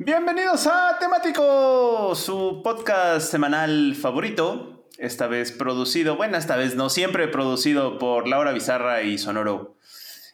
Bienvenidos 0.00 0.68
a 0.68 0.96
Temático, 1.00 2.14
su 2.14 2.60
podcast 2.62 3.32
semanal 3.32 3.96
favorito, 3.96 4.86
esta 4.96 5.26
vez 5.26 5.50
producido, 5.50 6.16
bueno, 6.16 6.36
esta 6.38 6.54
vez 6.54 6.76
no, 6.76 6.88
siempre 6.88 7.26
producido 7.26 7.98
por 7.98 8.28
Laura 8.28 8.52
Bizarra 8.52 9.02
y 9.02 9.18
Sonoro. 9.18 9.76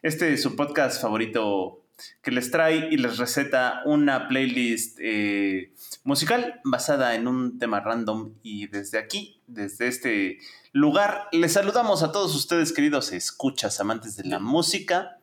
Este 0.02 0.34
es 0.34 0.42
su 0.42 0.54
podcast 0.54 1.00
favorito 1.00 1.82
que 2.22 2.30
les 2.30 2.50
trae 2.50 2.90
y 2.90 2.98
les 2.98 3.16
receta 3.16 3.80
una 3.86 4.28
playlist 4.28 4.98
eh, 5.00 5.72
musical 6.02 6.60
basada 6.64 7.14
en 7.14 7.26
un 7.26 7.58
tema 7.58 7.80
random 7.80 8.34
y 8.42 8.66
desde 8.66 8.98
aquí, 8.98 9.40
desde 9.46 9.88
este 9.88 10.40
lugar, 10.72 11.26
les 11.32 11.54
saludamos 11.54 12.02
a 12.02 12.12
todos 12.12 12.34
ustedes 12.36 12.74
queridos 12.74 13.12
escuchas, 13.12 13.80
amantes 13.80 14.14
de 14.16 14.24
la 14.24 14.40
música. 14.40 15.20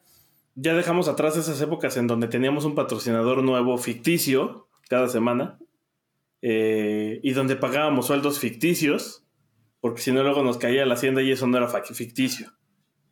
Ya 0.55 0.73
dejamos 0.73 1.07
atrás 1.07 1.37
esas 1.37 1.61
épocas 1.61 1.97
en 1.97 2.07
donde 2.07 2.27
teníamos 2.27 2.65
un 2.65 2.75
patrocinador 2.75 3.43
nuevo 3.43 3.77
ficticio 3.77 4.67
cada 4.89 5.07
semana 5.07 5.57
eh, 6.41 7.19
y 7.23 7.31
donde 7.33 7.55
pagábamos 7.55 8.07
sueldos 8.07 8.39
ficticios, 8.39 9.23
porque 9.79 10.01
si 10.01 10.11
no 10.11 10.23
luego 10.23 10.43
nos 10.43 10.57
caía 10.57 10.85
la 10.85 10.95
hacienda 10.95 11.21
y 11.21 11.31
eso 11.31 11.47
no 11.47 11.57
era 11.57 11.67
ficticio. 11.67 12.51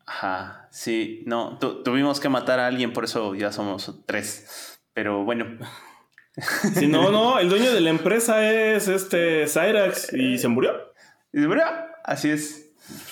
Ajá, 0.05 0.67
sí, 0.71 1.23
no, 1.27 1.59
tuvimos 1.59 2.19
que 2.19 2.29
matar 2.29 2.59
a 2.59 2.67
alguien, 2.67 2.93
por 2.93 3.03
eso 3.03 3.35
ya 3.35 3.51
somos 3.51 4.01
tres. 4.07 4.79
Pero 4.93 5.23
bueno. 5.23 5.45
Si 6.73 6.87
no, 6.87 7.11
no, 7.11 7.39
el 7.39 7.49
dueño 7.49 7.71
de 7.71 7.79
la 7.79 7.91
empresa 7.91 8.51
es 8.51 8.87
este 8.87 9.45
Cyrax 9.47 10.11
y 10.13 10.37
se 10.37 10.47
murió. 10.47 10.73
Y 11.31 11.41
se 11.41 11.47
murió, 11.47 11.63
así 12.03 12.31
es. 12.31 12.68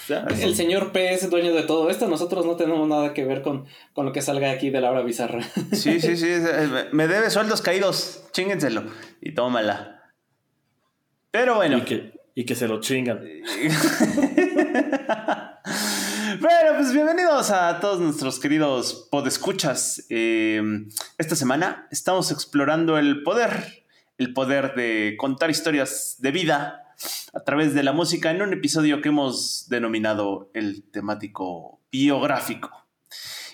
El 0.09 0.55
señor 0.55 0.91
P 0.91 1.13
es 1.13 1.29
dueño 1.29 1.53
de 1.53 1.63
todo 1.63 1.89
esto, 1.89 2.07
nosotros 2.07 2.45
no 2.45 2.55
tenemos 2.55 2.87
nada 2.87 3.13
que 3.13 3.25
ver 3.25 3.41
con, 3.41 3.65
con 3.93 4.05
lo 4.05 4.13
que 4.13 4.21
salga 4.21 4.51
aquí 4.51 4.69
de 4.69 4.81
la 4.81 4.91
hora 4.91 5.01
bizarra. 5.01 5.41
Sí, 5.73 5.99
sí, 5.99 6.17
sí, 6.17 6.27
me 6.91 7.07
debe 7.07 7.29
sueldos 7.29 7.61
caídos, 7.61 8.23
chíngenselo 8.31 8.83
y 9.21 9.33
tómala. 9.33 10.11
Pero 11.31 11.55
bueno. 11.55 11.79
Y 11.79 11.81
que, 11.81 12.13
y 12.35 12.45
que 12.45 12.55
se 12.55 12.67
lo 12.67 12.79
chingan. 12.79 13.23
Bueno, 16.39 16.77
pues 16.77 16.93
bienvenidos 16.93 17.49
a 17.49 17.79
todos 17.79 17.99
nuestros 17.99 18.39
queridos 18.39 19.07
podescuchas. 19.09 20.05
Eh, 20.09 20.61
esta 21.17 21.35
semana 21.35 21.87
estamos 21.89 22.31
explorando 22.31 22.99
el 22.99 23.23
poder, 23.23 23.85
el 24.19 24.33
poder 24.33 24.75
de 24.75 25.15
contar 25.17 25.49
historias 25.49 26.17
de 26.19 26.31
vida 26.31 26.86
a 27.33 27.43
través 27.43 27.73
de 27.73 27.83
la 27.83 27.93
música 27.93 28.31
en 28.31 28.41
un 28.41 28.53
episodio 28.53 29.01
que 29.01 29.09
hemos 29.09 29.67
denominado 29.69 30.49
el 30.53 30.83
temático 30.91 31.81
biográfico. 31.91 32.87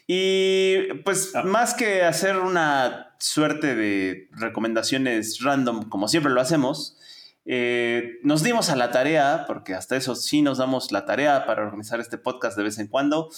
Y 0.08 0.94
pues 1.06 1.36
ah. 1.36 1.44
más 1.44 1.74
que 1.74 2.04
hacer 2.04 2.38
una 2.38 3.16
suerte 3.20 3.76
de 3.76 4.30
recomendaciones 4.32 5.40
random, 5.42 5.90
como 5.90 6.08
siempre 6.08 6.32
lo 6.32 6.42
hacemos, 6.42 6.98
eh, 7.46 8.20
nos 8.24 8.44
dimos 8.44 8.70
a 8.70 8.76
la 8.76 8.92
tarea, 8.92 9.46
porque 9.48 9.74
hasta 9.74 9.96
eso 9.98 10.16
sí 10.16 10.42
nos 10.42 10.58
damos 10.58 10.92
la 10.92 11.06
tarea 11.06 11.46
para 11.46 11.64
organizar 11.64 12.00
este 12.00 12.18
podcast 12.18 12.58
de 12.58 12.64
vez 12.64 12.80
en 12.80 12.88
cuando, 12.88 13.30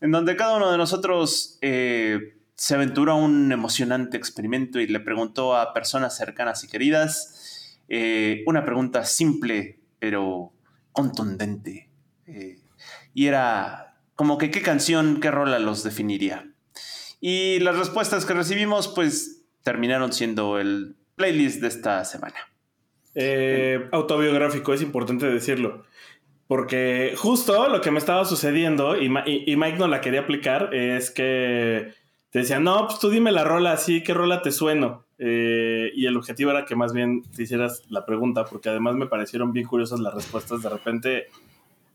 en 0.00 0.10
donde 0.10 0.36
cada 0.36 0.56
uno 0.56 0.70
de 0.70 0.78
nosotros 0.78 1.58
eh, 1.60 2.36
se 2.56 2.74
aventura 2.74 3.14
un 3.14 3.52
emocionante 3.52 4.16
experimento 4.16 4.80
y 4.80 4.86
le 4.86 5.00
preguntó 5.00 5.56
a 5.56 5.72
personas 5.72 6.16
cercanas 6.16 6.64
y 6.64 6.68
queridas 6.68 7.31
eh, 7.94 8.42
una 8.46 8.64
pregunta 8.64 9.04
simple 9.04 9.80
pero 9.98 10.52
contundente. 10.92 11.90
y 13.14 13.26
era 13.26 13.98
como 14.14 14.38
que 14.38 14.50
qué 14.50 14.62
canción, 14.62 15.20
qué 15.20 15.30
rola 15.30 15.58
los 15.58 15.84
definiría. 15.84 16.48
Y 17.20 17.60
las 17.60 17.76
respuestas 17.76 18.24
que 18.24 18.34
recibimos 18.34 18.88
pues 18.88 19.44
terminaron 19.62 20.12
siendo 20.12 20.58
el 20.58 20.96
playlist 21.16 21.60
de 21.60 21.68
esta 21.68 22.04
semana. 22.04 22.36
Eh, 23.14 23.88
autobiográfico, 23.92 24.72
es 24.72 24.80
importante 24.80 25.26
decirlo. 25.26 25.84
Porque 26.48 27.14
justo 27.16 27.68
lo 27.68 27.80
que 27.80 27.90
me 27.90 27.98
estaba 27.98 28.24
sucediendo, 28.24 29.00
y, 29.00 29.08
Mike 29.08 29.78
no 29.78 29.86
la 29.86 30.00
quería 30.00 30.20
aplicar, 30.20 30.74
es 30.74 31.10
que 31.10 31.92
te 32.30 32.40
decía, 32.40 32.58
no, 32.58 32.86
pues 32.86 32.98
tú 32.98 33.10
dime 33.10 33.32
la 33.32 33.44
rola 33.44 33.72
así, 33.72 34.02
¿qué 34.02 34.14
rola 34.14 34.42
te 34.42 34.50
sueno? 34.50 35.04
Eh, 35.24 35.92
y 35.94 36.06
el 36.06 36.16
objetivo 36.16 36.50
era 36.50 36.64
que 36.64 36.74
más 36.74 36.92
bien 36.92 37.22
te 37.22 37.44
hicieras 37.44 37.84
la 37.88 38.04
pregunta, 38.04 38.44
porque 38.44 38.70
además 38.70 38.96
me 38.96 39.06
parecieron 39.06 39.52
bien 39.52 39.68
curiosas 39.68 40.00
las 40.00 40.14
respuestas. 40.14 40.62
De 40.62 40.68
repente 40.68 41.28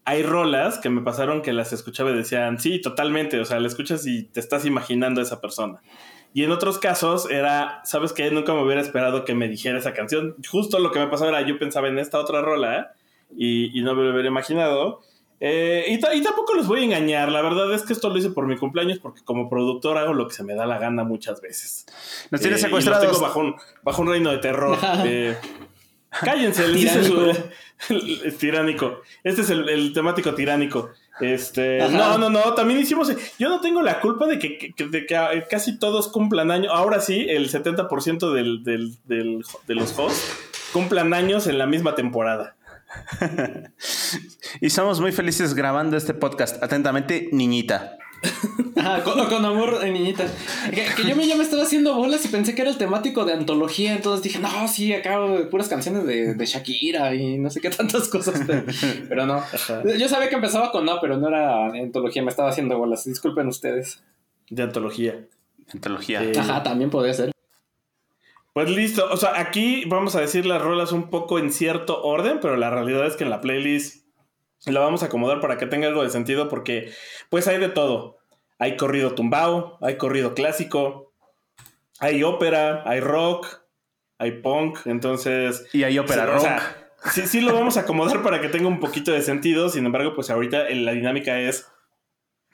hay 0.05 0.23
rolas 0.23 0.79
que 0.79 0.89
me 0.89 1.01
pasaron 1.01 1.41
que 1.41 1.51
las 1.51 1.73
escuchaba 1.73 2.11
y 2.11 2.15
decían, 2.15 2.57
sí, 2.57 2.79
totalmente, 2.79 3.37
o 3.41 3.43
sea, 3.43 3.59
la 3.59 3.67
escuchas 3.67 4.07
y 4.07 4.23
te 4.23 4.39
estás 4.39 4.65
imaginando 4.65 5.19
a 5.19 5.25
esa 5.25 5.41
persona. 5.41 5.81
Y 6.33 6.45
en 6.45 6.51
otros 6.51 6.79
casos 6.79 7.29
era, 7.29 7.81
¿sabes 7.83 8.13
qué? 8.13 8.31
Nunca 8.31 8.53
me 8.53 8.63
hubiera 8.63 8.79
esperado 8.79 9.25
que 9.25 9.35
me 9.35 9.49
dijera 9.49 9.77
esa 9.77 9.93
canción. 9.93 10.35
Justo 10.49 10.79
lo 10.79 10.91
que 10.91 10.99
me 10.99 11.07
pasó 11.07 11.27
era, 11.27 11.41
yo 11.41 11.59
pensaba 11.59 11.89
en 11.89 11.99
esta 11.99 12.19
otra 12.19 12.41
rola 12.41 12.93
y, 13.35 13.81
no 13.81 13.93
me 13.93 14.03
lo 14.03 14.11
hubiera 14.11 14.29
imaginado. 14.29 15.01
Eh, 15.39 15.85
y, 15.87 15.99
tampoco 15.99 16.55
los 16.55 16.67
voy 16.67 16.81
a 16.81 16.83
engañar, 16.85 17.31
la 17.31 17.43
verdad 17.43 17.71
es 17.73 17.83
que 17.83 17.93
esto 17.93 18.09
lo 18.09 18.17
hice 18.17 18.31
por 18.31 18.47
mi 18.47 18.57
cumpleaños 18.57 18.97
porque 18.97 19.21
como 19.23 19.49
productor 19.49 19.97
hago 19.97 20.13
lo 20.13 20.27
que 20.27 20.33
se 20.33 20.43
me 20.43 20.55
da 20.55 20.65
la 20.65 20.79
gana 20.79 21.03
muchas 21.03 21.41
veces. 21.41 21.85
Nos 22.31 22.41
tienes 22.41 22.59
eh, 22.59 22.63
secuestrados. 22.63 23.05
tengo 23.05 23.19
bajo 23.19 23.39
un, 23.39 23.55
bajo 23.83 24.01
un 24.01 24.09
reino 24.09 24.31
de 24.31 24.39
terror. 24.39 24.77
eh, 25.05 25.37
cállense, 26.09 26.67
les 26.67 26.81
dice 26.81 27.03
su... 27.03 27.29
es 28.25 28.37
tiránico. 28.39 29.01
Este 29.23 29.41
es 29.41 29.49
el 29.51 29.93
temático 29.93 30.33
tiránico. 30.33 30.91
Este, 31.19 31.79
no, 31.89 32.17
no, 32.17 32.29
no, 32.29 32.53
también 32.53 32.79
hicimos, 32.79 33.11
yo 33.39 33.49
no 33.49 33.59
tengo 33.59 33.81
la 33.81 33.99
culpa 33.99 34.27
de 34.27 34.37
que, 34.37 34.57
que 34.57 35.45
casi 35.49 35.79
todos 35.79 36.09
cumplan 36.09 36.51
años, 36.51 36.71
ahora 36.73 36.99
sí, 36.99 37.25
el 37.27 37.49
70% 37.49 38.33
del, 38.33 38.63
del, 38.63 38.97
del, 39.05 39.43
de 39.65 39.75
los 39.75 39.97
hosts 39.97 40.37
cumplan 40.73 41.13
años 41.15 41.47
en 41.47 41.57
la 41.57 41.65
misma 41.65 41.95
temporada. 41.95 42.55
y 44.61 44.69
somos 44.69 44.99
muy 44.99 45.11
felices 45.11 45.53
grabando 45.53 45.97
este 45.97 46.13
podcast. 46.13 46.61
Atentamente, 46.63 47.29
niñita. 47.31 47.97
con, 49.29 49.45
amor 49.45 49.79
de 49.79 49.91
niñita. 49.91 50.25
Que, 50.71 51.07
yo, 51.07 51.15
me, 51.15 51.27
ya 51.27 51.35
me 51.35 51.43
estaba 51.43 51.63
haciendo 51.63 51.95
bolas 51.95 52.25
y 52.25 52.29
pensé 52.29 52.55
que 52.55 52.61
era 52.61 52.71
el 52.71 52.77
temático 52.77 53.25
de 53.25 53.33
antología. 53.33 53.93
Entonces 53.93 54.23
dije, 54.23 54.39
no, 54.39 54.67
sí, 54.67 54.93
acabo 54.93 55.37
de 55.37 55.45
puras 55.45 55.67
canciones 55.67 56.05
de, 56.05 56.45
Shakira 56.45 57.13
y 57.15 57.37
no 57.37 57.49
sé 57.49 57.61
qué 57.61 57.69
tantas 57.69 58.07
cosas. 58.07 58.41
Pero, 59.09 59.25
no. 59.25 59.43
Yo 59.97 60.09
sabía 60.09 60.29
que 60.29 60.35
empezaba 60.35 60.71
con 60.71 60.85
no, 60.85 60.99
pero 61.01 61.17
no 61.17 61.27
era 61.27 61.67
antología. 61.67 62.23
Me 62.23 62.29
estaba 62.29 62.49
haciendo 62.49 62.77
bolas. 62.77 63.05
Disculpen 63.05 63.47
ustedes. 63.47 64.03
De 64.49 64.63
antología. 64.63 65.25
Antología. 65.73 66.21
Ajá, 66.37 66.63
también 66.63 66.89
podría 66.89 67.13
ser. 67.13 67.31
Pues 68.57 68.71
listo. 68.71 69.07
O 69.11 69.17
sea, 69.17 69.39
aquí 69.39 69.85
vamos 69.85 70.15
a 70.15 70.19
decir 70.19 70.47
las 70.47 70.59
rolas 70.59 70.91
un 70.91 71.11
poco 71.11 71.37
en 71.37 71.51
cierto 71.51 72.01
orden, 72.01 72.39
pero 72.41 72.57
la 72.57 72.71
realidad 72.71 73.05
es 73.05 73.15
que 73.15 73.23
en 73.23 73.29
la 73.29 73.39
playlist 73.39 74.07
la 74.65 74.79
vamos 74.79 75.03
a 75.03 75.05
acomodar 75.05 75.41
para 75.41 75.59
que 75.59 75.67
tenga 75.67 75.87
algo 75.87 76.01
de 76.01 76.09
sentido 76.09 76.49
porque 76.49 76.91
pues 77.29 77.47
hay 77.47 77.59
de 77.59 77.69
todo. 77.69 78.17
Hay 78.57 78.75
corrido 78.75 79.13
tumbao, 79.13 79.77
hay 79.79 79.97
corrido 79.97 80.33
clásico, 80.33 81.13
hay 81.99 82.23
ópera, 82.23 82.81
hay 82.87 82.99
rock, 82.99 83.45
hay 84.17 84.41
punk, 84.41 84.79
entonces... 84.87 85.67
Y 85.71 85.83
hay 85.83 85.99
ópera 85.99 86.25
rock. 86.25 86.47
sí, 87.11 87.27
sí 87.27 87.41
lo 87.41 87.53
vamos 87.53 87.77
a 87.77 87.81
acomodar 87.81 88.23
para 88.23 88.41
que 88.41 88.49
tenga 88.49 88.67
un 88.67 88.79
poquito 88.79 89.11
de 89.11 89.21
sentido, 89.21 89.69
sin 89.69 89.85
embargo, 89.85 90.15
pues 90.15 90.31
ahorita 90.31 90.67
la 90.71 90.93
dinámica 90.93 91.39
es... 91.39 91.67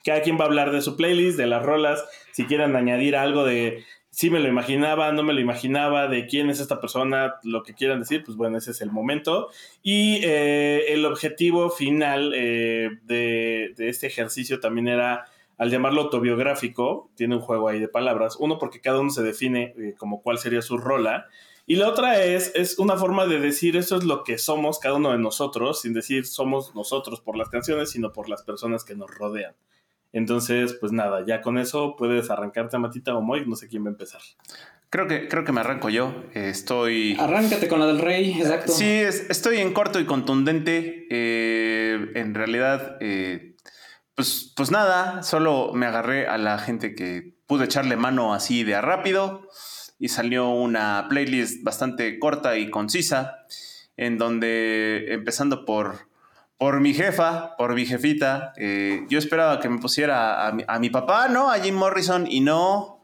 Cada 0.03 0.21
quien 0.21 0.37
va 0.37 0.41
a 0.41 0.47
hablar 0.47 0.71
de 0.71 0.81
su 0.81 0.97
playlist, 0.97 1.37
de 1.37 1.47
las 1.47 1.63
rolas, 1.63 2.03
si 2.33 2.45
quieren 2.45 2.75
añadir 2.75 3.15
algo 3.15 3.45
de 3.45 3.85
si 4.13 4.29
me 4.29 4.39
lo 4.39 4.47
imaginaba, 4.47 5.11
no 5.11 5.23
me 5.23 5.33
lo 5.33 5.39
imaginaba, 5.39 6.07
de 6.07 6.27
quién 6.27 6.51
es 6.51 6.59
esta 6.59 6.79
persona, 6.79 7.37
lo 7.41 7.63
que 7.63 7.73
quieran 7.73 7.99
decir, 7.99 8.23
pues 8.23 8.37
bueno, 8.37 8.59
ese 8.59 8.69
es 8.69 8.81
el 8.81 8.91
momento. 8.91 9.49
Y 9.81 10.19
eh, 10.23 10.93
el 10.93 11.03
objetivo 11.05 11.71
final 11.71 12.31
eh, 12.35 12.91
de, 13.05 13.73
este 13.75 14.05
ejercicio 14.05 14.59
también 14.59 14.87
era, 14.87 15.25
al 15.57 15.71
llamarlo 15.71 16.01
autobiográfico, 16.01 17.09
tiene 17.15 17.37
un 17.37 17.41
juego 17.41 17.67
ahí 17.67 17.79
de 17.79 17.87
palabras, 17.87 18.37
uno 18.39 18.59
porque 18.59 18.81
cada 18.81 18.99
uno 18.99 19.09
se 19.09 19.23
define 19.23 19.73
eh, 19.79 19.95
como 19.97 20.21
cuál 20.21 20.37
sería 20.37 20.61
su 20.61 20.77
rola, 20.77 21.25
y 21.65 21.77
la 21.77 21.89
otra 21.89 22.23
es, 22.23 22.51
es 22.53 22.77
una 22.77 22.97
forma 22.97 23.25
de 23.25 23.39
decir 23.39 23.75
eso 23.77 23.97
es 23.97 24.03
lo 24.03 24.23
que 24.23 24.37
somos 24.37 24.77
cada 24.77 24.93
uno 24.93 25.11
de 25.11 25.17
nosotros, 25.17 25.81
sin 25.81 25.93
decir 25.93 26.27
somos 26.27 26.75
nosotros 26.75 27.19
por 27.19 27.35
las 27.35 27.49
canciones, 27.49 27.89
sino 27.89 28.11
por 28.11 28.29
las 28.29 28.43
personas 28.43 28.83
que 28.83 28.93
nos 28.93 29.09
rodean. 29.09 29.55
Entonces, 30.13 30.77
pues 30.79 30.91
nada, 30.91 31.25
ya 31.25 31.41
con 31.41 31.57
eso 31.57 31.95
puedes 31.97 32.29
arrancarte 32.29 32.77
a 32.77 32.79
Matita 32.79 33.15
o 33.15 33.21
Moy, 33.21 33.45
no 33.45 33.55
sé 33.55 33.67
quién 33.67 33.83
va 33.83 33.87
a 33.87 33.91
empezar. 33.91 34.21
Creo 34.89 35.07
que, 35.07 35.27
creo 35.27 35.43
que 35.43 35.51
me 35.51 35.61
arranco 35.61 35.89
yo. 35.89 36.23
Estoy. 36.33 37.17
Arráncate 37.19 37.67
con 37.67 37.79
la 37.79 37.87
del 37.87 37.99
rey, 37.99 38.37
exacto. 38.39 38.71
Sí, 38.71 38.85
estoy 38.85 39.57
en 39.57 39.73
corto 39.73 39.99
y 39.99 40.05
contundente. 40.05 41.07
Eh, 41.09 42.11
en 42.13 42.35
realidad, 42.35 42.97
eh, 43.01 43.55
pues, 44.13 44.53
pues 44.55 44.69
nada, 44.69 45.23
solo 45.23 45.71
me 45.73 45.87
agarré 45.87 46.27
a 46.27 46.37
la 46.37 46.59
gente 46.59 46.93
que 46.93 47.33
pude 47.47 47.65
echarle 47.65 47.95
mano 47.95 48.35
así 48.35 48.63
de 48.63 48.79
rápido 48.79 49.47
y 49.97 50.09
salió 50.09 50.49
una 50.49 51.07
playlist 51.09 51.63
bastante 51.63 52.19
corta 52.19 52.57
y 52.57 52.69
concisa 52.69 53.45
en 53.97 54.17
donde 54.17 55.13
empezando 55.13 55.65
por, 55.65 56.07
por 56.63 56.79
mi 56.79 56.93
jefa, 56.93 57.57
por 57.57 57.75
mi 57.75 57.85
jefita, 57.85 58.53
eh, 58.55 59.05
yo 59.09 59.19
esperaba 59.19 59.59
que 59.59 59.67
me 59.67 59.79
pusiera 59.79 60.47
a 60.47 60.53
mi, 60.53 60.63
a 60.65 60.79
mi 60.79 60.89
papá, 60.89 61.27
¿no? 61.27 61.51
A 61.51 61.59
Jim 61.59 61.75
Morrison 61.75 62.25
y 62.25 62.39
no, 62.39 63.03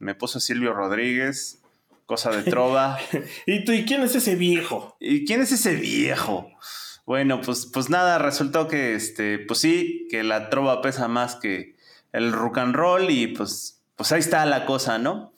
me 0.00 0.16
puso 0.16 0.40
Silvio 0.40 0.72
Rodríguez, 0.72 1.62
cosa 2.04 2.32
de 2.32 2.42
trova. 2.42 2.98
¿Y 3.46 3.64
tú, 3.64 3.70
y 3.70 3.84
quién 3.84 4.02
es 4.02 4.16
ese 4.16 4.34
viejo? 4.34 4.96
¿Y 4.98 5.24
quién 5.24 5.40
es 5.40 5.52
ese 5.52 5.76
viejo? 5.76 6.50
Bueno, 7.04 7.40
pues, 7.42 7.70
pues 7.72 7.90
nada, 7.90 8.18
resultó 8.18 8.66
que, 8.66 8.96
este, 8.96 9.38
pues 9.38 9.60
sí, 9.60 10.08
que 10.10 10.24
la 10.24 10.50
trova 10.50 10.82
pesa 10.82 11.06
más 11.06 11.36
que 11.36 11.76
el 12.12 12.32
rock 12.32 12.58
and 12.58 12.74
roll 12.74 13.08
y 13.08 13.28
pues, 13.28 13.84
pues 13.94 14.10
ahí 14.10 14.18
está 14.18 14.44
la 14.46 14.66
cosa, 14.66 14.98
¿no? 14.98 15.32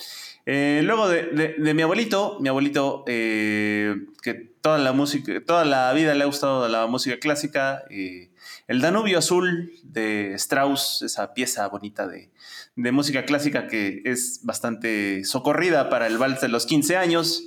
Eh, 0.47 0.81
luego 0.85 1.07
de, 1.11 1.57
de, 1.59 1.75
mi 1.75 1.83
abuelito, 1.83 2.39
mi 2.41 2.49
abuelito, 2.49 3.05
eh, 3.07 3.95
que 4.35 4.35
toda 4.61 4.79
la 4.79 4.93
música, 4.93 5.33
toda 5.47 5.65
la 5.65 5.93
vida 5.93 6.15
le 6.15 6.23
ha 6.23 6.27
gustado 6.27 6.69
la 6.69 6.87
música 6.87 7.19
clásica, 7.19 7.85
el 7.89 8.81
Danubio 8.81 9.19
Azul 9.19 9.73
de 9.83 10.35
Strauss, 10.35 11.03
esa 11.03 11.33
pieza 11.33 11.67
bonita 11.69 12.07
de, 12.07 12.31
de 12.77 12.93
música 12.93 13.25
clásica 13.25 13.67
que 13.67 14.03
es 14.05 14.41
bastante 14.43 15.25
socorrida 15.25 15.89
para 15.89 16.07
el 16.07 16.19
vals 16.19 16.41
de 16.41 16.49
los 16.49 16.67
15 16.67 16.97
años. 16.97 17.43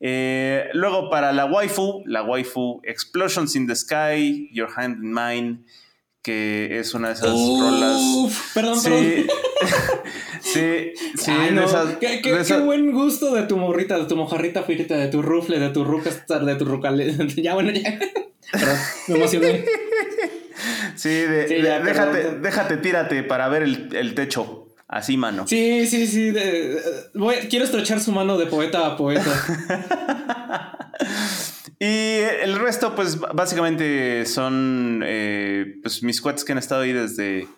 Eh, 0.00 0.68
luego 0.74 1.10
para 1.10 1.32
la 1.32 1.46
waifu, 1.46 2.02
la 2.06 2.22
waifu 2.22 2.80
Explosions 2.84 3.56
in 3.56 3.66
the 3.66 3.74
Sky, 3.74 4.50
Your 4.52 4.68
Hand 4.76 5.02
in 5.02 5.14
Mine, 5.14 5.58
que 6.22 6.78
es 6.78 6.94
una 6.94 7.08
de 7.08 7.14
esas 7.14 7.30
rolas. 7.30 8.00
Perdón, 8.54 8.80
sí, 8.80 8.88
perdón. 8.90 9.26
sí, 10.40 10.92
sí, 11.16 11.30
Ay, 11.30 11.50
no. 11.52 11.64
esas- 11.64 11.96
qué, 11.98 12.20
qué- 12.22 12.38
qué 12.46 12.56
buen 12.58 12.92
gusto 12.92 13.34
de 13.34 13.42
tu 13.44 13.56
morrita, 13.56 13.98
de 13.98 14.04
tu 14.04 14.16
mojarrita 14.16 14.62
frita, 14.64 14.96
de 14.96 15.08
tu 15.08 15.22
rufle, 15.22 15.58
de 15.58 15.70
tu 15.70 15.84
rucastar, 15.84 16.44
de 16.44 16.56
tu 16.56 16.64
rucale. 16.64 17.14
ya, 17.36 17.54
bueno, 17.54 17.70
ya. 17.72 17.98
Perdón, 18.52 18.76
me 19.08 19.14
emocioné. 19.16 19.64
sí, 20.96 21.08
de- 21.08 21.48
Sí, 21.48 21.54
de- 21.54 21.62
ya, 21.62 21.80
déjate, 21.80 22.38
déjate, 22.40 22.76
tírate 22.78 23.22
para 23.22 23.48
ver 23.48 23.62
el, 23.62 23.88
el 23.94 24.14
techo. 24.14 24.66
Así, 24.88 25.16
mano. 25.16 25.46
Sí, 25.46 25.86
sí, 25.86 26.06
sí. 26.08 26.32
de- 26.32 26.80
voy- 27.14 27.36
quiero 27.48 27.64
estrechar 27.64 28.00
su 28.00 28.10
mano 28.12 28.36
de 28.36 28.46
poeta 28.46 28.86
a 28.86 28.96
poeta. 28.96 29.22
Y 31.82 32.18
el 32.42 32.60
resto, 32.60 32.94
pues 32.94 33.18
básicamente 33.18 34.26
son 34.26 35.02
eh, 35.02 35.78
pues, 35.82 36.02
mis 36.02 36.20
cuates 36.20 36.44
que 36.44 36.52
han 36.52 36.58
estado 36.58 36.82
ahí 36.82 36.92
desde, 36.92 37.48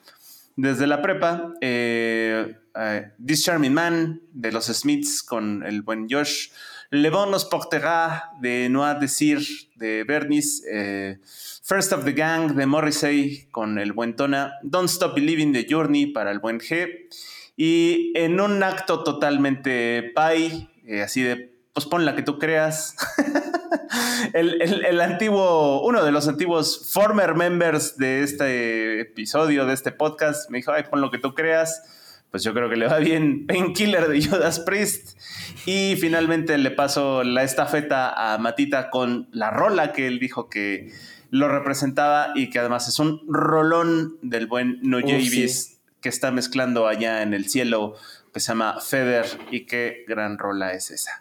desde 0.54 0.86
la 0.86 1.02
prepa. 1.02 1.54
Eh, 1.60 2.54
eh, 2.76 3.10
This 3.26 3.44
Charming 3.44 3.74
Man 3.74 4.20
de 4.32 4.52
los 4.52 4.66
Smiths 4.66 5.24
con 5.24 5.64
el 5.64 5.82
buen 5.82 6.06
Josh. 6.08 6.50
Le 6.90 7.10
Bon 7.10 7.32
nos 7.32 7.46
portera 7.46 8.30
de 8.40 8.68
Noir 8.68 9.00
Desir 9.00 9.40
de 9.74 10.04
Bernice. 10.04 10.62
eh, 10.70 11.18
First 11.64 11.92
of 11.92 12.04
the 12.04 12.12
Gang 12.12 12.54
de 12.54 12.64
Morrissey 12.64 13.48
con 13.50 13.76
el 13.80 13.92
buen 13.92 14.14
Tona. 14.14 14.52
Don't 14.62 14.88
Stop 14.88 15.16
Believing 15.16 15.52
the 15.52 15.66
Journey 15.68 16.06
para 16.06 16.30
el 16.30 16.38
buen 16.38 16.60
G. 16.60 17.08
Y 17.56 18.12
en 18.16 18.40
un 18.40 18.62
acto 18.62 19.02
totalmente 19.02 20.12
pie, 20.14 20.68
así 21.02 21.22
de, 21.22 21.56
pues 21.72 21.86
pon 21.86 22.04
la 22.04 22.14
que 22.14 22.22
tú 22.22 22.38
creas. 22.38 22.94
el, 24.34 24.60
el- 24.62 24.84
el 24.84 25.00
antiguo, 25.00 25.82
uno 25.86 26.04
de 26.04 26.12
los 26.12 26.28
antiguos 26.28 26.90
former 26.92 27.34
members 27.34 27.96
de 27.96 28.22
este 28.22 29.00
episodio, 29.00 29.66
de 29.66 29.74
este 29.74 29.92
podcast, 29.92 30.50
me 30.50 30.58
dijo, 30.58 30.72
ay, 30.72 30.84
pon 30.90 31.00
lo 31.00 31.10
que 31.10 31.18
tú 31.18 31.34
creas. 31.34 31.82
Pues 32.30 32.42
yo 32.44 32.54
creo 32.54 32.70
que 32.70 32.76
le 32.76 32.86
va 32.86 32.98
bien 32.98 33.46
Painkiller 33.48 34.08
de 34.08 34.24
Judas 34.24 34.60
Priest. 34.60 35.18
Y 35.66 35.96
finalmente 36.00 36.56
le 36.56 36.70
paso 36.70 37.24
la 37.24 37.42
estafeta 37.42 38.32
a 38.34 38.38
Matita 38.38 38.88
con 38.90 39.28
la 39.32 39.50
rola 39.50 39.92
que 39.92 40.06
él 40.06 40.18
dijo 40.18 40.48
que 40.48 40.92
lo 41.30 41.48
representaba 41.48 42.32
y 42.34 42.48
que 42.50 42.58
además 42.58 42.88
es 42.88 42.98
un 42.98 43.22
rolón 43.28 44.16
del 44.22 44.46
buen 44.46 44.78
No 44.82 44.98
Javis 45.00 45.78
que 46.00 46.08
está 46.08 46.30
mezclando 46.30 46.86
allá 46.88 47.22
en 47.22 47.32
el 47.34 47.48
cielo 47.48 47.94
que 48.34 48.40
se 48.40 48.48
llama 48.48 48.80
Feder 48.80 49.26
y 49.50 49.66
qué 49.66 50.04
gran 50.08 50.38
rola 50.38 50.72
es 50.72 50.90
esa. 50.90 51.12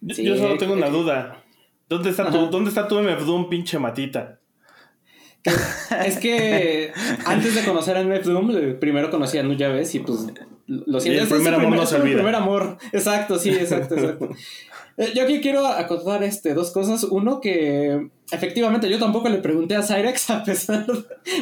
Yo, 0.00 0.14
Sí, 0.14 0.24
yo 0.24 0.36
solo 0.36 0.56
tengo 0.58 0.72
una 0.74 0.88
duda. 0.88 1.42
¿Dónde 1.88 2.10
está, 2.10 2.30
tu, 2.30 2.46
¿Dónde 2.50 2.70
está 2.70 2.88
tu 2.88 2.98
MF 3.00 3.24
Doom, 3.24 3.48
pinche 3.50 3.78
matita? 3.78 4.38
Es 6.04 6.18
que 6.18 6.92
antes 7.26 7.54
de 7.54 7.64
conocer 7.64 7.96
a 7.96 8.02
MF 8.04 8.24
Doom, 8.24 8.78
primero 8.78 9.10
conocí 9.10 9.38
a 9.38 9.42
Nuya 9.42 9.68
Ves 9.68 9.94
y 9.94 9.98
pues 10.00 10.20
lo 10.66 11.00
siento. 11.00 11.22
el 11.22 11.28
primer 11.28 11.54
amor 11.54 11.76
no 11.76 11.86
se 11.86 11.96
olvida. 11.96 12.14
primer 12.16 12.34
amor. 12.36 12.78
Exacto, 12.92 13.38
sí, 13.38 13.50
exacto, 13.50 13.96
exacto. 13.96 14.30
Eh, 14.98 15.12
Yo 15.14 15.24
aquí 15.24 15.40
quiero 15.40 15.66
acotar 15.66 16.22
este, 16.22 16.54
dos 16.54 16.70
cosas. 16.70 17.02
Uno, 17.04 17.40
que 17.40 18.08
efectivamente 18.30 18.88
yo 18.88 18.98
tampoco 18.98 19.28
le 19.28 19.38
pregunté 19.38 19.74
a 19.74 19.82
Cyrex 19.82 20.30
a 20.30 20.44
pesar 20.44 20.86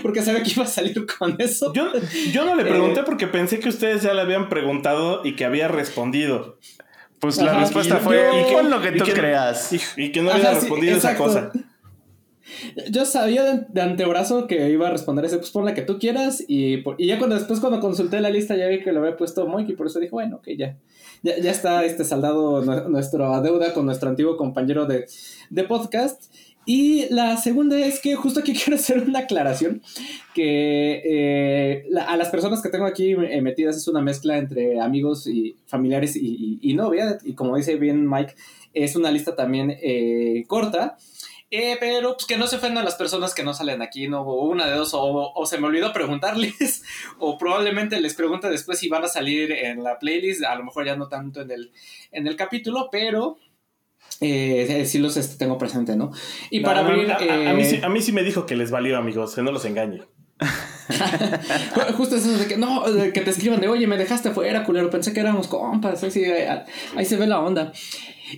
porque 0.03 0.23
sabía 0.23 0.43
que 0.43 0.51
iba 0.51 0.65
a 0.65 0.69
salir 0.69 1.05
con 1.19 1.37
eso. 1.39 1.73
Yo, 1.75 1.91
yo 2.33 2.45
no 2.47 2.55
le 2.55 2.65
pregunté 2.65 3.01
Eh. 3.01 3.05
porque 3.05 3.27
pensé 3.27 3.61
que 3.61 3.69
ustedes 3.69 4.03
ya 4.03 4.15
le 4.15 4.23
habían 4.23 4.49
preguntado 4.49 5.21
y 5.25 5.37
que 5.37 5.45
había 5.45 5.69
respondido. 5.69 6.59
Pues 7.21 7.37
la 7.39 7.59
respuesta 7.61 7.99
y 8.01 8.05
fue, 8.05 8.17
yo- 8.51 8.57
pon 8.57 8.71
lo 8.71 8.81
que 8.81 8.89
y 8.89 8.99
tú 8.99 9.05
que- 9.05 9.13
creas. 9.13 9.73
Y, 9.73 9.81
y 9.97 10.13
que 10.13 10.23
no 10.23 10.31
había 10.31 10.45
Ajá, 10.51 10.55
sí, 10.55 10.61
respondido 10.63 10.97
esa 10.97 11.17
cosa. 11.17 11.53
Yo 12.91 13.05
sabía 13.05 13.45
de, 13.45 13.67
de 13.69 13.81
antebrazo 13.81 14.47
que 14.47 14.71
iba 14.71 14.89
a 14.89 14.91
responder 14.91 15.25
ese, 15.25 15.39
pues 15.39 15.51
pon 15.51 15.65
la 15.65 15.75
que 15.75 15.83
tú 15.83 15.99
quieras. 15.99 16.43
Y, 16.49 16.79
por- 16.79 16.97
y 16.99 17.07
ya 17.07 17.19
cuando 17.19 17.37
después, 17.37 17.61
cuando 17.61 17.79
consulté 17.81 18.21
la 18.21 18.31
lista, 18.31 18.57
ya 18.57 18.67
vi 18.69 18.81
que 18.83 18.93
lo 18.93 19.01
había 19.01 19.17
puesto 19.17 19.47
Moik 19.47 19.69
y 19.69 19.75
por 19.75 19.87
eso 19.87 20.01
dije, 20.01 20.11
bueno, 20.11 20.37
ok, 20.37 20.49
ya. 20.59 20.77
Ya, 21.23 21.39
ya 21.39 21.51
está 21.51 21.85
este 21.85 22.05
saldado 22.05 22.65
nue- 22.65 22.87
nuestra 22.89 23.41
deuda 23.43 23.75
con 23.75 23.85
nuestro 23.87 24.09
antiguo 24.09 24.37
compañero 24.37 24.87
de, 24.87 25.07
de 25.51 25.65
podcast. 25.65 26.33
Y 26.73 27.13
la 27.13 27.37
segunda 27.37 27.77
es 27.85 27.99
que 27.99 28.15
justo 28.15 28.39
aquí 28.39 28.53
quiero 28.55 28.77
hacer 28.77 29.03
una 29.03 29.19
aclaración, 29.19 29.83
que 30.33 31.03
eh, 31.05 31.85
a 32.07 32.17
las 32.17 32.29
personas 32.29 32.63
que 32.63 32.69
tengo 32.69 32.87
aquí 32.87 33.11
eh, 33.11 33.43
metidas 33.43 33.77
es 33.77 33.89
una 33.89 34.01
mezcla 34.01 34.39
entre 34.39 34.81
amigos 34.81 35.27
y 35.27 35.57
familiares 35.67 36.15
y, 36.15 36.73
novia, 36.75 37.19
y 37.25 37.35
como 37.35 37.57
dice 37.57 37.75
bien 37.75 38.09
Mike, 38.09 38.37
es 38.73 38.95
una 38.95 39.11
lista 39.11 39.35
también 39.35 39.77
eh, 39.83 40.45
corta, 40.47 40.97
eh, 41.51 41.77
pero 41.81 42.13
pues 42.13 42.27
que 42.27 42.37
no 42.37 42.47
se 42.47 42.55
ofendan 42.55 42.85
las 42.85 42.95
personas 42.95 43.35
que 43.35 43.43
no 43.43 43.53
salen 43.53 43.83
aquí, 43.83 44.07
no 44.07 44.21
o 44.21 44.45
una 44.45 44.69
de 44.69 44.77
dos, 44.77 44.95
o, 44.95 45.33
o 45.35 45.47
se 45.47 45.59
me 45.59 45.67
olvidó 45.67 45.93
preguntarles, 45.93 46.85
o 47.19 47.37
probablemente 47.37 48.01
les 48.01 48.15
pregunte 48.15 48.49
después 48.49 48.79
si 48.79 48.89
van 48.89 49.03
a 49.03 49.09
salir 49.09 49.51
en 49.51 49.83
la 49.83 49.99
playlist, 49.99 50.45
a 50.45 50.55
lo 50.55 50.63
mejor 50.63 50.87
ya 50.87 50.95
no 50.95 51.09
tanto 51.09 51.41
en 51.41 51.51
el, 51.51 51.73
en 52.13 52.29
el 52.29 52.37
capítulo, 52.37 52.91
pero 52.93 53.39
eh, 54.21 54.85
sí 54.87 54.99
los 54.99 55.17
este, 55.17 55.37
tengo 55.37 55.57
presente, 55.59 55.97
¿no? 55.97 56.11
Y 56.51 56.61
No, 56.61 56.67
para 56.67 56.81
abrir... 56.81 57.11
a, 57.11 57.17
a- 57.17 57.51
a 57.51 57.55
mí 57.55 57.63
eh, 57.63 57.65
sí, 57.65 57.81
a 57.83 57.89
mí 57.89 58.01
sí 58.03 58.13
me 58.13 58.23
dijo 58.23 58.47
que 58.47 58.57
les 58.57 58.71
valió, 58.71 58.97
amigos, 58.99 59.35
que 59.35 59.43
no 59.43 59.51
los 59.53 59.65
engañe. 59.65 60.03
Ju- 60.91 61.93
Justo 61.97 62.17
eso 62.17 62.37
de 62.37 62.47
que 62.47 62.57
no, 62.57 62.91
de 62.91 63.13
que 63.13 63.21
te 63.21 63.31
escriban 63.31 63.61
de 63.61 63.69
oye, 63.69 63.87
me 63.87 63.97
dejaste 63.99 64.31
fuera, 64.31 64.65
culero, 64.65 64.91
pensé 64.91 65.13
que 65.13 65.21
éramos 65.21 65.47
compas, 65.49 66.03
así, 66.03 66.25
ahí, 66.25 66.63
ahí 66.97 67.05
se 67.05 67.17
ve 67.17 67.27
la 67.27 67.41
onda. 67.41 67.73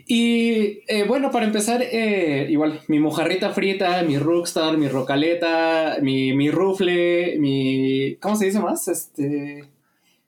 Y 0.07 0.81
eh, 0.89 1.05
bueno, 1.07 1.31
para 1.31 1.45
empezar, 1.47 1.83
eh, 1.83 2.47
igual, 2.51 2.81
mi 2.89 2.99
mojarrita 2.99 3.51
frita, 3.51 4.03
mi 4.03 4.19
rockstar, 4.19 4.79
mi 4.79 4.89
rocaleta, 4.89 5.99
mi, 6.01 6.33
mi 6.33 6.51
rufle, 6.51 7.37
mi. 7.39 8.17
¿Cómo 8.17 8.37
se 8.37 8.47
dice 8.47 8.59
más? 8.61 8.89
Este. 8.89 9.65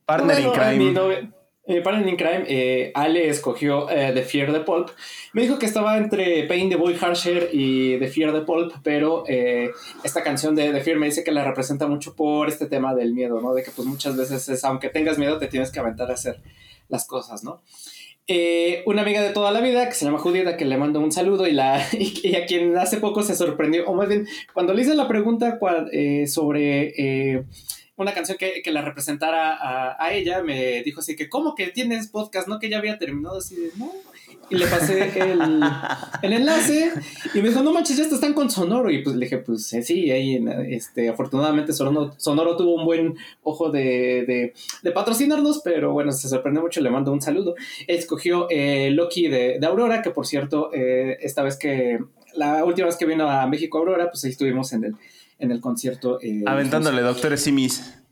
Partner 0.04 0.38
in 0.38 0.46
Bueno, 0.48 0.62
eh, 0.70 0.76
mi 0.76 0.92
crime. 0.92 1.32
Eh, 1.66 1.80
Partner 1.80 2.08
in 2.08 2.16
Crime, 2.16 2.44
eh, 2.46 2.90
Ale 2.94 3.28
escogió 3.28 3.88
eh, 3.90 4.12
The 4.14 4.22
Fear 4.22 4.52
the 4.52 4.60
Pulp. 4.60 4.90
Me 5.32 5.42
dijo 5.42 5.58
que 5.58 5.66
estaba 5.66 5.96
entre 5.96 6.44
Pain 6.44 6.68
the 6.68 6.76
Boy 6.76 6.96
Harsher 7.00 7.48
y 7.52 7.98
The 7.98 8.08
Fear 8.08 8.32
the 8.32 8.40
Pulp, 8.42 8.72
pero 8.82 9.24
eh, 9.28 9.70
esta 10.02 10.22
canción 10.22 10.54
de 10.54 10.72
The 10.72 10.80
Fear 10.82 10.98
me 10.98 11.06
dice 11.06 11.24
que 11.24 11.32
la 11.32 11.44
representa 11.44 11.86
mucho 11.86 12.14
por 12.14 12.48
este 12.48 12.66
tema 12.66 12.94
del 12.94 13.14
miedo, 13.14 13.40
¿no? 13.40 13.54
De 13.54 13.62
que 13.62 13.70
pues 13.70 13.88
muchas 13.88 14.16
veces 14.16 14.48
es, 14.48 14.64
aunque 14.64 14.90
tengas 14.90 15.18
miedo, 15.18 15.38
te 15.38 15.46
tienes 15.48 15.70
que 15.72 15.80
aventar 15.80 16.10
a 16.10 16.14
hacer 16.14 16.40
las 16.88 17.06
cosas, 17.06 17.42
¿no? 17.44 17.62
Eh, 18.26 18.82
una 18.86 19.02
amiga 19.02 19.20
de 19.22 19.34
toda 19.34 19.50
la 19.50 19.60
vida 19.60 19.86
que 19.86 19.94
se 19.94 20.06
llama 20.06 20.18
Judith, 20.18 20.46
a 20.46 20.56
quien 20.56 20.70
le 20.70 20.78
mando 20.78 20.98
un 21.00 21.12
saludo 21.12 21.46
y, 21.46 21.52
la, 21.52 21.86
y, 21.92 22.34
a 22.36 22.46
quien 22.46 22.74
hace 22.78 22.96
poco 22.96 23.22
se 23.22 23.34
sorprendió, 23.36 23.86
o 23.86 23.94
más 23.94 24.08
bien, 24.08 24.26
cuando 24.54 24.72
le 24.72 24.80
hice 24.82 24.94
la 24.94 25.08
pregunta 25.08 25.58
cua- 25.60 25.88
eh, 25.92 26.26
sobre 26.26 26.94
eh, 26.96 27.44
una 27.96 28.12
canción 28.12 28.38
que, 28.38 28.62
que 28.62 28.72
la 28.72 28.82
representara 28.82 29.54
a, 29.54 30.04
a, 30.04 30.12
ella, 30.12 30.42
me 30.42 30.82
dijo 30.82 31.00
así 31.00 31.14
que, 31.14 31.28
¿cómo 31.28 31.54
que 31.54 31.68
tienes 31.68 32.08
podcast? 32.08 32.48
No, 32.48 32.58
que 32.58 32.68
ya 32.68 32.78
había 32.78 32.98
terminado 32.98 33.38
así 33.38 33.54
de, 33.54 33.70
no. 33.76 33.90
Y 34.50 34.56
le 34.56 34.66
pasé 34.66 35.10
el, 35.20 35.62
el 36.22 36.32
enlace 36.32 36.92
y 37.34 37.40
me 37.40 37.48
dijo, 37.48 37.62
no 37.62 37.72
manches, 37.72 37.96
ya 37.96 38.04
están 38.04 38.34
con 38.34 38.50
Sonoro. 38.50 38.90
Y 38.90 39.02
pues 39.02 39.16
le 39.16 39.26
dije, 39.26 39.38
pues 39.38 39.72
eh, 39.72 39.82
sí, 39.82 40.10
ahí, 40.10 40.44
este, 40.68 41.08
afortunadamente 41.08 41.72
Sonoro, 41.72 42.12
Sonoro 42.18 42.56
tuvo 42.56 42.74
un 42.74 42.84
buen 42.84 43.16
ojo 43.42 43.70
de, 43.70 44.24
de, 44.26 44.54
de, 44.82 44.90
patrocinarnos, 44.92 45.60
pero 45.64 45.92
bueno, 45.92 46.12
se 46.12 46.28
sorprendió 46.28 46.62
mucho, 46.62 46.80
le 46.80 46.90
mando 46.90 47.12
un 47.12 47.22
saludo. 47.22 47.54
Escogió 47.86 48.46
eh, 48.50 48.90
Loki 48.90 49.28
de, 49.28 49.58
de, 49.58 49.66
Aurora, 49.66 50.02
que 50.02 50.10
por 50.10 50.26
cierto, 50.26 50.70
eh, 50.74 51.16
esta 51.20 51.42
vez 51.42 51.56
que, 51.56 51.98
la 52.34 52.64
última 52.64 52.86
vez 52.86 52.96
que 52.96 53.06
vino 53.06 53.28
a 53.30 53.46
México 53.46 53.78
Aurora, 53.78 54.10
pues 54.10 54.24
ahí 54.24 54.30
estuvimos 54.30 54.72
en 54.72 54.84
el 54.84 54.96
en 55.38 55.50
el 55.50 55.60
concierto. 55.60 56.18
Eh, 56.22 56.42
Aventándole 56.46 57.02
Doctores 57.02 57.42
Simis. 57.42 58.02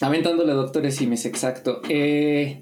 Aventándole 0.00 0.52
Doctores 0.52 0.96
Simis, 0.96 1.24
exacto. 1.24 1.80
Eh, 1.88 2.60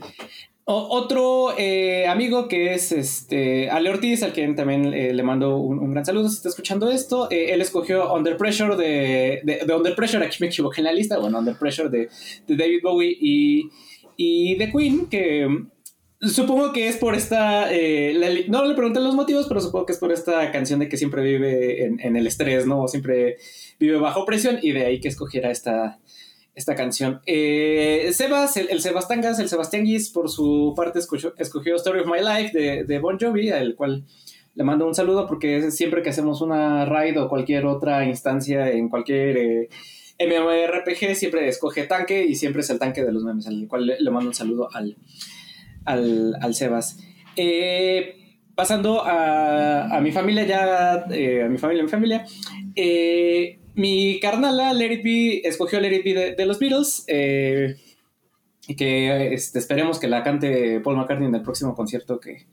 otro 0.68 1.56
eh, 1.56 2.08
amigo 2.08 2.48
que 2.48 2.74
es 2.74 2.90
este 2.90 3.70
Ale 3.70 3.88
Ortiz, 3.88 4.24
al 4.24 4.32
quien 4.32 4.56
también 4.56 4.92
eh, 4.92 5.14
le 5.14 5.22
mando 5.22 5.58
un, 5.58 5.78
un, 5.78 5.92
gran 5.92 6.04
saludo 6.04 6.28
si 6.28 6.36
está 6.36 6.48
escuchando 6.48 6.90
esto. 6.90 7.30
Eh, 7.30 7.52
él 7.52 7.60
escogió 7.60 8.12
Under 8.12 8.36
Pressure 8.36 8.74
de, 8.74 9.42
de, 9.44 9.60
de, 9.64 9.74
Under 9.74 9.94
Pressure, 9.94 10.26
aquí 10.26 10.38
me 10.40 10.48
equivoqué 10.48 10.80
en 10.80 10.86
la 10.86 10.92
lista, 10.92 11.20
bueno, 11.20 11.38
Under 11.38 11.56
Pressure 11.56 11.88
de, 11.88 12.08
de 12.48 12.56
David 12.56 12.80
Bowie 12.82 13.16
y, 13.20 13.70
y 14.16 14.58
The 14.58 14.72
Queen, 14.72 15.06
que 15.06 15.66
Supongo 16.20 16.72
que 16.72 16.88
es 16.88 16.96
por 16.96 17.14
esta. 17.14 17.72
Eh, 17.72 18.46
no 18.48 18.64
le 18.64 18.74
pregunté 18.74 19.00
los 19.00 19.14
motivos, 19.14 19.46
pero 19.48 19.60
supongo 19.60 19.84
que 19.84 19.92
es 19.92 19.98
por 19.98 20.12
esta 20.12 20.50
canción 20.50 20.80
de 20.80 20.88
que 20.88 20.96
siempre 20.96 21.22
vive 21.22 21.84
en, 21.84 22.16
el 22.16 22.26
estrés, 22.26 22.66
¿no? 22.66 22.88
Siempre 22.88 23.36
vive 23.78 23.98
bajo 23.98 24.24
presión 24.24 24.58
y 24.62 24.72
de 24.72 24.86
ahí 24.86 24.98
que 24.98 25.08
escogiera 25.08 25.50
esta, 25.50 25.98
esta 26.54 26.74
canción. 26.74 27.20
Eh, 27.26 28.10
Sebas, 28.14 28.56
el, 28.56 28.70
el 28.70 28.80
Sebastangas, 28.80 29.38
el 29.40 29.50
Sebastianguis, 29.50 30.08
por 30.08 30.30
su 30.30 30.72
parte 30.74 31.00
escogió, 31.00 31.34
escogió 31.36 31.76
Story 31.76 32.00
of 32.00 32.06
My 32.06 32.20
Life 32.20 32.58
de, 32.58 32.84
de, 32.84 32.98
Bon 32.98 33.18
Jovi, 33.20 33.50
al 33.50 33.74
cual 33.74 34.04
le 34.54 34.64
mando 34.64 34.86
un 34.86 34.94
saludo 34.94 35.26
porque 35.26 35.70
siempre 35.70 36.02
que 36.02 36.08
hacemos 36.08 36.40
una 36.40 36.86
raid 36.86 37.20
o 37.20 37.28
cualquier 37.28 37.66
otra 37.66 38.06
instancia 38.06 38.70
en 38.70 38.88
cualquier. 38.88 39.36
Eh, 39.36 39.68
MMORPG 40.18 41.14
siempre 41.14 41.46
escoge 41.46 41.82
tanque 41.82 42.24
y 42.24 42.36
siempre 42.36 42.62
es 42.62 42.70
el 42.70 42.78
tanque 42.78 43.04
de 43.04 43.12
los 43.12 43.22
memes, 43.22 43.46
al 43.46 43.68
cual 43.68 43.86
le, 43.86 44.00
le 44.00 44.10
mando 44.10 44.30
un 44.30 44.34
saludo 44.34 44.70
al, 44.72 44.96
al, 45.86 46.36
al 46.40 46.54
Sebas. 46.54 46.98
Eh, 47.36 48.16
pasando 48.54 49.02
a, 49.04 49.96
a, 49.96 50.00
mi 50.00 50.12
familia, 50.12 50.44
ya, 50.46 51.06
eh, 51.10 51.42
a 51.44 51.48
mi 51.48 51.58
familia, 51.58 51.82
mi 51.82 51.88
familia, 51.88 52.26
eh, 52.74 53.58
mi 53.74 54.18
carnala, 54.20 54.72
Let 54.72 54.92
It 54.92 55.04
Be, 55.04 55.48
escogió 55.48 55.80
Let 55.80 55.94
It 55.94 56.04
Be 56.04 56.34
de, 56.36 56.46
los 56.46 56.58
Beatles, 56.58 57.04
y 58.68 58.74
que 58.74 59.34
este, 59.34 59.58
esperemos 59.58 59.98
que 59.98 60.08
la 60.08 60.22
cante 60.22 60.80
Paul 60.80 60.96
McCartney 60.96 61.28
en 61.28 61.34
el 61.34 61.42
próximo 61.42 61.74
concierto 61.74 62.18
que, 62.18 62.46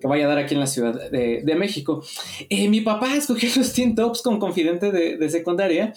que 0.00 0.06
vaya 0.06 0.26
a 0.26 0.28
dar 0.28 0.38
aquí 0.38 0.54
en 0.54 0.60
la 0.60 0.66
Ciudad 0.66 1.10
de, 1.10 1.42
de 1.42 1.54
México. 1.56 2.04
Eh, 2.48 2.68
mi 2.68 2.80
papá 2.80 3.16
escogió 3.16 3.48
los 3.56 3.72
Teen 3.72 3.94
Tops 3.94 4.22
con 4.22 4.38
confidente 4.38 4.92
de, 4.92 5.16
de, 5.16 5.30
secundaria 5.30 5.92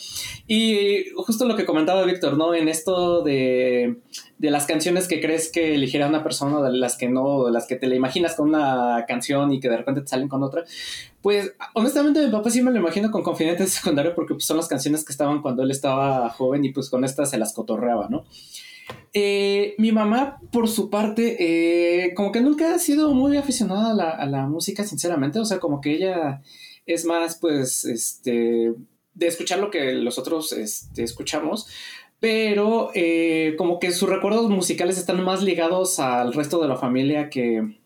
y 0.47 1.05
justo 1.15 1.45
lo 1.45 1.55
que 1.55 1.65
comentaba 1.65 2.03
Víctor, 2.03 2.35
¿no? 2.35 2.55
En 2.55 2.67
esto 2.67 3.21
de, 3.21 3.97
de, 4.39 4.51
las 4.51 4.65
canciones 4.65 5.07
que 5.07 5.21
crees 5.21 5.51
que 5.51 5.75
eligiera 5.75 6.07
una 6.07 6.23
persona, 6.23 6.61
de 6.61 6.71
las 6.71 6.97
que 6.97 7.09
no, 7.09 7.45
de 7.45 7.51
las 7.51 7.67
que 7.67 7.75
te 7.75 7.87
la 7.87 7.95
imaginas 7.95 8.35
con 8.35 8.49
una 8.49 9.05
canción 9.07 9.53
y 9.53 9.59
que 9.59 9.69
de 9.69 9.77
repente 9.77 10.01
te 10.01 10.07
salen 10.07 10.27
con 10.27 10.41
otra, 10.41 10.63
pues 11.21 11.53
honestamente 11.75 12.25
mi 12.25 12.31
papá 12.31 12.49
sí 12.49 12.61
me 12.63 12.71
lo 12.71 12.79
imagino 12.79 13.11
con 13.11 13.21
confidente 13.21 13.63
de 13.63 13.69
secundaria 13.69 14.15
porque 14.15 14.33
pues, 14.33 14.45
son 14.45 14.57
las 14.57 14.67
canciones 14.67 15.05
que 15.05 15.11
estaban 15.11 15.43
cuando 15.43 15.61
él 15.61 15.69
estaba 15.69 16.27
joven 16.29 16.65
y 16.65 16.71
pues 16.71 16.89
con 16.89 17.05
estas 17.05 17.29
se 17.29 17.37
las 17.37 17.53
cotorreaba, 17.53 18.07
¿no? 18.09 18.25
Eh, 19.13 19.75
mi 19.77 19.91
mamá, 19.91 20.39
por 20.51 20.69
su 20.69 20.89
parte, 20.89 21.35
eh, 21.39 22.13
como 22.13 22.31
que 22.31 22.41
nunca 22.41 22.73
ha 22.73 22.79
sido 22.79 23.13
muy 23.13 23.35
aficionada 23.35 23.91
a 23.91 23.93
la, 23.93 24.09
a 24.09 24.25
la, 24.25 24.47
música, 24.47 24.83
sinceramente. 24.83 25.39
O 25.39 25.45
sea, 25.45 25.59
como 25.59 25.81
que 25.81 25.91
ella 25.91 26.41
es 26.85 27.05
más, 27.05 27.37
pues, 27.39 27.83
este, 27.85 28.73
de 29.13 29.27
escuchar 29.27 29.59
lo 29.59 29.69
que 29.69 29.93
los 29.93 30.17
otros 30.17 30.53
este, 30.53 31.03
escuchamos. 31.03 31.67
Pero 32.19 32.91
eh, 32.93 33.55
como 33.57 33.79
que 33.79 33.91
sus 33.91 34.07
recuerdos 34.07 34.49
musicales 34.49 34.97
están 34.97 35.23
más 35.23 35.41
ligados 35.41 35.99
al 35.99 36.33
resto 36.33 36.61
de 36.61 36.67
la 36.67 36.77
familia 36.77 37.29
que, 37.29 37.79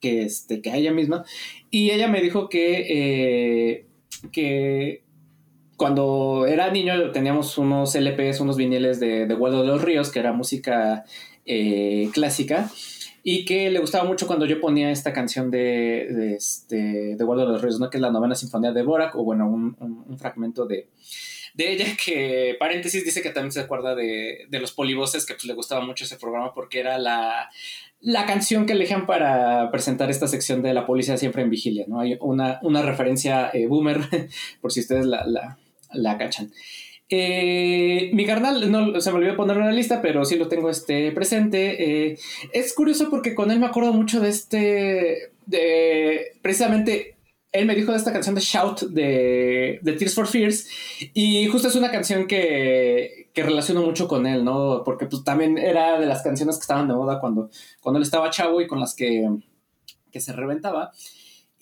que, 0.00 0.22
este, 0.22 0.62
que 0.62 0.70
a 0.70 0.76
ella 0.76 0.92
misma. 0.92 1.24
Y 1.70 1.90
ella 1.90 2.08
me 2.08 2.22
dijo 2.22 2.48
que, 2.48 3.86
que 4.32 5.01
cuando 5.82 6.46
era 6.46 6.70
niño 6.70 7.10
teníamos 7.10 7.58
unos 7.58 7.96
LPs, 7.96 8.38
unos 8.38 8.56
viniles 8.56 9.00
de, 9.00 9.26
de 9.26 9.34
de 9.34 9.34
los 9.34 9.82
Ríos, 9.82 10.12
que 10.12 10.20
era 10.20 10.32
música 10.32 11.04
eh, 11.44 12.08
clásica, 12.12 12.70
y 13.24 13.44
que 13.44 13.68
le 13.68 13.80
gustaba 13.80 14.04
mucho 14.04 14.28
cuando 14.28 14.46
yo 14.46 14.60
ponía 14.60 14.92
esta 14.92 15.12
canción 15.12 15.50
de, 15.50 16.06
de, 16.08 16.34
este, 16.34 17.16
de 17.16 17.24
Waldo 17.24 17.46
de 17.46 17.52
los 17.54 17.62
Ríos, 17.62 17.80
¿no? 17.80 17.90
que 17.90 17.96
es 17.96 18.00
la 18.00 18.12
novena 18.12 18.36
sinfonía 18.36 18.70
de 18.70 18.84
Borac, 18.84 19.16
o 19.16 19.24
bueno, 19.24 19.48
un 19.48 20.16
fragmento 20.20 20.66
de, 20.66 20.86
de 21.54 21.72
ella 21.72 21.86
que, 22.02 22.56
paréntesis, 22.58 23.04
dice 23.04 23.20
que 23.20 23.30
también 23.30 23.52
se 23.52 23.60
acuerda 23.60 23.94
de, 23.94 24.46
de 24.48 24.60
los 24.60 24.72
polivoces, 24.72 25.26
que 25.26 25.34
pues 25.34 25.46
le 25.46 25.54
gustaba 25.54 25.84
mucho 25.84 26.04
ese 26.04 26.16
programa 26.16 26.54
porque 26.54 26.80
era 26.80 26.98
la, 26.98 27.50
la 28.00 28.24
canción 28.26 28.66
que 28.66 28.72
elegían 28.72 29.06
para 29.06 29.70
presentar 29.70 30.10
esta 30.10 30.28
sección 30.28 30.62
de 30.62 30.74
la 30.74 30.86
policía 30.86 31.16
siempre 31.18 31.42
en 31.42 31.50
vigilia, 31.50 31.84
¿no? 31.88 32.00
Hay 32.00 32.16
una, 32.20 32.58
una 32.62 32.82
referencia 32.82 33.50
eh, 33.52 33.66
boomer, 33.66 34.00
por 34.60 34.72
si 34.72 34.80
ustedes 34.80 35.06
la, 35.06 35.26
la, 35.26 35.58
la 35.94 36.18
cachan. 36.18 36.52
Eh, 37.14 38.10
mi 38.14 38.24
carnal, 38.24 38.70
no 38.70 38.98
se 38.98 39.10
me 39.10 39.18
olvidó 39.18 39.36
ponerlo 39.36 39.62
en 39.62 39.68
la 39.68 39.76
lista, 39.76 40.00
pero 40.00 40.24
sí 40.24 40.36
lo 40.36 40.48
tengo 40.48 40.70
este, 40.70 41.12
presente. 41.12 42.10
Eh, 42.10 42.18
es 42.52 42.72
curioso 42.72 43.10
porque 43.10 43.34
con 43.34 43.50
él 43.50 43.60
me 43.60 43.66
acuerdo 43.66 43.92
mucho 43.92 44.18
de 44.20 44.30
este, 44.30 45.32
de, 45.44 46.38
precisamente, 46.40 47.16
él 47.52 47.66
me 47.66 47.74
dijo 47.74 47.92
de 47.92 47.98
esta 47.98 48.14
canción 48.14 48.34
de 48.34 48.40
Shout 48.40 48.80
de, 48.88 49.78
de 49.82 49.92
Tears 49.92 50.14
for 50.14 50.26
Fears 50.26 50.66
y 51.12 51.46
justo 51.48 51.68
es 51.68 51.74
una 51.74 51.90
canción 51.90 52.26
que, 52.26 53.28
que 53.34 53.42
relaciono 53.42 53.82
mucho 53.82 54.08
con 54.08 54.26
él, 54.26 54.42
¿no? 54.42 54.82
Porque 54.82 55.04
pues 55.04 55.22
también 55.22 55.58
era 55.58 56.00
de 56.00 56.06
las 56.06 56.22
canciones 56.22 56.56
que 56.56 56.62
estaban 56.62 56.88
de 56.88 56.94
moda 56.94 57.20
cuando, 57.20 57.50
cuando 57.82 57.98
él 57.98 58.04
estaba 58.04 58.30
chavo 58.30 58.62
y 58.62 58.66
con 58.66 58.80
las 58.80 58.94
que, 58.94 59.28
que 60.10 60.20
se 60.20 60.32
reventaba. 60.32 60.92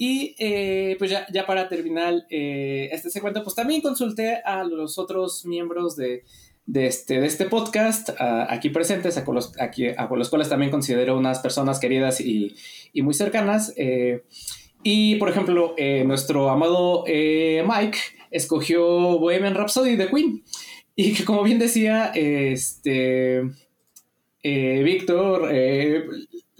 Y 0.02 0.34
eh, 0.38 0.96
pues 0.98 1.10
ya, 1.10 1.26
ya, 1.30 1.44
para 1.44 1.68
terminar 1.68 2.24
eh, 2.30 2.88
este 2.90 3.10
segmento, 3.10 3.44
pues 3.44 3.54
también 3.54 3.82
consulté 3.82 4.36
a 4.46 4.64
los 4.64 4.96
otros 4.96 5.44
miembros 5.44 5.94
de, 5.94 6.24
de, 6.64 6.86
este, 6.86 7.20
de 7.20 7.26
este 7.26 7.44
podcast 7.44 8.08
aquí 8.18 8.70
presentes, 8.70 9.18
a 9.18 9.30
los, 9.30 9.52
aquí, 9.60 9.88
a 9.88 10.08
los 10.16 10.30
cuales 10.30 10.48
también 10.48 10.70
considero 10.70 11.18
unas 11.18 11.40
personas 11.40 11.78
queridas 11.78 12.22
y, 12.22 12.56
y 12.94 13.02
muy 13.02 13.12
cercanas. 13.12 13.74
Eh, 13.76 14.22
y 14.82 15.16
por 15.16 15.28
ejemplo, 15.28 15.74
nuestro 16.06 16.48
amado 16.48 17.04
Mike 17.04 17.98
escogió 18.30 19.18
Bohemian 19.18 19.54
Rhapsody 19.54 19.96
de 19.96 20.08
Queen. 20.08 20.42
Y 20.96 21.12
que 21.12 21.26
como 21.26 21.42
bien 21.42 21.58
decía, 21.58 22.10
este 22.14 23.42
Víctor 24.42 25.50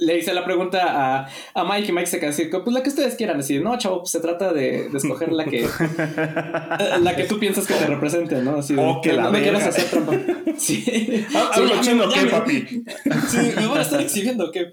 le 0.01 0.19
hice 0.19 0.33
la 0.35 0.45
pregunta 0.45 0.87
a, 0.89 1.29
a, 1.55 1.65
Mike 1.65 1.89
y 1.89 1.93
Mike 1.93 2.07
se 2.07 2.19
quedó 2.19 2.31
así, 2.31 2.47
pues 2.47 2.67
la 2.67 2.83
que 2.83 2.89
ustedes 2.89 3.15
quieran 3.15 3.37
decir, 3.37 3.63
no, 3.63 3.77
chavo, 3.79 3.99
pues 3.99 4.11
se 4.11 4.21
trata 4.21 4.53
de, 4.53 4.89
de 4.89 4.99
escoger 4.99 5.31
la 5.31 5.45
que 5.45 5.61
la 7.01 7.15
que 7.15 7.25
tú 7.25 7.39
piensas 7.39 7.67
que 7.67 7.75
te 7.75 7.87
represente, 7.87 8.43
¿no? 8.43 8.57
Así 8.57 8.75
de, 8.75 8.83
oh, 8.83 9.01
que 9.03 9.13
la 9.13 9.25
no, 9.25 9.33
no 9.33 9.39
quieras 9.39 9.67
hacer 9.67 9.85
trampa. 9.85 10.13
Sí. 10.57 11.25
Hablo 11.35 11.75
sí, 11.77 11.81
chino, 11.81 12.05
¿qué, 12.13 12.27
papi? 12.27 12.85
Sí, 13.29 13.53
me 13.57 13.67
van 13.67 13.79
a 13.79 13.83
estar 13.83 14.01
exhibiendo, 14.01 14.51
¿qué? 14.51 14.73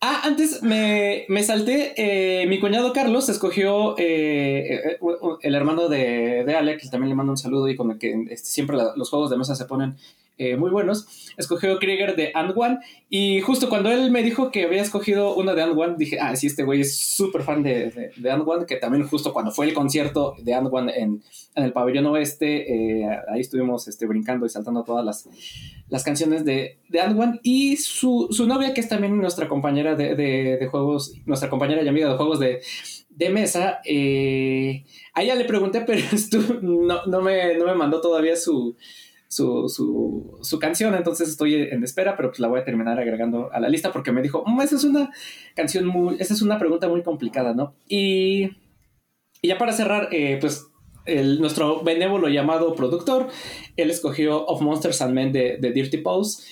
Ah, 0.00 0.22
antes 0.24 0.62
me, 0.62 1.24
me 1.28 1.42
salté. 1.42 1.94
Eh, 1.96 2.46
mi 2.46 2.60
cuñado 2.60 2.92
Carlos 2.92 3.28
escogió 3.28 3.96
eh, 3.98 4.98
el 5.42 5.54
hermano 5.54 5.88
de, 5.88 6.44
de 6.44 6.54
Alec, 6.54 6.82
que 6.82 6.88
también 6.88 7.08
le 7.08 7.16
mando 7.16 7.32
un 7.32 7.38
saludo 7.38 7.68
y 7.68 7.74
con 7.74 7.90
el 7.90 7.98
que 7.98 8.12
este, 8.30 8.48
siempre 8.48 8.76
la, 8.76 8.92
los 8.94 9.10
juegos 9.10 9.30
de 9.30 9.38
mesa 9.38 9.56
se 9.56 9.64
ponen 9.64 9.96
eh, 10.38 10.56
muy 10.56 10.70
buenos. 10.70 11.32
Escogió 11.36 11.78
Krieger 11.78 12.14
de 12.14 12.30
And 12.32 12.52
One. 12.56 12.78
Y 13.10 13.40
justo 13.40 13.68
cuando 13.68 13.90
él 13.90 14.10
me 14.12 14.22
dijo 14.22 14.52
que 14.52 14.64
había 14.64 14.82
escogido 14.82 15.34
uno 15.34 15.54
de 15.54 15.62
And 15.62 15.76
One, 15.76 15.96
dije, 15.98 16.18
ah, 16.20 16.36
sí, 16.36 16.46
este 16.46 16.62
güey 16.62 16.82
es 16.82 16.96
súper 16.96 17.42
fan 17.42 17.64
de, 17.64 18.12
de, 18.16 18.30
And 18.30 18.44
One, 18.46 18.64
que 18.64 18.76
también 18.76 19.06
justo 19.08 19.32
cuando 19.32 19.50
fue 19.50 19.66
el 19.66 19.74
concierto 19.74 20.34
de 20.40 20.54
And 20.54 20.68
One 20.70 20.92
en, 20.96 21.22
en 21.56 21.64
el 21.64 21.72
pabellón 21.72 22.06
oeste, 22.06 23.02
eh, 23.02 23.08
ahí 23.28 23.40
estuvimos 23.40 23.88
este, 23.88 24.06
brincando 24.06 24.46
y 24.46 24.48
saltando 24.48 24.84
todas 24.84 25.04
las, 25.04 25.28
las 25.88 26.04
canciones 26.04 26.44
de, 26.44 26.78
de 26.88 27.00
And 27.00 27.18
One. 27.18 27.40
Y 27.42 27.76
su, 27.76 28.28
su 28.30 28.46
novia, 28.46 28.72
que 28.74 28.80
es 28.80 28.88
también 28.88 29.18
nuestra 29.18 29.48
compañera 29.48 29.96
de, 29.96 30.14
de, 30.14 30.66
juegos, 30.68 31.14
nuestra 31.26 31.50
compañera 31.50 31.82
y 31.82 31.88
amiga 31.88 32.08
de 32.08 32.16
juegos 32.16 32.38
de, 32.38 32.60
de 33.10 33.30
mesa, 33.30 33.80
eh, 33.84 34.84
a 35.14 35.22
ella 35.22 35.34
le 35.34 35.46
pregunté, 35.46 35.80
pero 35.86 36.00
no, 36.62 37.06
no, 37.06 37.22
me, 37.22 37.58
no 37.58 37.66
me 37.66 37.74
mandó 37.74 38.00
todavía 38.00 38.36
su, 38.36 38.76
su, 39.28 39.68
su, 40.42 40.58
canción, 40.58 40.94
entonces 40.94 41.28
estoy 41.28 41.54
en 41.54 41.84
espera, 41.84 42.16
pero 42.16 42.30
pues 42.30 42.40
la 42.40 42.48
voy 42.48 42.60
a 42.60 42.64
terminar 42.64 42.98
agregando 42.98 43.52
a 43.52 43.60
la 43.60 43.68
lista 43.68 43.92
porque 43.92 44.10
me 44.10 44.22
dijo, 44.22 44.42
mmm, 44.46 44.60
esa 44.62 44.76
es 44.76 44.84
una 44.84 45.10
canción 45.54 45.86
muy, 45.86 46.16
esa 46.18 46.32
es 46.32 46.40
una 46.40 46.58
pregunta 46.58 46.88
muy 46.88 47.02
complicada, 47.02 47.52
¿no? 47.52 47.74
Y, 47.86 48.44
y 49.42 49.48
ya 49.48 49.58
para 49.58 49.72
cerrar, 49.72 50.08
eh, 50.12 50.38
pues 50.40 50.66
nuestro 51.38 51.82
benévolo 51.82 52.28
llamado 52.28 52.74
productor, 52.74 53.28
él 53.76 53.90
escogió 53.90 54.44
Of 54.46 54.62
Monsters 54.62 55.00
and 55.02 55.14
Men 55.14 55.32
de, 55.32 55.58
de 55.58 55.72
Dirty 55.72 55.98
Pose. 55.98 56.42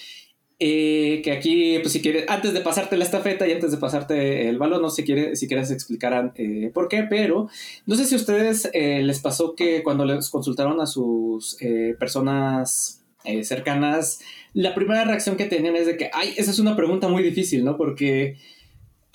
Eh, 0.59 1.21
que 1.23 1.33
aquí, 1.33 1.79
pues 1.81 1.93
si 1.93 2.01
quieres, 2.01 2.25
antes 2.29 2.55
de 2.55 2.63
pasarte 2.63 2.97
la 2.97 3.05
estafeta 3.05 3.47
y 3.47 3.53
antes 3.53 3.73
de 3.73 3.77
pasarte 3.77 4.49
el 4.49 4.57
balón, 4.57 4.81
no 4.81 4.89
sé 4.89 5.03
si, 5.03 5.05
quiere, 5.05 5.37
si 5.37 5.49
quieres 5.49 5.71
explicar 5.71 6.33
eh, 6.37 6.71
por 6.73 6.89
qué, 6.89 7.03
pero 7.03 7.49
no 7.85 7.95
sé 7.95 8.07
si 8.07 8.15
a 8.15 8.19
ustedes 8.19 8.71
eh, 8.73 9.03
les 9.03 9.21
pasó 9.21 9.55
que 9.55 9.83
cuando 9.83 10.07
les 10.07 10.31
consultaron 10.31 10.81
a 10.81 10.87
sus 10.87 11.59
personas 11.99 13.03
cercanas, 13.43 14.21
la 14.55 14.75
primera 14.75 15.05
reacción 15.05 15.37
que 15.37 15.47
tenían 15.47 15.75
es 15.75 15.87
de 15.87 15.97
que, 15.97 16.11
ay, 16.13 16.33
esa 16.37 16.53
es 16.53 16.61
una 16.61 16.77
pregunta 16.77 17.09
muy 17.09 17.25
difícil, 17.25 17.65
¿no? 17.65 17.77
Porque 17.77 18.37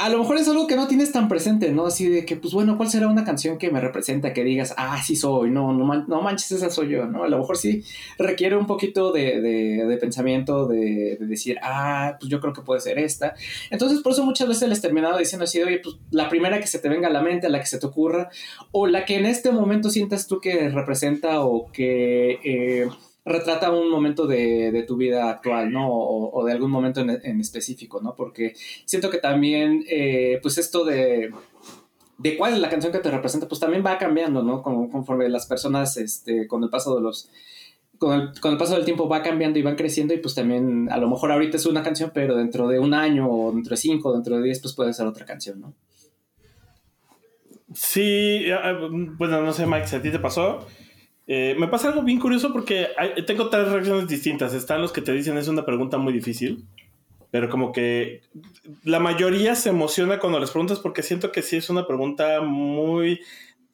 a 0.02 0.10
lo 0.10 0.18
mejor 0.18 0.38
es 0.38 0.48
algo 0.48 0.66
que 0.66 0.76
no 0.76 0.88
tienes 0.88 1.12
tan 1.12 1.28
presente, 1.28 1.72
¿no? 1.72 1.86
Así 1.86 2.10
de 2.10 2.26
que, 2.26 2.36
pues 2.36 2.56
bueno, 2.56 2.76
¿cuál 2.76 2.90
será 2.90 3.08
una 3.08 3.24
canción 3.24 3.60
que 3.60 3.70
me 3.70 3.80
representa? 3.80 4.34
Que 4.34 4.44
digas, 4.44 4.74
ah, 4.76 5.00
sí 5.04 5.16
soy, 5.16 5.52
no, 5.52 5.74
no, 5.74 6.22
manches, 6.24 6.52
esa 6.54 6.72
soy 6.72 6.90
yo, 6.90 7.06
¿no? 7.06 7.24
A 7.24 7.30
lo 7.30 7.38
mejor 7.38 7.56
sí 7.56 7.84
requiere 8.18 8.58
un 8.58 8.66
poquito 8.66 9.12
de, 9.12 9.98
pensamiento, 10.02 10.66
de, 10.66 11.18
decir, 11.20 11.60
ah, 11.62 12.18
pues 12.20 12.32
yo 12.32 12.40
creo 12.42 12.52
que 12.52 12.64
puede 12.64 12.82
ser 12.82 12.98
esta. 12.98 13.36
Entonces, 13.70 14.00
por 14.02 14.14
eso 14.14 14.26
muchas 14.26 14.48
veces 14.48 14.68
les 14.70 14.82
terminado 14.82 15.20
diciendo 15.20 15.44
así, 15.44 15.62
oye, 15.62 15.80
pues 15.84 15.98
la 16.10 16.30
primera 16.30 16.60
que 16.60 16.66
se 16.66 16.80
te 16.80 16.90
venga 16.90 17.08
a 17.08 17.12
la 17.12 17.22
mente, 17.22 17.48
la 17.48 17.60
que 17.60 17.68
se 17.68 17.78
te 17.78 17.86
ocurra, 17.86 18.32
o 18.72 18.88
la 18.88 19.06
que 19.06 19.18
en 19.18 19.28
este 19.28 19.52
momento 19.52 19.92
sientas 19.92 20.26
tú 20.26 20.40
que 20.40 20.70
representa 20.70 21.42
o 21.42 21.72
que... 21.72 22.40
Eh, 22.44 22.90
retrata 23.24 23.72
un 23.72 23.90
momento 23.90 24.26
de, 24.26 24.84
tu 24.88 24.98
vida 24.98 25.30
actual, 25.30 25.72
¿no? 25.72 25.90
O, 25.90 26.44
de 26.46 26.52
algún 26.52 26.72
momento 26.72 27.02
en, 27.02 27.40
específico, 27.40 28.02
¿no? 28.02 28.16
Porque 28.16 28.54
siento 28.86 29.10
que 29.10 29.20
también, 29.20 29.84
eh, 29.90 30.40
pues 30.42 30.58
esto 30.58 30.84
de, 30.86 31.32
de 32.22 32.38
cuál 32.38 32.54
es 32.54 32.60
la 32.60 32.70
canción 32.70 32.94
que 32.94 33.00
te 33.00 33.10
representa, 33.10 33.48
pues 33.48 33.60
también 33.60 33.84
va 33.86 33.98
cambiando, 33.98 34.44
¿no? 34.44 34.62
conforme 34.62 35.28
las 35.28 35.48
personas, 35.48 35.98
este, 35.98 36.48
con 36.48 36.64
el 36.64 36.70
paso 36.70 36.96
de 36.96 37.02
los... 37.02 37.30
Con 37.98 38.32
el, 38.44 38.58
paso 38.58 38.74
del 38.74 38.86
tiempo 38.86 39.08
va 39.08 39.22
cambiando 39.22 39.60
y 39.60 39.62
van 39.62 39.76
creciendo 39.76 40.16
y 40.16 40.18
pues 40.18 40.34
también 40.34 40.90
a 40.90 40.98
lo 40.98 41.08
mejor 41.08 41.32
ahorita 41.32 41.58
es 41.58 41.68
una 41.68 41.84
canción, 41.84 42.10
pero 42.12 42.36
dentro 42.36 42.68
de 42.68 42.80
un 42.80 42.96
año 42.96 43.30
o 43.30 43.52
dentro 43.52 43.72
de 43.72 43.78
cinco, 43.78 44.12
dentro 44.12 44.38
de 44.38 44.44
diez, 44.44 44.60
pues 44.60 44.74
puede 44.74 44.92
ser 44.92 45.06
otra 45.06 45.24
canción, 45.24 45.62
¿no? 45.62 45.76
Sí, 47.76 48.46
bueno, 49.18 49.42
no 49.44 49.54
sé, 49.54 49.68
Mike, 49.68 49.96
a 49.96 50.02
ti 50.02 50.10
te 50.10 50.18
pasó, 50.18 50.66
eh, 51.28 51.56
me 51.58 51.68
pasa 51.68 51.90
algo 51.90 52.02
bien 52.02 52.20
curioso 52.20 52.52
porque 52.52 52.90
tengo 53.26 53.50
tres 53.50 53.70
reacciones 53.70 54.08
distintas. 54.08 54.54
Están 54.54 54.82
los 54.82 54.92
que 54.92 55.02
te 55.02 55.14
dicen 55.14 55.38
es 55.38 55.48
una 55.48 55.66
pregunta 55.66 55.98
muy 55.98 56.14
difícil, 56.14 56.66
pero 57.30 57.50
como 57.50 57.72
que 57.72 58.22
la 58.84 59.00
mayoría 59.00 59.56
se 59.56 59.70
emociona 59.70 60.20
cuando 60.20 60.40
les 60.40 60.52
preguntas 60.52 60.80
porque 60.80 61.04
siento 61.04 61.32
que 61.32 61.42
sí 61.42 61.58
es 61.58 61.70
una 61.70 61.88
pregunta 61.88 62.42
muy 62.42 63.22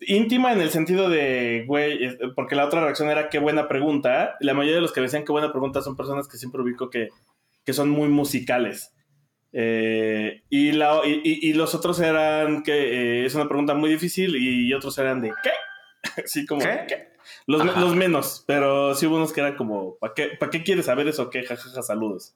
íntima 0.01 0.53
en 0.53 0.61
el 0.61 0.69
sentido 0.69 1.09
de, 1.09 1.63
güey, 1.67 2.17
porque 2.35 2.55
la 2.55 2.65
otra 2.65 2.81
reacción 2.81 3.09
era 3.09 3.29
qué 3.29 3.39
buena 3.39 3.67
pregunta. 3.67 4.35
La 4.39 4.53
mayoría 4.53 4.75
de 4.75 4.81
los 4.81 4.91
que 4.91 5.01
decían 5.01 5.25
qué 5.25 5.31
buena 5.31 5.51
pregunta 5.51 5.81
son 5.81 5.95
personas 5.95 6.27
que 6.27 6.37
siempre 6.37 6.61
ubico 6.61 6.89
que, 6.89 7.09
que 7.65 7.73
son 7.73 7.89
muy 7.89 8.09
musicales. 8.09 8.93
Eh, 9.53 10.43
y, 10.49 10.73
la, 10.73 11.01
y, 11.05 11.53
los 11.53 11.73
otros 11.73 11.99
eran 12.01 12.63
que 12.63 12.73
eh, 13.21 13.25
es 13.25 13.33
una 13.33 13.47
pregunta 13.47 13.73
muy 13.73 13.89
difícil 13.89 14.35
y 14.35 14.71
otros 14.73 14.97
eran 14.97 15.21
de 15.21 15.31
¿qué? 15.41 15.51
Así 16.23 16.45
como 16.45 16.61
¿qué? 16.61 17.16
Los, 17.47 17.95
menos, 17.95 18.43
pero 18.45 18.93
sí 18.93 19.05
hubo 19.05 19.15
unos 19.15 19.31
que 19.31 19.39
eran 19.39 19.55
como, 19.55 19.95
¿para 19.99 20.13
qué, 20.13 20.37
qué 20.51 20.63
quieres 20.63 20.85
saber 20.87 21.07
eso? 21.07 21.29
¿Qué? 21.29 21.43
Jajaja, 21.43 21.81
saludos. 21.81 22.35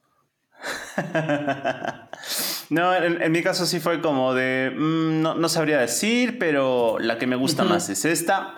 no, 2.70 2.96
en, 2.96 3.32
mi 3.32 3.44
caso 3.44 3.66
sí 3.66 3.82
fue 3.82 4.02
como 4.02 4.34
de, 4.34 4.72
mm, 4.74 5.22
no, 5.22 5.50
sabría 5.50 5.80
decir, 5.80 6.40
pero 6.40 6.98
la 7.00 7.18
que 7.18 7.28
me 7.28 7.36
gusta 7.36 7.66
más 7.66 7.90
es 7.90 8.06
esta. 8.06 8.56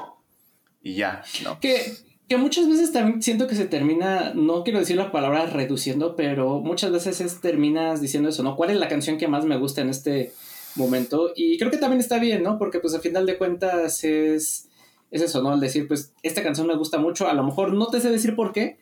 Y 0.83 0.93
ya, 0.93 1.23
¿no? 1.43 1.59
Que, 1.59 1.91
que 2.29 2.37
muchas 2.37 2.67
veces 2.67 2.91
también 2.91 3.23
siento 3.23 3.47
que 3.47 3.55
se 3.55 3.65
termina, 3.65 4.33
no 4.35 4.63
quiero 4.63 4.77
decir 4.77 4.97
la 4.97 5.11
palabra 5.11 5.47
reduciendo, 5.47 6.15
pero 6.15 6.59
muchas 6.59 6.91
veces 6.91 7.19
es, 7.19 7.41
terminas 7.41 7.99
diciendo 7.99 8.29
eso, 8.29 8.43
¿no? 8.43 8.55
¿Cuál 8.55 8.69
es 8.69 8.77
la 8.77 8.89
canción 8.89 9.17
que 9.17 9.27
más 9.27 9.45
me 9.45 9.57
gusta 9.57 9.81
en 9.81 9.89
este 9.89 10.33
momento? 10.75 11.31
Y 11.35 11.57
creo 11.57 11.71
que 11.71 11.77
también 11.77 11.99
está 11.99 12.19
bien, 12.19 12.43
¿no? 12.43 12.59
Porque 12.59 12.79
pues 12.79 12.93
al 12.93 13.01
final 13.01 13.25
de 13.25 13.39
cuentas 13.39 14.03
es 14.03 14.69
es 15.13 15.21
eso, 15.21 15.41
¿no? 15.41 15.51
Al 15.51 15.59
decir, 15.59 15.87
pues, 15.87 16.13
esta 16.23 16.43
canción 16.43 16.67
me 16.67 16.75
gusta 16.75 16.97
mucho, 16.97 17.29
a 17.29 17.33
lo 17.33 17.43
mejor 17.43 17.71
no 17.73 17.87
te 17.87 18.01
sé 18.01 18.09
decir 18.09 18.35
por 18.35 18.51
qué, 18.51 18.79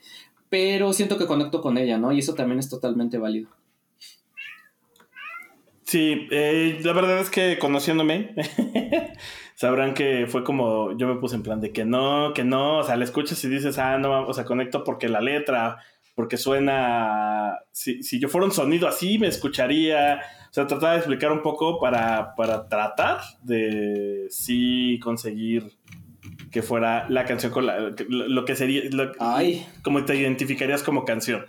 pero 0.50 0.94
siento 0.94 1.18
que 1.18 1.28
conecto 1.28 1.62
con 1.62 1.78
ella, 1.78 1.98
¿no? 1.98 2.12
Y 2.14 2.20
eso 2.20 2.34
también 2.34 2.58
es 2.58 2.70
totalmente 2.70 3.18
válido. 3.18 3.50
Sí, 5.84 6.28
eh, 6.32 6.80
la 6.84 6.94
verdad 6.94 7.20
es 7.20 7.30
que 7.30 7.60
conociéndome, 7.60 8.34
sabrán 9.56 9.94
que 9.94 10.26
fue 10.26 10.46
como 10.46 10.98
yo 10.98 11.06
me 11.06 11.20
puse 11.20 11.36
en 11.36 11.44
plan 11.44 11.60
de 11.60 11.74
que 11.74 11.84
no, 11.84 12.32
que 12.34 12.46
no, 12.46 12.78
o 12.78 12.84
sea, 12.84 12.96
le 12.96 13.04
escuchas 13.04 13.44
y 13.44 13.50
dices, 13.50 13.78
ah, 13.78 13.98
no, 13.98 14.26
o 14.26 14.34
sea, 14.34 14.46
conecto 14.46 14.86
porque 14.86 15.10
la 15.10 15.20
letra, 15.20 15.80
porque 16.16 16.38
suena, 16.38 17.60
si, 17.72 18.04
si 18.04 18.22
yo 18.22 18.30
fuera 18.30 18.46
un 18.46 18.54
sonido 18.54 18.88
así, 18.88 19.20
me 19.20 19.28
escucharía, 19.28 20.22
o 20.50 20.54
sea, 20.54 20.66
trataba 20.66 20.94
de 20.94 21.00
explicar 21.00 21.34
un 21.34 21.42
poco 21.42 21.78
para, 21.78 22.36
para 22.36 22.70
tratar 22.70 23.20
de 23.44 24.28
sí 24.30 24.98
conseguir 25.04 25.74
que 26.52 26.62
fuera 26.62 27.10
la 27.10 27.26
canción 27.26 27.52
con 27.52 27.66
la, 27.66 27.94
lo 28.08 28.46
que 28.46 28.56
sería, 28.56 28.84
Ay. 29.20 29.66
como 29.84 30.04
te 30.06 30.16
identificarías 30.16 30.84
como 30.84 31.06
canción. 31.06 31.46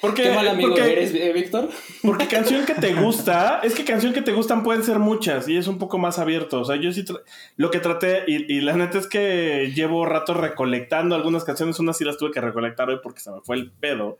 Porque, 0.00 0.24
Qué 0.24 0.30
mal 0.30 0.46
amigo 0.46 0.76
eres, 0.76 1.14
eh, 1.14 1.32
Víctor. 1.32 1.70
Porque 2.02 2.26
canción 2.28 2.66
que 2.66 2.74
te 2.74 2.92
gusta, 2.92 3.60
es 3.62 3.74
que 3.74 3.84
canción 3.84 4.12
que 4.12 4.20
te 4.20 4.32
gustan 4.32 4.62
pueden 4.62 4.84
ser 4.84 4.98
muchas 4.98 5.48
y 5.48 5.56
es 5.56 5.68
un 5.68 5.78
poco 5.78 5.96
más 5.96 6.18
abierto. 6.18 6.60
O 6.60 6.64
sea, 6.66 6.76
yo 6.76 6.92
sí 6.92 7.02
lo 7.56 7.70
que 7.70 7.80
traté, 7.80 8.24
y, 8.26 8.60
la 8.60 8.76
neta 8.76 8.98
es 8.98 9.06
que 9.06 9.72
llevo 9.74 10.04
rato 10.04 10.34
recolectando 10.34 11.14
algunas 11.14 11.44
canciones, 11.44 11.78
unas 11.78 11.96
sí 11.96 12.04
las 12.04 12.18
tuve 12.18 12.30
que 12.30 12.42
recolectar 12.42 12.90
hoy 12.90 12.98
porque 13.02 13.20
se 13.20 13.30
me 13.30 13.40
fue 13.42 13.56
el 13.56 13.70
pedo, 13.72 14.18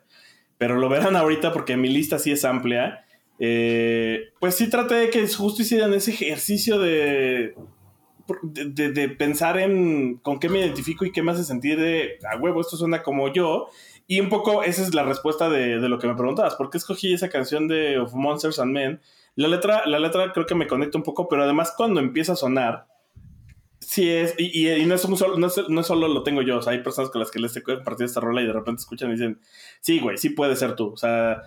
pero 0.56 0.76
lo 0.76 0.88
verán 0.88 1.14
ahorita 1.14 1.52
porque 1.52 1.76
mi 1.76 1.90
lista 1.90 2.18
sí 2.18 2.32
es 2.32 2.46
amplia. 2.46 3.04
Eh, 3.38 4.30
pues 4.40 4.54
sí 4.54 4.70
traté 4.70 4.94
de 4.94 5.10
que 5.10 5.28
justo 5.28 5.60
hicieran 5.60 5.92
ese 5.92 6.10
ejercicio 6.10 6.78
de, 6.78 7.54
de, 8.42 9.08
pensar 9.10 9.58
en 9.58 10.16
con 10.18 10.38
qué 10.38 10.48
me 10.48 10.60
identifico 10.60 11.04
y 11.04 11.12
qué 11.12 11.22
me 11.22 11.32
hace 11.32 11.44
sentir 11.44 11.78
de, 11.78 12.18
a 12.30 12.36
huevo, 12.36 12.60
esto 12.60 12.76
suena 12.76 13.02
como 13.02 13.32
yo. 13.32 13.68
Y 14.06 14.20
un 14.20 14.28
poco 14.28 14.62
esa 14.62 14.82
es 14.82 14.94
la 14.94 15.02
respuesta 15.02 15.48
de, 15.48 15.78
lo 15.80 15.98
que 15.98 16.06
me 16.06 16.14
preguntabas. 16.14 16.54
¿Por 16.54 16.70
qué 16.70 16.78
escogí 16.78 17.12
esa 17.12 17.28
canción 17.28 17.68
de 17.68 17.98
Of 17.98 18.14
Monsters 18.14 18.58
and 18.58 18.72
Men? 18.72 19.00
La 19.34 19.48
letra, 19.48 19.86
la 19.86 19.98
letra 19.98 20.32
creo 20.32 20.46
que 20.46 20.54
me 20.54 20.66
conecta 20.66 20.98
un 20.98 21.04
poco, 21.04 21.28
pero 21.28 21.42
además 21.42 21.74
cuando 21.76 22.00
empieza 22.00 22.32
a 22.32 22.36
sonar, 22.36 22.86
sí 23.80 24.08
es, 24.08 24.34
y, 24.38 24.84
no, 24.86 24.94
es 24.94 25.02
solo, 25.02 25.36
no, 25.36 25.48
no, 25.68 25.82
solo 25.82 26.08
lo 26.08 26.22
tengo 26.22 26.42
yo, 26.42 26.58
o 26.58 26.62
sea, 26.62 26.72
hay 26.72 26.82
personas 26.82 27.10
con 27.10 27.20
las 27.20 27.30
que 27.30 27.38
les 27.38 27.54
he 27.56 27.62
compartido 27.62 28.06
esta 28.06 28.20
rola 28.20 28.40
y 28.42 28.46
de 28.46 28.52
repente 28.52 28.80
escuchan 28.80 29.10
y 29.10 29.12
dicen, 29.12 29.40
sí, 29.80 30.00
güey, 30.00 30.16
sí 30.16 30.30
puede 30.30 30.56
ser 30.56 30.74
tú. 30.74 30.92
O 30.92 30.96
sea, 30.96 31.42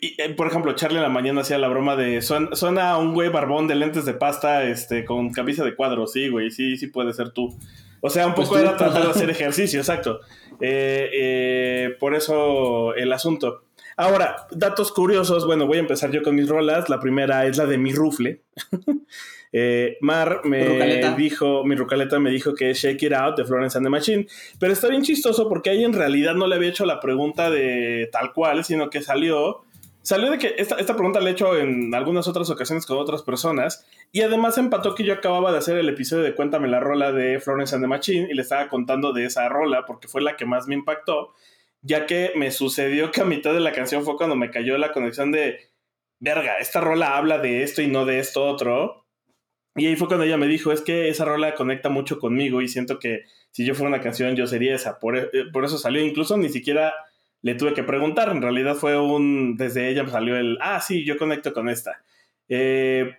eh, 0.00 0.34
por 0.36 0.46
ejemplo, 0.46 0.74
Charlie 0.74 0.98
en 0.98 1.02
la 1.02 1.08
mañana 1.08 1.40
hacía 1.40 1.58
la 1.58 1.68
broma 1.68 1.96
de 1.96 2.20
suena, 2.20 2.98
un 2.98 3.14
güey 3.14 3.30
barbón 3.30 3.66
de 3.66 3.74
lentes 3.74 4.04
de 4.04 4.14
pasta 4.14 4.64
este, 4.64 5.04
con 5.04 5.30
camisa 5.30 5.64
de 5.64 5.74
cuadros. 5.74 6.12
Sí, 6.12 6.28
güey, 6.28 6.50
sí, 6.50 6.76
sí 6.76 6.88
puede 6.88 7.12
ser 7.12 7.30
tú. 7.30 7.56
O 8.00 8.10
sea, 8.10 8.26
un 8.26 8.34
pues 8.34 8.48
poco 8.48 8.60
era 8.60 8.76
tratar 8.76 9.02
de 9.02 9.10
hacer 9.10 9.30
ejercicio, 9.30 9.80
exacto. 9.80 10.20
Eh, 10.60 11.10
eh, 11.12 11.96
por 11.98 12.14
eso 12.14 12.94
el 12.94 13.12
asunto. 13.12 13.64
Ahora, 13.96 14.46
datos 14.50 14.92
curiosos. 14.92 15.46
Bueno, 15.46 15.66
voy 15.66 15.78
a 15.78 15.80
empezar 15.80 16.10
yo 16.10 16.22
con 16.22 16.36
mis 16.36 16.48
rolas. 16.48 16.88
La 16.88 17.00
primera 17.00 17.46
es 17.46 17.56
la 17.56 17.66
de 17.66 17.78
mi 17.78 17.92
rufle. 17.92 18.42
Mar 20.02 20.42
me 20.44 21.14
dijo, 21.16 21.64
mi 21.64 21.74
rucaleta 21.74 22.18
me 22.18 22.30
dijo 22.30 22.54
que 22.54 22.70
es 22.70 22.78
Shake 22.78 23.04
It 23.04 23.12
Out 23.14 23.38
de 23.38 23.44
Florence 23.44 23.78
and 23.78 23.86
the 23.86 23.90
Machine. 23.90 24.26
Pero 24.60 24.72
está 24.72 24.88
bien 24.88 25.02
chistoso 25.02 25.48
porque 25.48 25.70
ahí 25.70 25.82
en 25.82 25.94
realidad 25.94 26.34
no 26.34 26.46
le 26.46 26.56
había 26.56 26.68
hecho 26.68 26.84
la 26.84 27.00
pregunta 27.00 27.50
de 27.50 28.08
tal 28.12 28.32
cual, 28.32 28.64
sino 28.64 28.90
que 28.90 29.00
salió 29.00 29.64
Salió 30.08 30.30
de 30.30 30.38
que 30.38 30.54
esta, 30.56 30.78
pregunta 30.94 31.20
la 31.20 31.28
he 31.28 31.32
hecho 31.32 31.54
en 31.54 31.94
algunas 31.94 32.26
otras 32.28 32.48
ocasiones 32.48 32.86
con 32.86 32.96
otras 32.96 33.22
personas 33.22 33.86
y 34.10 34.22
además 34.22 34.56
empató 34.56 34.94
que 34.94 35.04
yo 35.04 35.12
acababa 35.12 35.52
de 35.52 35.58
hacer 35.58 35.76
el 35.76 35.86
episodio 35.86 36.22
de 36.22 36.34
Cuéntame 36.34 36.66
la 36.66 36.80
rola 36.80 37.12
de 37.12 37.38
Florence 37.40 37.74
and 37.74 37.84
the 37.84 37.88
Machine 37.88 38.26
y 38.30 38.32
le 38.32 38.40
estaba 38.40 38.70
contando 38.70 39.12
de 39.12 39.26
esa 39.26 39.46
rola 39.50 39.84
porque 39.84 40.08
fue 40.08 40.22
la 40.22 40.34
que 40.34 40.46
más 40.46 40.66
me 40.66 40.74
impactó, 40.74 41.34
ya 41.82 42.06
que 42.06 42.32
me 42.36 42.50
sucedió 42.52 43.10
que 43.10 43.20
a 43.20 43.26
mitad 43.26 43.52
de 43.52 43.60
la 43.60 43.72
canción 43.72 44.02
fue 44.02 44.16
cuando 44.16 44.34
me 44.34 44.50
cayó 44.50 44.78
la 44.78 44.92
conexión 44.92 45.30
de, 45.30 45.58
verga, 46.20 46.56
esta 46.56 46.80
rola 46.80 47.18
habla 47.18 47.36
de 47.36 47.62
esto 47.62 47.82
y 47.82 47.86
no 47.86 48.06
de 48.06 48.18
esto 48.18 48.46
otro. 48.46 49.04
Y 49.76 49.88
ahí 49.88 49.96
fue 49.96 50.08
cuando 50.08 50.24
ella 50.24 50.38
me 50.38 50.46
dijo, 50.46 50.72
es 50.72 50.80
que 50.80 51.10
esa 51.10 51.26
rola 51.26 51.54
conecta 51.54 51.90
mucho 51.90 52.18
conmigo 52.18 52.62
y 52.62 52.68
siento 52.68 52.98
que 52.98 53.24
si 53.50 53.66
yo 53.66 53.74
fuera 53.74 53.88
una 53.90 54.00
canción 54.00 54.36
yo 54.36 54.46
sería 54.46 54.74
esa. 54.74 55.00
Por, 55.00 55.18
eh, 55.18 55.28
por 55.52 55.66
eso 55.66 55.76
salió 55.76 56.02
incluso 56.02 56.38
ni 56.38 56.48
siquiera 56.48 56.94
le 57.42 57.54
tuve 57.54 57.74
que 57.74 57.84
preguntar. 57.84 58.30
En 58.30 58.42
realidad 58.42 58.74
fue 58.74 58.98
un. 58.98 59.56
Desde 59.56 59.88
ella 59.88 60.06
salió 60.08 60.36
el. 60.36 60.58
Ah, 60.60 60.80
sí, 60.80 61.04
yo 61.04 61.16
conecto 61.16 61.52
con 61.52 61.68
esta. 61.68 62.02
Eh, 62.50 63.18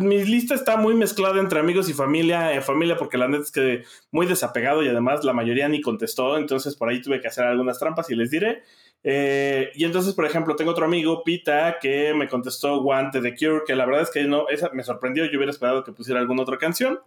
mi 0.00 0.24
lista 0.24 0.54
está 0.54 0.78
muy 0.78 0.94
mezclada 0.94 1.40
entre 1.40 1.60
amigos 1.60 1.88
y 1.88 1.92
familia. 1.92 2.54
Eh, 2.54 2.60
familia, 2.60 2.96
porque 2.96 3.18
la 3.18 3.28
neta 3.28 3.44
es 3.44 3.52
que 3.52 3.84
muy 4.10 4.26
desapegado 4.26 4.82
y 4.82 4.88
además 4.88 5.24
la 5.24 5.32
mayoría 5.32 5.68
ni 5.68 5.80
contestó. 5.80 6.36
Entonces 6.38 6.74
por 6.76 6.88
ahí 6.88 7.00
tuve 7.00 7.20
que 7.20 7.28
hacer 7.28 7.44
algunas 7.44 7.78
trampas 7.78 8.10
y 8.10 8.16
les 8.16 8.30
diré. 8.30 8.62
Eh, 9.02 9.70
y 9.74 9.84
entonces, 9.84 10.12
por 10.12 10.26
ejemplo, 10.26 10.56
tengo 10.56 10.72
otro 10.72 10.84
amigo, 10.84 11.24
Pita, 11.24 11.78
que 11.80 12.12
me 12.12 12.28
contestó 12.28 12.82
Guante 12.82 13.22
de 13.22 13.34
Cure, 13.34 13.62
que 13.66 13.74
la 13.74 13.86
verdad 13.86 14.02
es 14.02 14.10
que 14.10 14.24
no, 14.24 14.48
esa 14.48 14.70
me 14.72 14.82
sorprendió. 14.82 15.24
Yo 15.24 15.38
hubiera 15.38 15.52
esperado 15.52 15.84
que 15.84 15.92
pusiera 15.92 16.20
alguna 16.20 16.42
otra 16.42 16.58
canción. 16.58 17.00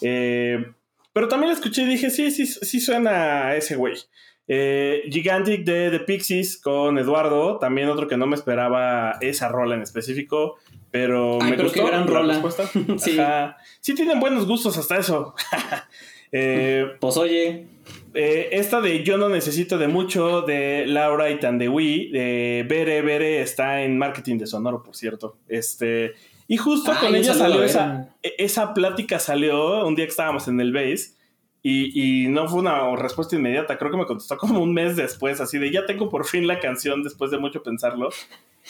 Pero 0.00 1.28
también 1.28 1.48
la 1.48 1.54
escuché 1.54 1.82
y 1.82 1.86
dije, 1.86 2.10
sí, 2.10 2.30
sí, 2.30 2.44
sí 2.46 2.80
suena 2.80 3.46
a 3.46 3.56
ese 3.56 3.76
güey. 3.76 3.94
Eh, 4.46 5.02
Gigantic 5.10 5.64
de 5.64 5.90
The 5.90 6.00
Pixies 6.00 6.58
con 6.60 6.98
Eduardo, 6.98 7.58
también 7.58 7.88
otro 7.88 8.06
que 8.08 8.16
no 8.16 8.26
me 8.26 8.36
esperaba 8.36 9.16
esa 9.20 9.48
rola 9.48 9.74
en 9.74 9.82
específico, 9.82 10.56
pero 10.90 11.38
Ay, 11.40 11.50
me 11.52 11.56
pero 11.56 11.68
gustó 11.68 11.80
qué 11.84 11.86
gran 11.90 12.00
la 12.06 12.06
rola. 12.20 12.32
respuesta. 12.34 12.64
Sí. 12.98 13.18
Ajá. 13.18 13.56
Sí 13.80 13.94
tienen 13.94 14.20
buenos 14.20 14.46
gustos 14.46 14.76
hasta 14.78 14.96
eso. 14.98 15.34
Eh, 16.36 16.86
Pues 17.00 17.16
oye, 17.16 17.66
eh, 18.12 18.48
esta 18.50 18.80
de 18.80 19.04
Yo 19.04 19.16
no 19.16 19.28
necesito 19.28 19.78
de 19.78 19.86
mucho, 19.86 20.42
de 20.42 20.84
Laura 20.84 21.30
y 21.30 21.38
Tandewi, 21.38 22.10
de 22.10 22.66
Bere 22.68 23.02
Bere, 23.02 23.40
está 23.40 23.82
en 23.82 23.96
marketing 23.98 24.38
de 24.38 24.48
Sonoro, 24.48 24.82
por 24.82 24.96
cierto. 24.96 25.36
Este, 25.48 26.14
y 26.48 26.56
justo 26.56 26.92
con 27.00 27.14
ella 27.14 27.34
salió 27.34 27.62
esa, 27.62 28.08
e- 28.20 28.34
esa 28.38 28.74
plática, 28.74 29.20
salió 29.20 29.86
un 29.86 29.94
día 29.94 30.06
que 30.06 30.10
estábamos 30.10 30.48
en 30.48 30.60
el 30.60 30.72
base. 30.72 31.13
Y, 31.66 32.28
no 32.28 32.46
fue 32.46 32.60
una 32.60 32.94
respuesta 32.94 33.36
inmediata, 33.36 33.78
creo 33.78 33.90
que 33.90 33.96
me 33.96 34.04
contestó 34.04 34.36
como 34.36 34.60
un 34.60 34.74
mes 34.74 34.96
después, 34.96 35.40
así 35.40 35.58
de 35.58 35.72
ya 35.72 35.86
tengo 35.86 36.10
por 36.10 36.26
fin 36.26 36.46
la 36.46 36.60
canción 36.60 37.02
después 37.02 37.30
de 37.30 37.38
mucho 37.38 37.62
pensarlo. 37.62 38.10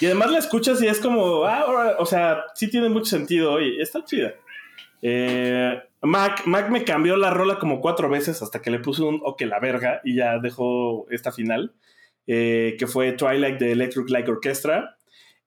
Y 0.00 0.06
además 0.06 0.30
la 0.30 0.38
escuchas 0.38 0.80
y 0.80 0.86
es 0.86 1.00
como, 1.00 1.44
ah, 1.44 1.96
o 1.98 2.06
sea, 2.06 2.44
sí 2.54 2.70
tiene 2.70 2.88
mucho 2.88 3.06
sentido 3.06 3.60
y 3.60 3.80
está 3.80 4.04
chida. 4.04 4.34
Eh, 5.02 5.76
Mac, 6.02 6.46
Mac 6.46 6.70
me 6.70 6.84
cambió 6.84 7.16
la 7.16 7.30
rola 7.30 7.58
como 7.58 7.80
cuatro 7.80 8.08
veces 8.08 8.40
hasta 8.42 8.62
que 8.62 8.70
le 8.70 8.78
puse 8.78 9.02
un 9.02 9.20
o 9.24 9.34
que 9.34 9.46
la 9.46 9.58
verga 9.58 10.00
y 10.04 10.14
ya 10.14 10.38
dejó 10.38 11.06
esta 11.10 11.32
final, 11.32 11.74
eh, 12.28 12.76
que 12.78 12.86
fue 12.86 13.10
Twilight 13.10 13.58
de 13.58 13.72
Electric 13.72 14.08
Light 14.08 14.28
Orchestra. 14.28 14.98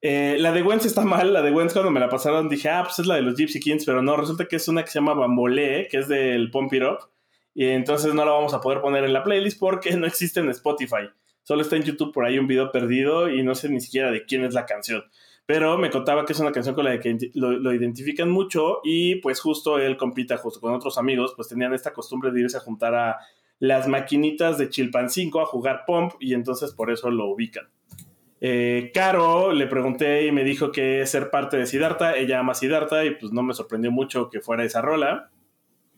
Eh, 0.01 0.35
la 0.37 0.51
de 0.51 0.63
Gwen 0.63 0.79
está 0.79 1.05
mal, 1.05 1.31
la 1.31 1.41
de 1.41 1.51
Gwen 1.51 1.69
cuando 1.69 1.91
me 1.91 2.01
la 2.01 2.09
pasaron 2.09 2.49
dije, 2.49 2.67
ah, 2.67 2.83
pues 2.83 2.99
es 2.99 3.07
la 3.07 3.15
de 3.15 3.21
los 3.21 3.37
Gypsy 3.37 3.61
Kings, 3.61 3.85
pero 3.85 4.01
no, 4.01 4.17
resulta 4.17 4.49
que 4.49 4.57
es 4.57 4.67
una 4.67 4.83
que 4.83 4.91
se 4.91 4.99
llama 4.99 5.13
Bambolé, 5.13 5.87
que 5.89 5.99
es 5.99 6.09
del 6.09 6.51
Pump 6.51 6.73
It 6.73 6.83
y 7.57 7.65
entonces 7.69 8.13
no 8.13 8.23
la 8.23 8.33
vamos 8.33 8.53
a 8.53 8.61
poder 8.61 8.81
poner 8.81 9.03
en 9.03 9.13
la 9.13 9.23
playlist 9.23 9.59
porque 9.59 9.89
no 9.97 10.05
existe 10.05 10.39
en 10.39 10.49
Spotify. 10.51 11.09
Solo 11.41 11.63
está 11.63 11.75
en 11.75 11.81
YouTube 11.81 12.13
por 12.13 12.23
ahí 12.23 12.37
un 12.37 12.45
video 12.45 12.71
perdido 12.71 13.33
y 13.33 13.41
no 13.41 13.55
sé 13.55 13.67
ni 13.67 13.81
siquiera 13.81 14.11
de 14.11 14.25
quién 14.25 14.45
es 14.45 14.53
la 14.53 14.67
canción. 14.67 15.03
Pero 15.47 15.75
me 15.75 15.89
contaba 15.89 16.23
que 16.23 16.33
es 16.33 16.39
una 16.39 16.51
canción 16.51 16.75
con 16.75 16.85
la 16.85 16.99
que 16.99 17.17
lo, 17.33 17.73
identifican 17.73 18.29
mucho 18.29 18.81
y 18.83 19.15
pues 19.21 19.39
justo 19.39 19.79
él 19.79 19.97
compita 19.97 20.37
justo 20.37 20.61
con 20.61 20.71
otros 20.75 20.99
amigos, 20.99 21.33
pues 21.35 21.47
tenían 21.47 21.73
esta 21.73 21.93
costumbre 21.93 22.29
de 22.29 22.41
irse 22.41 22.57
a 22.57 22.59
juntar 22.59 22.93
a 22.93 23.17
las 23.57 23.87
maquinitas 23.87 24.59
de 24.59 24.69
Chilpancingo 24.69 25.41
a 25.41 25.47
jugar 25.47 25.83
Pump 25.87 26.13
y 26.19 26.35
entonces 26.35 26.73
por 26.73 26.91
eso 26.91 27.09
lo 27.09 27.25
ubican. 27.25 27.65
Eh, 28.39 28.91
Caro 28.93 29.51
le 29.51 29.65
pregunté 29.65 30.27
y 30.27 30.31
me 30.31 30.43
dijo 30.43 30.71
que 30.71 31.03
ser 31.07 31.31
parte 31.31 31.57
de 31.57 31.65
Siddhartha, 31.65 32.17
ella 32.17 32.37
ama 32.37 32.53
Siddhartha 32.53 33.03
y 33.03 33.15
pues 33.15 33.31
no 33.31 33.41
me 33.41 33.55
sorprendió 33.55 33.91
mucho 33.91 34.29
que 34.29 34.41
fuera 34.41 34.63
esa 34.63 34.83
rola. 34.83 35.31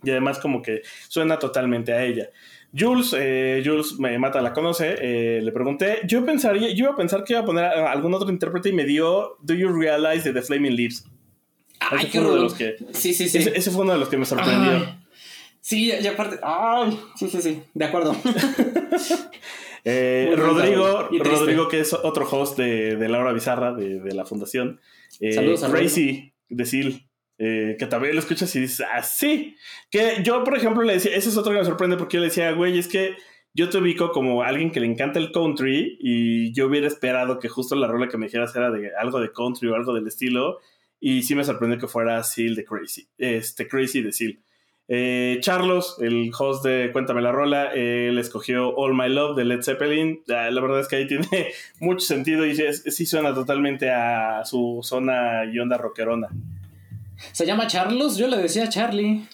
Y 0.04 0.12
además 0.12 0.40
como 0.40 0.62
que 0.62 0.82
suena 1.08 1.38
totalmente 1.40 1.92
a 1.94 2.04
ella. 2.04 2.30
Jules, 2.78 3.16
eh, 3.18 3.62
Jules 3.66 3.98
me 4.00 4.18
mata, 4.20 4.42
la 4.42 4.54
conoce, 4.54 4.96
eh, 5.00 5.42
le 5.42 5.52
pregunté, 5.52 6.02
yo 6.08 6.24
pensaría, 6.26 6.70
yo 6.70 6.86
iba 6.86 6.92
a 6.92 6.96
pensar 6.96 7.24
que 7.24 7.34
iba 7.34 7.42
a 7.42 7.46
poner 7.46 7.66
a 7.66 7.92
algún 7.92 8.14
otro 8.14 8.30
intérprete 8.30 8.70
y 8.70 8.74
me 8.74 8.86
dio 8.86 9.38
Do 9.42 9.56
You 9.56 9.70
Realize 9.70 10.24
de 10.32 10.40
The 10.40 10.46
Flaming 10.46 10.76
Lips. 10.76 11.06
ay, 11.80 11.98
Ese 12.04 12.10
qué 12.12 12.20
fue 12.20 12.28
uno 12.28 12.36
de 12.36 12.42
los 12.44 12.54
que, 12.54 12.76
Sí, 12.92 13.14
sí, 13.14 13.28
sí. 13.28 13.40
ese, 13.40 13.58
ese 13.58 13.72
fue 13.72 13.82
uno 13.82 13.94
de 13.94 14.00
los 14.00 14.08
que 14.10 14.18
me 14.18 14.26
sorprendió. 14.26 14.72
Ay. 14.72 15.00
Sí, 15.62 15.92
y 16.00 16.08
aparte, 16.08 16.40
ay, 16.44 16.98
sí, 17.16 17.28
sí, 17.28 17.42
sí, 17.42 17.62
de 17.74 17.86
acuerdo. 17.86 18.16
Eh, 19.86 20.34
Rodrigo. 20.36 21.08
Rodrigo, 21.20 21.68
que 21.70 21.80
es 21.80 21.94
otro 21.94 22.28
host 22.30 22.58
de, 22.58 22.98
de 22.98 23.10
Laura 23.10 23.32
Bizarra, 23.32 23.74
de, 23.74 24.00
de 24.02 24.14
la 24.14 24.26
fundación. 24.26 24.80
Saludos 25.34 25.64
a 25.64 25.70
Crazy, 25.72 26.34
de 26.50 26.66
Seal, 26.66 27.08
eh, 27.42 27.78
que 27.80 27.86
también 27.86 28.14
lo 28.16 28.20
escuchas 28.20 28.54
y 28.58 28.60
dices, 28.60 28.86
ah, 28.92 29.02
sí. 29.02 29.56
Que 29.90 30.22
yo, 30.24 30.44
por 30.44 30.58
ejemplo, 30.58 30.84
le 30.84 30.94
decía, 30.94 31.16
ese 31.16 31.30
es 31.30 31.38
otro 31.38 31.54
que 31.54 31.60
me 31.60 31.66
sorprende 31.66 31.96
porque 31.96 32.18
yo 32.18 32.22
le 32.22 32.28
decía, 32.28 32.52
güey, 32.52 32.78
es 32.78 32.90
que 32.90 33.16
yo 33.54 33.70
te 33.70 33.78
ubico 33.78 34.12
como 34.12 34.44
alguien 34.44 34.72
que 34.72 34.82
le 34.82 34.88
encanta 34.88 35.20
el 35.20 35.32
country 35.32 35.98
y 36.02 36.52
yo 36.52 36.68
hubiera 36.68 36.88
esperado 36.88 37.40
que 37.40 37.48
justo 37.48 37.76
la 37.76 37.88
rola 37.88 38.10
que 38.10 38.18
me 38.18 38.26
dijeras 38.26 38.54
era 38.56 38.70
de 38.70 38.92
algo 38.96 39.22
de 39.22 39.32
country 39.32 39.70
o 39.70 39.76
algo 39.76 39.94
del 39.94 40.06
estilo. 40.06 40.60
Y 41.00 41.24
sí 41.24 41.34
me 41.34 41.46
sorprendió 41.46 41.80
que 41.80 41.88
fuera 41.88 42.22
Seal 42.24 42.56
de 42.56 42.66
Crazy, 42.66 43.08
este 43.18 43.68
Crazy 43.70 44.02
de 44.02 44.12
Seal. 44.12 44.40
Eh, 44.90 45.38
Charlos, 45.40 45.98
el 46.02 46.32
host 46.38 46.66
de 46.66 46.90
Cuéntame 46.92 47.22
la 47.22 47.32
Rola, 47.32 47.72
él 47.74 48.18
escogió 48.18 48.76
All 48.76 48.96
My 48.96 49.08
Love 49.08 49.38
de 49.38 49.46
Led 49.46 49.62
Zeppelin. 49.62 50.24
Ah, 50.28 50.50
la 50.52 50.60
verdad 50.60 50.82
es 50.82 50.90
que 50.90 50.98
ahí 50.98 51.08
tiene 51.08 51.26
mucho 51.80 52.06
sentido 52.06 52.46
y 52.46 52.54
sí, 52.54 52.64
sí 52.92 53.06
suena 53.06 53.34
totalmente 53.34 53.92
a 53.92 54.44
su 54.44 54.82
zona 54.84 55.46
y 55.46 55.58
onda 55.60 55.78
rockerona. 55.78 56.28
Se 57.32 57.46
llama 57.46 57.68
Charlos, 57.68 58.18
yo 58.18 58.28
le 58.28 58.38
decía 58.38 58.70
Charlie. 58.70 59.28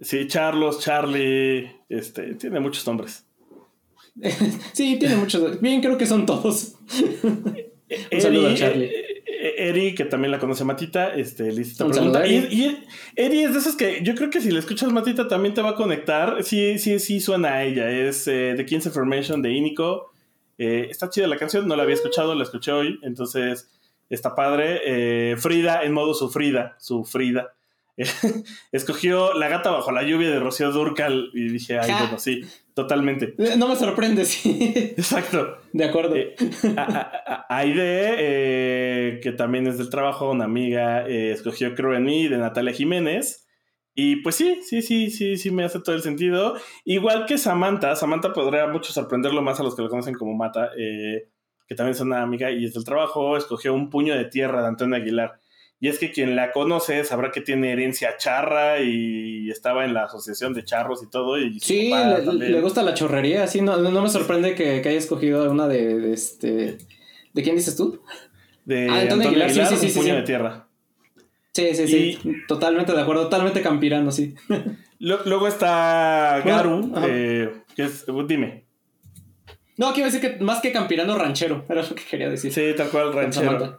Sí, 0.00 0.26
Charlos, 0.26 0.80
Charlie, 0.80 1.70
este, 1.88 2.34
tiene 2.34 2.60
muchos 2.60 2.86
nombres. 2.86 3.26
sí, 4.72 4.98
tiene 4.98 5.16
muchos. 5.16 5.60
Bien, 5.60 5.80
creo 5.80 5.96
que 5.98 6.06
son 6.06 6.26
todos. 6.26 6.74
Un 8.12 8.20
saludo 8.20 8.48
a 8.48 8.54
Charlie. 8.54 8.86
eh, 8.86 9.22
eh, 9.26 9.68
Eri, 9.68 9.94
que 9.94 10.04
también 10.04 10.30
la 10.30 10.38
conoce 10.38 10.64
Matita, 10.64 11.14
este, 11.14 11.52
Y, 11.52 12.32
y 12.34 12.78
Eri 13.16 13.42
es 13.42 13.52
de 13.52 13.58
esas 13.58 13.74
que 13.74 14.00
yo 14.02 14.14
creo 14.14 14.30
que 14.30 14.40
si 14.40 14.50
le 14.50 14.58
escuchas 14.60 14.92
Matita 14.92 15.28
también 15.28 15.54
te 15.54 15.62
va 15.62 15.70
a 15.70 15.74
conectar. 15.74 16.42
Sí, 16.44 16.78
sí, 16.78 16.98
sí 16.98 17.20
suena 17.20 17.54
a 17.54 17.64
ella. 17.64 17.90
Es 17.90 18.28
eh, 18.28 18.54
The 18.56 18.64
King's 18.64 18.86
Information 18.86 19.42
de 19.42 19.52
Inico. 19.52 20.12
Eh, 20.58 20.88
está 20.90 21.08
chida 21.08 21.26
la 21.26 21.38
canción, 21.38 21.66
no 21.66 21.74
la 21.74 21.84
había 21.84 21.94
escuchado, 21.94 22.34
la 22.34 22.44
escuché 22.44 22.70
hoy, 22.70 22.98
entonces 23.02 23.70
está 24.14 24.34
padre. 24.34 24.80
Eh, 24.84 25.36
Frida 25.38 25.82
en 25.84 25.92
modo 25.92 26.12
sufrida, 26.14 26.76
sufrida. 26.78 27.54
Escogió 28.72 29.34
La 29.34 29.48
gata 29.48 29.70
bajo 29.70 29.92
la 29.92 30.02
lluvia 30.02 30.30
de 30.30 30.38
Rocío 30.40 30.70
Durcal 30.72 31.30
y 31.34 31.48
dije, 31.48 31.78
ay, 31.78 31.90
Ja. 31.90 31.98
bueno, 32.02 32.18
sí, 32.18 32.42
totalmente. 32.74 33.34
No 33.58 33.68
me 33.68 33.76
sorprende, 33.76 34.24
sí. 34.26 34.72
Exacto. 34.96 35.58
De 35.72 35.84
acuerdo. 35.84 36.16
Eh, 36.16 36.34
a- 36.76 36.82
a- 36.82 37.22
a- 37.34 37.46
Aide, 37.58 38.14
eh, 38.18 39.20
que 39.22 39.32
también 39.32 39.66
es 39.66 39.78
del 39.78 39.90
trabajo, 39.90 40.30
una 40.30 40.44
amiga, 40.44 41.06
eh, 41.06 41.32
escogió 41.32 41.74
Creo 41.74 41.94
en 41.94 42.04
mí 42.04 42.28
de 42.28 42.38
Natalia 42.38 42.72
Jiménez. 42.72 43.46
Y 43.94 44.16
pues 44.22 44.36
sí, 44.36 44.60
sí, 44.62 44.82
sí, 44.82 45.10
sí, 45.10 45.36
sí, 45.36 45.50
me 45.50 45.64
hace 45.64 45.80
todo 45.80 45.94
el 45.94 46.02
sentido. 46.02 46.54
Igual 46.84 47.26
que 47.26 47.36
Samantha, 47.36 47.96
Samantha 47.96 48.32
podría 48.32 48.66
mucho 48.68 48.92
sorprenderlo 48.92 49.42
más 49.42 49.58
a 49.60 49.62
los 49.64 49.74
que 49.76 49.82
lo 49.82 49.88
conocen 49.90 50.14
como 50.14 50.34
Mata, 50.36 50.70
eh, 50.78 51.28
que 51.70 51.76
también 51.76 51.94
es 51.94 52.00
una 52.00 52.20
amiga 52.20 52.50
y 52.50 52.64
es 52.64 52.74
del 52.74 52.82
trabajo, 52.84 53.36
escogió 53.36 53.72
Un 53.72 53.90
puño 53.90 54.16
de 54.16 54.24
tierra 54.24 54.60
de 54.60 54.66
Antonio 54.66 54.96
Aguilar. 54.96 55.38
Y 55.78 55.86
es 55.86 56.00
que 56.00 56.10
quien 56.10 56.34
la 56.34 56.50
conoce 56.50 57.04
sabrá 57.04 57.30
que 57.30 57.40
tiene 57.40 57.70
herencia 57.72 58.16
charra 58.18 58.80
y 58.80 59.48
estaba 59.48 59.84
en 59.84 59.94
la 59.94 60.04
asociación 60.06 60.52
de 60.52 60.64
charros 60.64 61.00
y 61.04 61.08
todo. 61.08 61.38
Y 61.38 61.60
Sí, 61.60 61.92
le, 62.38 62.60
gusta 62.60 62.82
la 62.82 62.92
chorrería, 62.94 63.46
sí, 63.46 63.60
no, 63.62 63.76
no 63.76 64.02
me 64.02 64.08
sorprende 64.10 64.56
que, 64.56 64.82
que 64.82 64.88
haya 64.88 64.98
escogido 64.98 65.48
una 65.48 65.68
de, 65.68 65.96
de 66.00 66.12
este... 66.12 66.78
¿De 67.32 67.42
quién 67.44 67.54
dices 67.54 67.76
tú? 67.76 68.02
de 68.64 68.88
Ah, 68.90 69.00
Antonio, 69.02 69.28
Antonio 69.28 69.28
Aguilar, 69.28 69.48
Aguilar, 69.50 69.66
sí, 69.68 69.76
sí, 69.76 69.86
Un 69.86 69.92
sí, 69.92 69.98
puño 70.00 70.10
sí. 70.14 70.16
de 70.20 70.22
tierra. 70.26 70.66
Sí, 71.54 71.74
sí, 71.74 71.86
sí, 71.88 72.18
totalmente 72.48 72.92
de 72.92 73.00
acuerdo, 73.00 73.22
totalmente 73.24 73.62
campirano, 73.62 74.10
sí. 74.10 74.34
Luego 74.98 75.46
está 75.46 76.40
Bueno, 76.42 76.56
Garu, 76.58 76.92
ajá. 76.96 77.06
eh, 77.08 77.52
que 77.76 77.84
es, 77.84 78.04
dime. 78.26 78.64
No, 79.80 79.88
a 79.88 79.92
decir 79.94 80.20
que 80.20 80.36
más 80.44 80.60
que 80.60 80.72
campirano, 80.72 81.16
ranchero, 81.16 81.64
era 81.66 81.80
lo 81.80 81.94
que 81.94 82.04
quería 82.04 82.28
decir. 82.28 82.52
Sí, 82.52 82.74
tal 82.76 82.90
cual, 82.90 83.14
ranchero. 83.14 83.78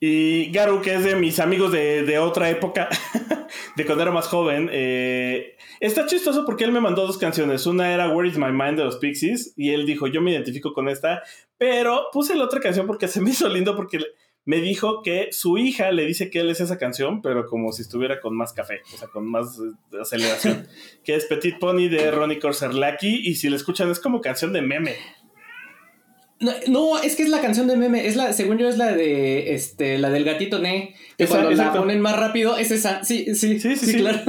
Y 0.00 0.50
Garu, 0.52 0.80
que 0.80 0.94
es 0.94 1.04
de 1.04 1.16
mis 1.16 1.38
amigos 1.38 1.70
de, 1.70 2.02
de 2.04 2.18
otra 2.18 2.48
época, 2.48 2.88
de 3.76 3.84
cuando 3.84 4.04
era 4.04 4.10
más 4.10 4.26
joven. 4.26 4.70
eh, 4.72 5.54
está 5.80 6.06
chistoso 6.06 6.46
porque 6.46 6.64
él 6.64 6.72
me 6.72 6.80
mandó 6.80 7.06
dos 7.06 7.18
canciones. 7.18 7.66
Una 7.66 7.92
era 7.92 8.08
Where 8.08 8.26
is 8.26 8.38
My 8.38 8.50
Mind 8.52 8.78
de 8.78 8.84
los 8.84 8.96
Pixies. 8.96 9.52
Y 9.54 9.74
él 9.74 9.84
dijo, 9.84 10.06
yo 10.06 10.22
me 10.22 10.30
identifico 10.30 10.72
con 10.72 10.88
esta. 10.88 11.22
Pero 11.58 12.06
puse 12.10 12.34
la 12.34 12.44
otra 12.44 12.60
canción 12.60 12.86
porque 12.86 13.06
se 13.06 13.20
me 13.20 13.32
hizo 13.32 13.50
lindo 13.50 13.76
porque 13.76 13.98
me 14.46 14.60
dijo 14.62 15.02
que 15.02 15.28
su 15.32 15.58
hija 15.58 15.90
le 15.92 16.06
dice 16.06 16.30
que 16.30 16.38
él 16.40 16.48
es 16.50 16.60
esa 16.60 16.78
canción, 16.78 17.20
pero 17.20 17.46
como 17.46 17.72
si 17.72 17.82
estuviera 17.82 18.20
con 18.20 18.34
más 18.36 18.52
café, 18.54 18.80
o 18.94 18.96
sea, 18.96 19.08
con 19.08 19.26
más 19.26 19.58
eh, 19.58 19.98
aceleración. 20.00 20.66
que 21.04 21.14
es 21.16 21.26
Petit 21.26 21.58
Pony 21.58 21.88
de 21.88 22.10
Ronnie 22.10 22.38
Corserlaki. 22.38 23.28
Y 23.28 23.34
si 23.34 23.50
la 23.50 23.56
escuchan, 23.56 23.90
es 23.90 24.00
como 24.00 24.20
canción 24.22 24.52
de 24.54 24.62
meme. 24.62 24.94
No, 26.38 26.52
no, 26.68 27.02
es 27.02 27.16
que 27.16 27.22
es 27.24 27.28
la 27.30 27.40
canción 27.40 27.66
de 27.66 27.76
meme, 27.76 28.06
es 28.06 28.14
la, 28.14 28.32
según 28.34 28.58
yo 28.58 28.68
es 28.68 28.76
la 28.76 28.92
de 28.94 29.54
este, 29.54 29.98
la 29.98 30.10
del 30.10 30.24
gatito 30.24 30.58
Ne, 30.58 30.94
que 31.16 31.24
Esa- 31.24 31.40
cuando 31.40 31.50
la 31.52 31.72
ponen 31.72 32.00
más 32.00 32.14
rápido, 32.16 32.58
es 32.58 32.70
esa, 32.70 33.02
sí, 33.04 33.34
sí, 33.34 33.58
Sí, 33.58 33.74
sí, 33.76 33.86
sí. 33.86 33.94
claro. 33.98 34.20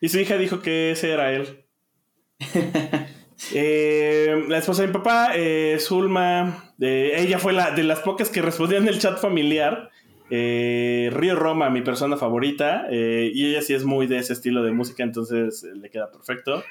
Y, 0.00 0.06
y 0.06 0.08
su 0.08 0.18
hija 0.18 0.36
dijo 0.36 0.60
que 0.62 0.90
ese 0.90 1.10
era 1.12 1.32
él. 1.32 1.64
Eh, 3.52 4.44
la 4.48 4.58
esposa 4.58 4.82
de 4.82 4.88
mi 4.88 4.94
papá, 4.94 5.32
eh, 5.34 5.76
Zulma, 5.80 6.72
eh, 6.80 7.14
ella 7.18 7.38
fue 7.38 7.52
la 7.52 7.72
de 7.72 7.82
las 7.82 8.00
pocas 8.00 8.28
que 8.30 8.42
respondían 8.42 8.82
en 8.82 8.88
el 8.88 8.98
chat 8.98 9.18
familiar. 9.18 9.90
Eh, 10.30 11.10
Río 11.12 11.36
Roma, 11.36 11.70
mi 11.70 11.82
persona 11.82 12.16
favorita, 12.16 12.86
y 12.90 13.46
ella 13.46 13.62
sí 13.62 13.74
es 13.74 13.84
muy 13.84 14.06
de 14.06 14.18
ese 14.18 14.32
estilo 14.32 14.62
de 14.62 14.72
música, 14.72 15.02
entonces 15.02 15.62
le 15.62 15.90
queda 15.90 16.10
perfecto. 16.10 16.64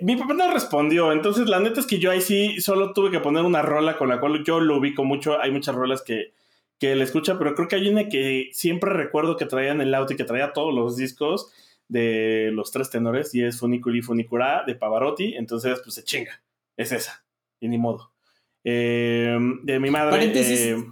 Mi 0.00 0.16
papá 0.16 0.34
no 0.34 0.52
respondió, 0.52 1.12
entonces 1.12 1.48
la 1.48 1.60
neta 1.60 1.80
es 1.80 1.86
que 1.86 1.98
yo 1.98 2.10
ahí 2.10 2.20
sí 2.20 2.60
solo 2.60 2.92
tuve 2.92 3.10
que 3.10 3.20
poner 3.20 3.44
una 3.44 3.62
rola 3.62 3.96
con 3.96 4.08
la 4.08 4.20
cual 4.20 4.44
yo 4.44 4.60
lo 4.60 4.78
ubico 4.78 5.04
mucho. 5.04 5.40
Hay 5.40 5.50
muchas 5.50 5.74
rolas 5.74 6.02
que, 6.02 6.32
que 6.78 6.94
le 6.94 7.04
escucha, 7.04 7.38
pero 7.38 7.54
creo 7.54 7.68
que 7.68 7.76
hay 7.76 7.88
una 7.88 8.08
que 8.08 8.50
siempre 8.52 8.92
recuerdo 8.92 9.36
que 9.36 9.46
traía 9.46 9.72
en 9.72 9.80
el 9.80 9.94
auto 9.94 10.12
y 10.12 10.16
que 10.16 10.24
traía 10.24 10.52
todos 10.52 10.74
los 10.74 10.96
discos 10.96 11.52
de 11.88 12.50
los 12.52 12.70
tres 12.70 12.90
tenores 12.90 13.34
y 13.34 13.42
es 13.42 13.58
Funiculi 13.58 14.02
Funicura 14.02 14.62
de 14.66 14.74
Pavarotti, 14.74 15.34
entonces 15.34 15.80
pues 15.82 15.94
se 15.94 16.04
chinga, 16.04 16.42
es 16.76 16.92
esa, 16.92 17.24
y 17.60 17.68
ni 17.68 17.78
modo. 17.78 18.12
Eh, 18.64 19.36
de 19.62 19.80
mi 19.80 19.90
madre... 19.90 20.10
Paréntesis. 20.10 20.60
eh, 20.60 20.84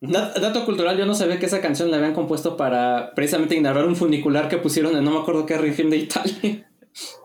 Dat- 0.00 0.34
Dato 0.40 0.64
cultural, 0.64 0.96
yo 0.96 1.04
no 1.04 1.14
sabía 1.14 1.38
que 1.38 1.44
esa 1.46 1.60
canción 1.60 1.90
la 1.90 1.98
habían 1.98 2.14
compuesto 2.14 2.56
para 2.56 3.12
precisamente 3.14 3.54
ignorar 3.54 3.84
un 3.84 3.96
funicular 3.96 4.48
que 4.48 4.56
pusieron 4.56 4.96
en 4.96 5.04
no 5.04 5.10
me 5.10 5.18
acuerdo 5.18 5.44
qué 5.44 5.58
región 5.58 5.90
de 5.90 5.98
Italia. 5.98 6.66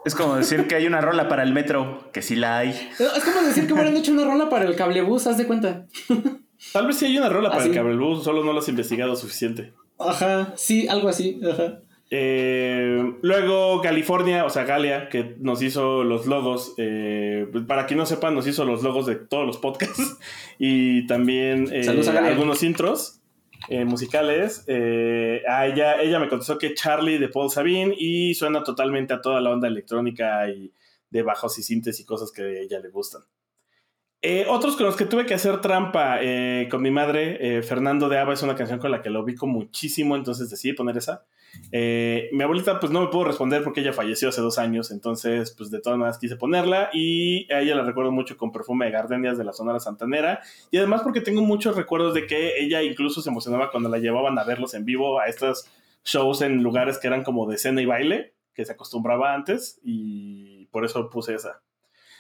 Es 0.04 0.14
como 0.14 0.36
decir 0.36 0.68
que 0.68 0.76
hay 0.76 0.86
una 0.86 1.00
rola 1.02 1.28
para 1.30 1.42
el 1.44 1.54
metro, 1.54 2.12
que 2.12 2.22
sí 2.22 2.36
la 2.36 2.58
hay. 2.60 2.70
Es 3.00 3.24
como 3.24 3.42
decir 3.48 3.66
que 3.66 3.74
hubieran 3.74 3.96
hecho 3.98 4.12
una 4.12 4.26
rola 4.26 4.50
para 4.50 4.66
el 4.66 4.76
cablebús, 4.76 5.26
haz 5.26 5.38
de 5.38 5.48
cuenta. 5.48 5.88
tal 6.74 6.86
vez 6.88 6.98
sí 6.98 7.06
hay 7.06 7.18
una 7.18 7.30
rola 7.30 7.50
para 7.50 7.64
¿Ah, 7.64 7.68
el 7.68 7.74
cablebús, 7.74 8.24
solo 8.24 8.44
no 8.44 8.52
lo 8.54 8.60
has 8.60 8.68
investigado 8.70 9.16
suficiente. 9.16 9.74
Ajá, 9.98 10.54
sí, 10.58 10.88
algo 10.88 11.08
así. 11.08 11.40
Ajá. 11.50 11.80
Eh, 12.17 13.17
luego 13.23 13.82
California, 13.82 14.45
o 14.45 14.49
sea, 14.49 14.63
Galia, 14.63 15.10
que 15.10 15.36
nos 15.39 15.62
hizo 15.62 16.06
los 16.06 16.28
logos. 16.28 16.73
eh, 16.78 17.45
para 17.67 17.88
quien 17.88 17.99
no 17.99 18.06
sepa, 18.06 18.32
nos 18.32 18.47
hizo 18.47 18.63
los 18.63 18.84
logos 18.84 19.06
de 19.06 19.15
todos 19.15 19.45
los 19.45 19.58
podcasts 19.58 20.17
y 20.58 21.06
también 21.08 21.67
eh, 21.73 21.86
algunos 22.23 22.63
intros 22.63 23.19
eh, 23.67 23.84
musicales. 23.84 24.65
A 24.69 25.67
ella, 25.67 26.01
ella 26.01 26.19
me 26.19 26.30
contestó 26.30 26.58
que 26.58 26.73
Charlie 26.73 27.17
de 27.17 27.28
Paul 27.28 27.49
Sabine 27.49 27.93
y 27.97 28.34
suena 28.34 28.63
totalmente 28.63 29.13
a 29.13 29.19
toda 29.19 29.41
la 29.41 29.51
onda 29.51 29.67
electrónica 29.67 30.49
y 30.49 30.71
de 31.10 31.21
bajos 31.21 31.60
y 31.60 31.63
sintes 31.63 31.99
y 31.99 32.06
cosas 32.06 32.32
que 32.32 32.43
a 32.43 32.62
ella 32.62 32.80
le 32.80 32.89
gustan. 32.89 33.23
Otros 34.47 34.78
con 34.78 34.86
los 34.86 34.95
que 34.95 35.06
tuve 35.06 35.25
que 35.25 35.34
hacer 35.34 35.60
trampa 35.60 36.19
con 36.71 36.82
mi 36.82 36.91
madre, 36.91 37.62
Fernando 37.62 38.08
de 38.08 38.19
Ava 38.19 38.34
es 38.34 38.41
una 38.41 38.56
canción 38.56 38.80
con 38.80 38.89
la 38.89 39.01
que 39.01 39.10
lo 39.10 39.21
ubico 39.21 39.47
muchísimo, 39.47 40.15
entonces 40.15 40.49
decidí 40.49 40.71
poner 40.71 40.95
esa. 40.95 41.25
Eh, 41.72 42.30
mi 42.32 42.44
abuelita 42.44 42.80
pues 42.80 42.91
no 42.91 43.02
me 43.02 43.08
pudo 43.08 43.26
responder 43.26 43.63
porque 43.63 43.82
ella 43.82 43.94
falleció 43.94 44.30
hace 44.30 44.41
dos 44.41 44.58
años, 44.58 44.91
entonces 44.91 45.52
pues 45.58 45.72
de 45.72 45.82
todas 45.82 45.98
maneras 46.00 46.18
quise 46.18 46.36
ponerla 46.36 46.89
y 46.94 47.52
a 47.52 47.62
ella 47.62 47.76
la 47.76 47.84
recuerdo 47.84 48.12
mucho 48.12 48.38
con 48.38 48.52
perfume 48.52 48.86
de 48.86 48.91
gardenias 48.91 49.38
de 49.38 49.44
la 49.44 49.54
Sonora 49.54 49.80
Santanera 49.80 50.41
y 50.72 50.78
además 50.78 51.02
porque 51.02 51.22
tengo 51.22 51.41
muchos 51.41 51.76
recuerdos 51.76 52.13
de 52.13 52.28
que 52.28 52.60
ella 52.60 52.82
incluso 52.84 53.22
se 53.22 53.30
emocionaba 53.30 53.72
cuando 53.72 53.89
la 53.89 53.98
llevaban 53.98 54.38
a 54.39 54.44
verlos 54.44 54.74
en 54.74 54.86
vivo 54.86 55.20
a 55.20 55.26
estos 55.26 55.70
shows 56.04 56.41
en 56.41 56.63
lugares 56.63 56.98
que 56.98 57.08
eran 57.08 57.24
como 57.24 57.48
de 57.48 57.58
cena 57.58 57.82
y 57.82 57.86
baile, 57.86 58.34
que 58.54 58.63
se 58.63 58.72
acostumbraba 58.72 59.34
antes 59.34 59.80
y 59.84 60.68
por 60.68 60.86
eso 60.86 61.10
puse 61.10 61.36
esa. 61.36 61.62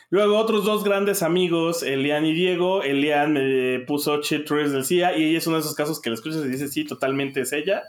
Luego 0.09 0.37
otros 0.37 0.65
dos 0.65 0.83
grandes 0.83 1.23
amigos, 1.23 1.81
Elian 1.81 2.25
y 2.25 2.33
Diego. 2.33 2.83
Elian 2.83 3.33
me 3.33 3.79
puso 3.79 4.19
Tours 4.19 4.71
del 4.71 4.85
CIA 4.85 5.17
y 5.17 5.23
ella 5.23 5.37
es 5.39 5.47
uno 5.47 5.57
de 5.57 5.61
esos 5.61 5.75
casos 5.75 5.99
que 5.99 6.09
le 6.09 6.15
escuchas 6.15 6.45
y 6.45 6.49
dices, 6.49 6.71
sí, 6.71 6.85
totalmente 6.85 7.41
es 7.41 7.53
ella. 7.53 7.83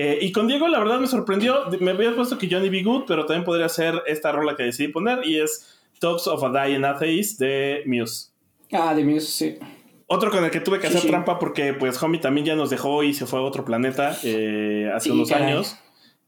Eh, 0.00 0.18
y 0.22 0.30
con 0.30 0.46
Diego, 0.46 0.68
la 0.68 0.78
verdad 0.78 1.00
me 1.00 1.08
sorprendió. 1.08 1.64
Me 1.80 1.90
había 1.90 2.14
puesto 2.14 2.38
que 2.38 2.48
Johnny 2.48 2.68
B. 2.68 2.84
Good, 2.84 3.02
pero 3.08 3.26
también 3.26 3.44
podría 3.44 3.68
ser 3.68 4.00
esta 4.06 4.30
rola 4.30 4.54
que 4.54 4.62
decidí 4.62 4.92
poner 4.92 5.26
y 5.26 5.40
es 5.40 5.76
Talks 5.98 6.28
of 6.28 6.44
a 6.44 6.50
Dying 6.66 6.84
Atheist 6.84 7.40
de 7.40 7.82
Muse. 7.84 8.30
Ah, 8.72 8.94
de 8.94 9.02
Muse, 9.04 9.26
sí. 9.26 9.58
Otro 10.06 10.30
con 10.30 10.44
el 10.44 10.52
que 10.52 10.60
tuve 10.60 10.78
que 10.78 10.86
Sí, 10.86 10.90
hacer 10.92 11.00
sí. 11.02 11.08
trampa 11.08 11.40
porque 11.40 11.74
pues 11.74 12.00
Homie 12.00 12.20
también 12.20 12.46
ya 12.46 12.54
nos 12.54 12.70
dejó 12.70 13.02
y 13.02 13.12
se 13.12 13.26
fue 13.26 13.40
a 13.40 13.42
otro 13.42 13.64
planeta 13.64 14.16
eh, 14.22 14.88
hace 14.94 15.06
Sí, 15.08 15.10
unos 15.10 15.28
caray. 15.30 15.48
años. 15.52 15.76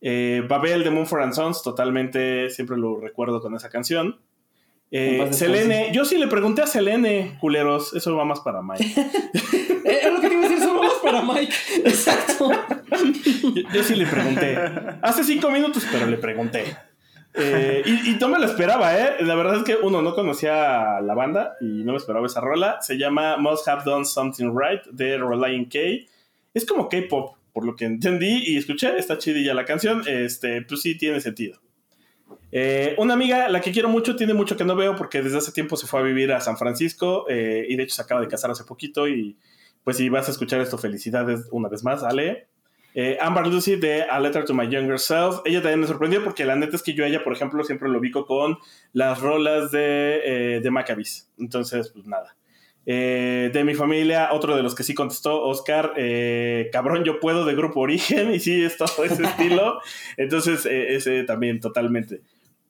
Eh, 0.01 0.43
Babel 0.49 0.83
de 0.83 0.91
Moonford 0.91 1.23
and 1.23 1.33
Sons, 1.35 1.63
totalmente, 1.63 2.51
siempre 2.51 2.77
lo 2.77 2.99
recuerdo 2.99 3.41
con 3.41 3.55
esa 3.55 3.69
canción. 3.71 4.19
Eh. 4.91 5.29
Selene, 5.31 5.91
yo 5.95 6.05
sí 6.05 6.19
le 6.19 6.27
pregunté 6.27 6.63
a 6.63 6.67
Selene, 6.67 7.37
culeros, 7.41 7.95
eso 7.95 8.17
va 8.17 8.25
más 8.25 8.41
para 8.41 8.63
Mike. 8.63 8.85
Eh, 9.83 10.01
Es 10.03 10.13
lo 10.13 10.21
que 10.21 10.29
te 10.29 10.35
iba 10.35 10.45
a 10.45 10.49
decir, 10.49 10.63
solo 10.63 10.83
más 10.83 10.93
para 11.03 11.23
Mike. 11.41 11.55
Exacto. 11.85 12.51
Yo, 13.55 13.63
yo 13.73 13.83
sí 13.83 13.95
le 13.95 14.07
pregunté. 14.07 14.57
Hace 15.03 15.25
cinco 15.25 15.51
minutos, 15.51 15.87
pero 15.91 16.07
le 16.07 16.17
pregunté. 16.17 16.77
Eh, 17.35 17.83
y, 17.87 18.11
y 18.11 18.19
no 18.21 18.29
me 18.29 18.39
lo 18.39 18.47
esperaba, 18.47 18.99
¿eh? 18.99 19.17
La 19.21 19.35
verdad 19.35 19.57
es 19.57 19.63
que 19.63 19.77
uno 19.77 20.03
no 20.03 20.15
conocía 20.15 21.01
la 21.01 21.15
banda 21.15 21.55
y 21.61 21.85
no 21.85 21.93
me 21.93 21.99
esperaba 21.99 22.27
esa 22.27 22.41
rola. 22.41 22.79
Se 22.81 22.99
llama 22.99 23.37
Must 23.37 23.67
Have 23.69 23.85
Done 23.85 24.05
Something 24.05 24.53
Right 24.55 24.85
de 24.91 25.19
Reliant 25.19 25.73
K. 25.73 25.79
Es 26.53 26.67
como 26.67 26.89
K-pop, 26.89 27.37
por 27.53 27.65
lo 27.65 27.77
que 27.77 27.85
entendí 27.85 28.43
y 28.47 28.57
escuché. 28.57 28.97
Está 28.99 29.19
chidilla 29.19 29.55
la 29.55 29.65
canción. 29.65 30.03
Este, 30.07 30.63
pues 30.63 30.83
sí, 30.83 30.99
tiene 30.99 31.21
sentido. 31.21 31.61
Eh, 32.53 32.97
una 32.99 33.15
amiga, 33.15 33.49
la 33.49 33.61
que 33.61 33.71
quiero 33.71 33.89
mucho, 33.89 34.17
tiene 34.17 34.35
mucho 34.35 34.57
que 34.57 34.65
no 34.65 34.75
veo 34.75 34.97
porque 34.97 35.23
desde 35.23 35.39
hace 35.39 35.53
tiempo 35.53 35.77
se 35.77 35.87
fue 35.87 36.01
a 36.01 36.03
vivir 36.03 36.33
a 36.33 36.41
San 36.41 36.57
Francisco 36.57 37.27
eh, 37.29 37.65
y 37.69 37.77
de 37.77 37.85
hecho 37.85 37.95
se 37.95 38.03
acaba 38.03 38.21
de 38.21 38.27
casar 38.27 38.51
hace 38.51 38.65
poquito. 38.65 39.07
Y 39.07 39.37
pues 39.85 39.97
si 39.97 40.09
vas 40.09 40.29
a 40.29 40.31
escuchar 40.33 40.61
esto, 40.61 40.79
felicidades 40.79 41.49
una 41.51 41.69
vez 41.69 41.85
más, 41.85 42.03
Ale. 42.03 42.49
Eh, 42.95 43.19
Amber 43.21 43.47
Lucy 43.47 43.77
de 43.77 44.03
A 44.03 44.19
Letter 44.19 44.45
to 44.45 44.55
My 44.55 44.69
Younger 44.69 44.99
Self. 44.99 45.41
Ella 45.45 45.63
también 45.63 45.81
me 45.81 45.87
sorprendió 45.87 46.25
porque 46.25 46.45
la 46.45 46.57
neta 46.57 46.77
es 46.77 46.83
que 46.83 46.93
yo 46.93 47.05
a 47.05 47.07
ella, 47.07 47.23
por 47.23 47.33
ejemplo, 47.33 47.63
siempre 47.65 47.89
lo 47.89 47.99
ubico 47.99 48.27
con 48.27 48.59
las 48.93 49.21
rolas 49.21 49.71
de, 49.71 50.21
eh, 50.25 50.61
de 50.61 50.71
Maccabees. 50.71 51.31
Entonces, 51.39 51.91
pues 51.91 52.07
nada. 52.07 52.37
Eh, 52.87 53.51
de 53.53 53.63
mi 53.63 53.75
familia, 53.75 54.31
otro 54.33 54.57
de 54.57 54.63
los 54.63 54.75
que 54.75 54.83
sí 54.83 54.95
contestó, 54.95 55.43
Oscar, 55.43 55.93
eh, 55.97 56.71
cabrón, 56.73 57.05
yo 57.05 57.21
puedo 57.21 57.45
de 57.45 57.55
Grupo 57.55 57.81
Origen, 57.81 58.35
y 58.35 58.41
sí, 58.41 58.65
es 58.65 58.77
todo 58.77 59.05
ese 59.05 59.23
estilo. 59.23 59.81
Entonces, 60.17 60.67
eh, 60.67 60.95
ese 60.95 61.25
también, 61.25 61.61
totalmente. 61.61 62.23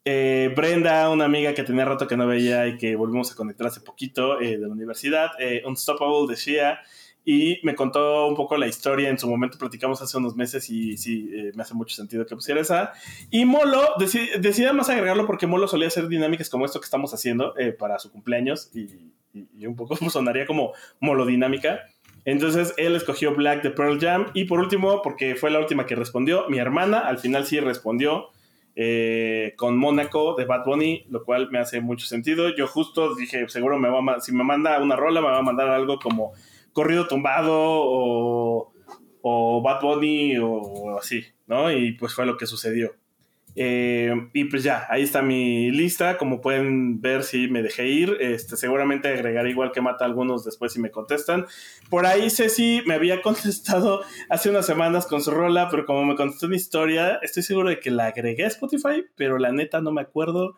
Brenda, 0.05 1.09
una 1.09 1.27
amiga 1.27 1.55
que 1.55 1.62
tenía 1.62 1.85
rato 1.85 2.09
que 2.09 2.16
no 2.16 2.27
veía 2.27 2.66
y 2.66 2.79
que 2.79 2.96
volvimos 2.96 3.31
a 3.31 3.37
conectar 3.37 3.68
hace 3.68 3.81
poquito 3.81 4.38
de 4.38 4.59
la 4.59 4.66
universidad, 4.66 5.31
Unstoppable 5.64 6.27
de 6.27 6.35
Shia, 6.35 6.81
y 7.24 7.59
me 7.62 7.74
contó 7.74 8.26
un 8.26 8.35
poco 8.35 8.56
la 8.56 8.66
historia. 8.66 9.09
En 9.09 9.18
su 9.18 9.28
momento 9.28 9.59
platicamos 9.59 10.00
hace 10.02 10.16
unos 10.16 10.35
meses 10.37 10.68
y 10.70 10.96
sí, 10.96 11.30
eh, 11.35 11.52
me 11.54 11.62
hace 11.62 11.74
mucho 11.74 11.94
sentido 11.94 12.24
que 12.26 12.35
pusiera 12.35 12.61
esa. 12.61 12.92
Y 13.30 13.44
Molo, 13.44 13.94
deci- 13.98 14.38
decidí 14.38 14.64
además 14.66 14.88
agregarlo 14.88 15.26
porque 15.26 15.46
Molo 15.46 15.68
solía 15.68 15.88
hacer 15.88 16.09
dinámicas 16.09 16.48
como 16.50 16.64
esto 16.64 16.80
que 16.80 16.85
estamos 16.87 17.12
haciendo 17.14 17.56
eh, 17.59 17.72
para 17.72 17.98
su 17.98 18.11
cumpleaños 18.11 18.70
y, 18.74 18.88
y- 19.35 19.66
un 19.66 19.76
poco 19.76 19.96
sonaría 20.11 20.46
como 20.46 20.72
Molo 20.98 21.26
dinámica. 21.26 21.80
Entonces 22.24 22.74
él 22.76 22.96
escogió 22.96 23.35
Black 23.35 23.62
de 23.62 23.70
Pearl 23.70 23.98
Jam. 24.00 24.26
Y 24.35 24.44
por 24.44 24.61
último, 24.61 25.00
porque 25.02 25.35
fue 25.37 25.50
la 25.50 25.59
última 25.59 25.87
que 25.87 25.94
respondió, 25.94 26.48
mi 26.48 26.59
hermana 26.59 26.98
al 27.00 27.18
final 27.18 27.46
sí 27.46 27.61
respondió 27.61 28.28
eh, 28.76 29.54
con 29.56 29.76
Mónaco 29.76 30.35
de 30.37 30.44
Bad 30.44 30.64
Bunny, 30.64 31.04
lo 31.11 31.24
cual 31.24 31.50
me 31.50 31.59
hace 31.59 31.80
mucho 31.80 32.06
sentido. 32.06 32.54
Yo 32.54 32.66
justo 32.66 33.14
dije, 33.14 33.48
seguro 33.48 33.78
me 33.78 33.88
va 33.88 34.00
a 34.16 34.20
si 34.20 34.33
me 34.33 34.44
manda 34.44 34.78
una 34.80 34.96
rola, 34.96 35.20
me 35.20 35.28
va 35.28 35.38
a 35.38 35.42
mandar 35.42 35.68
algo 35.68 35.98
como 35.98 36.33
corrido 36.72 37.06
tumbado 37.06 37.52
o, 37.54 38.72
o 39.22 39.62
Bad 39.62 39.83
Bunny 39.83 40.38
o, 40.38 40.98
así, 40.98 41.24
¿no? 41.46 41.70
Y 41.70 41.92
pues 41.92 42.14
fue 42.14 42.26
lo 42.26 42.37
que 42.37 42.46
sucedió. 42.46 42.94
Eh, 43.56 44.14
y 44.33 44.44
pues 44.44 44.62
ya, 44.62 44.87
ahí 44.88 45.02
está 45.02 45.22
mi 45.22 45.70
lista. 45.72 46.18
Como 46.18 46.40
pueden 46.40 47.00
ver, 47.00 47.24
si 47.24 47.48
me 47.48 47.62
dejé 47.62 47.88
ir. 47.88 48.16
Este, 48.20 48.56
seguramente 48.56 49.09
agregaré 49.09 49.50
igual 49.50 49.72
que 49.72 49.80
mata 49.80 50.04
algunos 50.04 50.44
después 50.44 50.72
si 50.72 50.80
me 50.80 50.90
contestan. 50.90 51.46
Por 51.88 52.06
ahí 52.06 52.30
Ceci 52.30 52.83
me 52.87 52.94
había 52.94 53.22
contestado 53.22 54.02
hace 54.28 54.50
unas 54.50 54.66
semanas 54.66 55.06
con 55.06 55.20
su 55.22 55.30
rola, 55.30 55.68
pero 55.70 55.85
como 55.85 56.04
me 56.04 56.16
contestó 56.16 56.46
una 56.46 56.56
historia, 56.56 57.18
estoy 57.22 57.42
seguro 57.42 57.70
de 57.70 57.80
que 57.80 57.90
la 57.90 58.06
agregué 58.06 58.44
a 58.44 58.48
Spotify, 58.48 59.04
pero 59.16 59.38
la 59.38 59.52
neta 59.52 59.80
no 59.80 59.90
me 59.92 60.02
acuerdo 60.02 60.54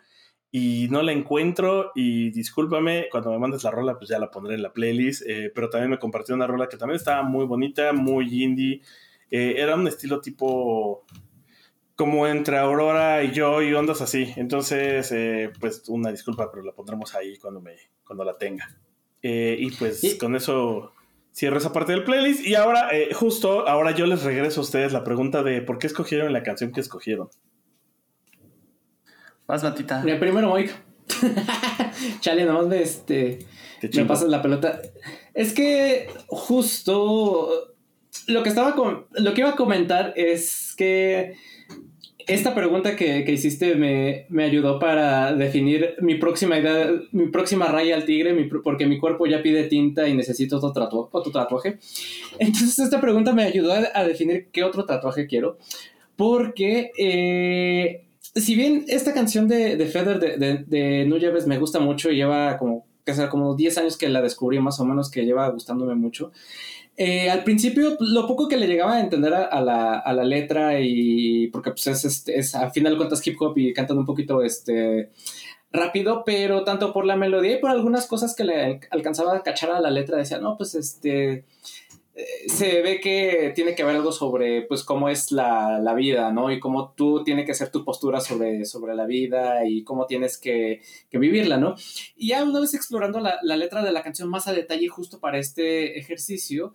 y 0.54 0.86
no 0.90 1.02
la 1.02 1.12
encuentro. 1.12 1.90
Y 1.94 2.30
discúlpame, 2.30 3.08
cuando 3.10 3.30
me 3.32 3.38
mandes 3.38 3.64
la 3.64 3.70
rola, 3.70 3.96
pues 3.96 4.10
ya 4.10 4.18
la 4.18 4.30
pondré 4.30 4.54
en 4.54 4.62
la 4.62 4.72
playlist. 4.72 5.22
Eh, 5.26 5.50
pero 5.52 5.70
también 5.70 5.90
me 5.90 5.98
compartió 5.98 6.34
una 6.34 6.46
rola 6.46 6.68
que 6.68 6.76
también 6.76 6.98
estaba 6.98 7.22
muy 7.22 7.46
bonita, 7.46 7.92
muy 7.94 8.44
indie. 8.44 8.82
Eh, 9.30 9.54
era 9.56 9.74
un 9.74 9.88
estilo 9.88 10.20
tipo 10.20 11.04
como 11.96 12.26
entre 12.26 12.58
Aurora 12.58 13.24
y 13.24 13.32
yo 13.32 13.62
y 13.62 13.72
ondas 13.72 14.02
así. 14.02 14.30
Entonces, 14.36 15.10
eh, 15.12 15.50
pues 15.58 15.88
una 15.88 16.12
disculpa, 16.12 16.50
pero 16.52 16.62
la 16.62 16.72
pondremos 16.72 17.14
ahí 17.14 17.38
cuando, 17.38 17.62
me, 17.62 17.76
cuando 18.04 18.22
la 18.22 18.36
tenga. 18.36 18.68
Y 19.24 19.70
pues 19.70 20.16
con 20.18 20.34
eso 20.34 20.92
cierro 21.32 21.56
esa 21.56 21.72
parte 21.72 21.92
del 21.92 22.04
playlist. 22.04 22.44
Y 22.44 22.56
ahora, 22.56 22.90
justo, 23.14 23.68
ahora 23.68 23.92
yo 23.92 24.04
les 24.04 24.24
regreso 24.24 24.60
a 24.60 24.64
ustedes 24.64 24.92
la 24.92 25.04
pregunta 25.04 25.42
de 25.42 25.62
por 25.62 25.78
qué 25.78 25.86
escogieron 25.86 26.32
la 26.32 26.42
canción 26.42 26.72
que 26.72 26.80
escogieron. 26.80 27.30
Vas, 29.46 29.62
Matita. 29.62 30.02
Primero 30.18 30.54
Mike. 30.54 30.72
Chale, 32.20 32.44
nomás 32.44 32.66
me, 32.66 32.82
este, 32.82 33.38
me 33.82 34.04
pasas 34.06 34.28
la 34.28 34.40
pelota. 34.42 34.80
Es 35.34 35.52
que 35.52 36.08
justo 36.28 37.68
lo 38.28 38.42
que 38.42 38.48
estaba 38.48 38.74
con, 38.74 39.06
lo 39.12 39.34
que 39.34 39.40
iba 39.40 39.50
a 39.50 39.56
comentar 39.56 40.12
es 40.16 40.74
que 40.76 41.34
esta 42.26 42.54
pregunta 42.54 42.94
que, 42.94 43.24
que 43.24 43.32
hiciste 43.32 43.74
me, 43.74 44.26
me 44.28 44.44
ayudó 44.44 44.78
para 44.78 45.34
definir 45.34 45.96
mi 46.00 46.14
próxima 46.14 46.56
idea, 46.58 46.88
mi 47.10 47.26
próxima 47.28 47.66
raya 47.66 47.96
al 47.96 48.04
tigre, 48.04 48.32
mi 48.32 48.44
porque 48.44 48.86
mi 48.86 48.98
cuerpo 48.98 49.26
ya 49.26 49.42
pide 49.42 49.64
tinta 49.64 50.06
y 50.08 50.14
necesito 50.14 50.58
otro, 50.58 50.72
tatu- 50.72 51.08
otro 51.10 51.32
tatuaje. 51.32 51.78
Entonces 52.38 52.78
esta 52.78 53.00
pregunta 53.00 53.32
me 53.32 53.42
ayudó 53.42 53.72
a, 53.72 53.82
a 53.94 54.04
definir 54.04 54.48
qué 54.52 54.62
otro 54.62 54.84
tatuaje 54.84 55.26
quiero, 55.26 55.58
porque 56.14 56.92
eh, 56.96 58.04
si 58.34 58.54
bien 58.54 58.84
esta 58.88 59.12
canción 59.12 59.48
de, 59.48 59.76
de 59.76 59.86
Feather 59.86 60.18
de, 60.18 60.64
de, 60.66 61.04
No 61.06 61.16
me 61.46 61.58
gusta 61.58 61.80
mucho, 61.80 62.10
lleva 62.10 62.56
como, 62.58 62.86
que 63.04 63.12
como 63.28 63.54
10 63.54 63.78
años 63.78 63.96
que 63.96 64.08
la 64.08 64.22
descubrí 64.22 64.58
más 64.60 64.80
o 64.80 64.84
menos, 64.84 65.10
que 65.10 65.24
lleva 65.24 65.48
gustándome 65.50 65.94
mucho. 65.94 66.32
Eh, 66.96 67.30
al 67.30 67.42
principio, 67.42 67.96
lo 68.00 68.26
poco 68.26 68.48
que 68.48 68.58
le 68.58 68.66
llegaba 68.66 68.96
a 68.96 69.00
entender 69.00 69.32
a, 69.32 69.60
la, 69.60 69.98
a 69.98 70.12
la, 70.12 70.24
letra 70.24 70.78
y 70.80 71.48
porque 71.48 71.70
pues 71.70 71.86
es, 71.86 72.04
es, 72.04 72.28
es, 72.28 72.54
a 72.54 72.70
final 72.70 72.92
de 72.92 72.96
cuentas 72.98 73.26
hip 73.26 73.40
hop 73.40 73.56
y 73.56 73.72
cantan 73.72 73.96
un 73.96 74.04
poquito 74.04 74.42
este 74.42 75.10
rápido, 75.72 76.22
pero 76.24 76.64
tanto 76.64 76.92
por 76.92 77.06
la 77.06 77.16
melodía 77.16 77.56
y 77.56 77.60
por 77.60 77.70
algunas 77.70 78.06
cosas 78.06 78.34
que 78.34 78.44
le 78.44 78.80
alcanzaba 78.90 79.36
a 79.36 79.42
cachar 79.42 79.70
a 79.70 79.80
la 79.80 79.90
letra, 79.90 80.18
decía, 80.18 80.38
no, 80.38 80.56
pues 80.56 80.74
este, 80.74 81.44
se 82.46 82.82
ve 82.82 83.00
que 83.00 83.52
tiene 83.54 83.74
que 83.74 83.84
ver 83.84 83.96
algo 83.96 84.12
sobre, 84.12 84.62
pues, 84.62 84.84
cómo 84.84 85.08
es 85.08 85.32
la, 85.32 85.78
la, 85.78 85.94
vida, 85.94 86.30
¿no? 86.30 86.50
Y 86.50 86.60
cómo 86.60 86.92
tú 86.92 87.24
tienes 87.24 87.46
que 87.46 87.52
hacer 87.52 87.70
tu 87.70 87.84
postura 87.84 88.20
sobre, 88.20 88.66
sobre 88.66 88.94
la 88.94 89.06
vida 89.06 89.64
y 89.66 89.82
cómo 89.82 90.06
tienes 90.06 90.38
que, 90.38 90.82
que 91.10 91.18
vivirla, 91.18 91.56
¿no? 91.56 91.74
Y 92.16 92.28
ya 92.28 92.44
una 92.44 92.60
vez 92.60 92.74
explorando 92.74 93.20
la, 93.20 93.38
la, 93.42 93.56
letra 93.56 93.82
de 93.82 93.92
la 93.92 94.02
canción 94.02 94.28
más 94.28 94.46
a 94.46 94.52
detalle 94.52 94.88
justo 94.88 95.20
para 95.20 95.38
este 95.38 95.98
ejercicio, 95.98 96.74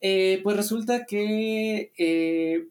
eh, 0.00 0.40
pues 0.42 0.56
resulta 0.56 1.04
que... 1.04 1.92
Eh, 1.98 2.68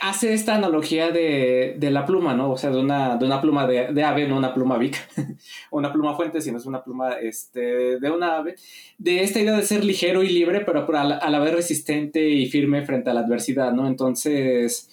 hace 0.00 0.34
esta 0.34 0.56
analogía 0.56 1.10
de, 1.10 1.76
de, 1.78 1.90
la 1.90 2.04
pluma, 2.04 2.34
¿no? 2.34 2.50
O 2.50 2.56
sea, 2.56 2.70
de 2.70 2.78
una, 2.78 3.16
de 3.16 3.24
una 3.24 3.40
pluma 3.40 3.66
de, 3.66 3.92
de 3.92 4.02
ave, 4.02 4.26
no 4.26 4.36
una 4.36 4.52
pluma 4.52 4.78
vic, 4.78 4.96
una 5.70 5.92
pluma 5.92 6.16
fuente, 6.16 6.40
sino 6.40 6.58
es 6.58 6.66
una 6.66 6.82
pluma 6.82 7.12
este, 7.14 7.98
de 8.00 8.10
una 8.10 8.38
ave, 8.38 8.56
de 8.98 9.22
esta 9.22 9.40
idea 9.40 9.56
de 9.56 9.62
ser 9.62 9.84
ligero 9.84 10.22
y 10.22 10.28
libre, 10.28 10.62
pero 10.64 10.86
a 10.96 11.04
la, 11.04 11.16
a 11.16 11.30
la 11.30 11.38
vez 11.38 11.54
resistente 11.54 12.28
y 12.28 12.46
firme 12.46 12.84
frente 12.84 13.10
a 13.10 13.14
la 13.14 13.20
adversidad, 13.20 13.72
¿no? 13.72 13.86
Entonces, 13.86 14.88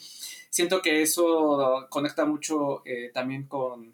siento 0.49 0.81
que 0.81 1.01
eso 1.01 1.87
conecta 1.89 2.25
mucho 2.25 2.83
eh, 2.85 3.09
también 3.11 3.47
con, 3.47 3.93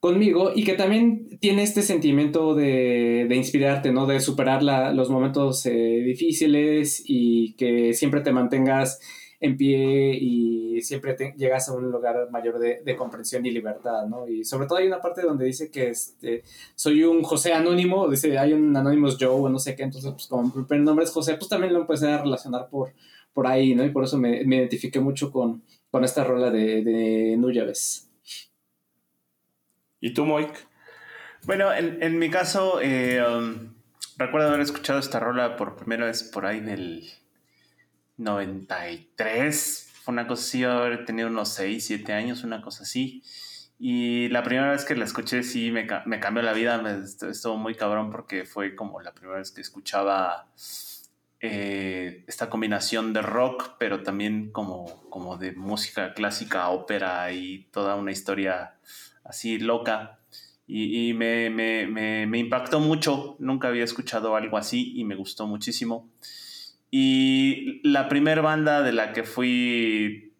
conmigo 0.00 0.52
y 0.54 0.64
que 0.64 0.74
también 0.74 1.38
tiene 1.40 1.62
este 1.62 1.82
sentimiento 1.82 2.54
de, 2.54 3.26
de 3.28 3.36
inspirarte, 3.36 3.92
¿no? 3.92 4.06
De 4.06 4.20
superar 4.20 4.62
la, 4.62 4.92
los 4.92 5.10
momentos 5.10 5.66
eh, 5.66 6.02
difíciles 6.04 7.02
y 7.04 7.54
que 7.54 7.92
siempre 7.92 8.22
te 8.22 8.32
mantengas 8.32 9.00
en 9.40 9.56
pie 9.56 10.16
y 10.20 10.80
siempre 10.82 11.16
llegas 11.36 11.68
a 11.68 11.74
un 11.74 11.90
lugar 11.90 12.28
mayor 12.30 12.58
de, 12.58 12.82
de, 12.84 12.96
comprensión 12.96 13.46
y 13.46 13.50
libertad, 13.50 14.06
¿no? 14.06 14.26
Y 14.26 14.44
sobre 14.44 14.66
todo 14.66 14.78
hay 14.78 14.86
una 14.86 15.00
parte 15.00 15.22
donde 15.22 15.44
dice 15.44 15.70
que 15.70 15.90
este, 15.90 16.42
soy 16.74 17.04
un 17.04 17.22
José 17.22 17.52
anónimo, 17.52 18.08
dice, 18.08 18.36
hay 18.38 18.52
un 18.52 18.76
Anonymous 18.76 19.16
Joe 19.18 19.28
o 19.28 19.48
no 19.48 19.58
sé 19.58 19.76
qué, 19.76 19.84
entonces 19.84 20.10
pues 20.12 20.26
como 20.26 20.52
el 20.70 20.84
nombre 20.84 21.04
es 21.04 21.12
José, 21.12 21.34
pues 21.34 21.48
también 21.48 21.72
lo 21.72 21.80
empecé 21.80 22.08
a 22.08 22.18
relacionar 22.18 22.68
por, 22.68 22.92
por 23.32 23.46
ahí, 23.46 23.74
¿no? 23.74 23.84
Y 23.84 23.90
por 23.90 24.04
eso 24.04 24.18
me, 24.18 24.44
me 24.44 24.56
identifiqué 24.56 24.98
mucho 24.98 25.30
con, 25.30 25.62
con 25.90 26.04
esta 26.04 26.24
rola 26.24 26.50
de, 26.50 26.82
de 26.82 27.36
Nuyaves. 27.36 28.10
¿Y 30.00 30.14
tú, 30.14 30.24
Moik? 30.24 30.52
Bueno, 31.44 31.72
en, 31.72 32.02
en 32.02 32.18
mi 32.18 32.30
caso, 32.30 32.80
eh, 32.82 33.22
um, 33.24 33.74
recuerdo 34.16 34.48
haber 34.48 34.60
escuchado 34.60 34.98
esta 34.98 35.20
rola 35.20 35.56
por 35.56 35.76
primera 35.76 36.06
vez 36.06 36.22
por 36.22 36.46
ahí 36.46 36.60
del 36.60 37.08
93. 38.18 39.90
Fue 40.02 40.12
una 40.12 40.26
cosa 40.26 40.42
así, 40.42 40.64
haber 40.64 41.04
tenido 41.04 41.28
unos 41.28 41.48
6, 41.50 41.84
7 41.86 42.12
años, 42.12 42.44
una 42.44 42.60
cosa 42.62 42.82
así. 42.82 43.22
Y 43.78 44.28
la 44.28 44.42
primera 44.42 44.72
vez 44.72 44.84
que 44.84 44.96
la 44.96 45.04
escuché 45.04 45.44
sí 45.44 45.70
me, 45.70 45.86
cambió 45.86 46.42
la 46.42 46.52
vida, 46.52 46.78
me, 46.82 46.98
estuvo 47.04 47.56
muy 47.56 47.76
cabrón 47.76 48.10
porque 48.10 48.44
fue 48.44 48.74
como 48.74 49.00
la 49.00 49.12
primera 49.12 49.38
vez 49.38 49.52
que 49.52 49.60
escuchaba 49.60 50.48
eh, 51.40 52.24
esta 52.26 52.50
combinación 52.50 53.12
de 53.12 53.22
rock, 53.22 53.76
pero 53.78 54.02
también 54.02 54.50
como, 54.50 55.08
como 55.10 55.36
de 55.36 55.52
música 55.52 56.12
clásica, 56.12 56.68
ópera 56.70 57.32
y 57.32 57.68
toda 57.70 57.94
una 57.94 58.10
historia 58.10 58.74
así 59.22 59.58
loca. 59.58 60.18
Y, 60.66 61.10
y 61.10 61.14
me, 61.14 61.48
me, 61.48 61.86
me, 61.86 62.26
me 62.26 62.38
impactó 62.38 62.80
mucho, 62.80 63.36
nunca 63.38 63.68
había 63.68 63.84
escuchado 63.84 64.34
algo 64.34 64.58
así 64.58 64.92
y 64.96 65.04
me 65.04 65.14
gustó 65.14 65.46
muchísimo. 65.46 66.10
Y 66.90 67.80
la 67.88 68.08
primera 68.08 68.40
banda 68.40 68.82
de 68.82 68.92
la 68.92 69.12
que 69.12 69.24
fui 69.24 70.32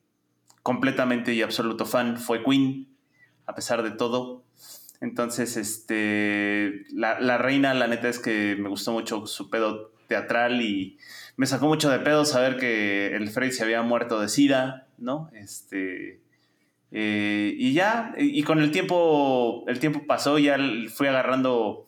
completamente 0.63 1.35
y 1.35 1.43
absoluto 1.43 1.87
fan 1.87 2.17
fue 2.17 2.43
Queen, 2.43 2.89
a 3.47 3.55
pesar 3.55 3.83
de 3.83 3.91
todo. 3.91 4.45
Entonces, 5.01 5.57
este, 5.57 6.85
la, 6.93 7.21
la, 7.21 7.39
reina, 7.39 7.73
la 7.75 7.87
neta 7.87 8.09
es 8.09 8.19
que 8.19 8.57
me 8.59 8.69
gustó 8.69 8.93
mucho 8.93 9.27
su 9.27 9.49
pedo 9.49 9.93
teatral 10.09 10.61
y 10.63 10.99
me 11.37 11.47
sacó 11.47 11.67
mucho 11.69 11.91
de 11.91 12.01
pedo 12.01 12.25
saber 12.25 12.57
que 12.57 13.15
el 13.15 13.29
Frey 13.29 13.53
se 13.53 13.63
había 13.63 13.83
muerto 13.83 14.21
de 14.21 14.29
sida, 14.29 14.89
¿no? 14.99 15.31
Este, 15.35 16.21
eh, 16.91 17.55
y 17.57 17.75
ya, 17.75 18.15
y 18.19 18.43
con 18.43 18.61
el 18.61 18.71
tiempo, 18.73 19.65
el 19.69 19.79
tiempo 19.79 20.07
pasó, 20.07 20.39
ya 20.39 20.59
fui 20.93 21.07
agarrando 21.07 21.87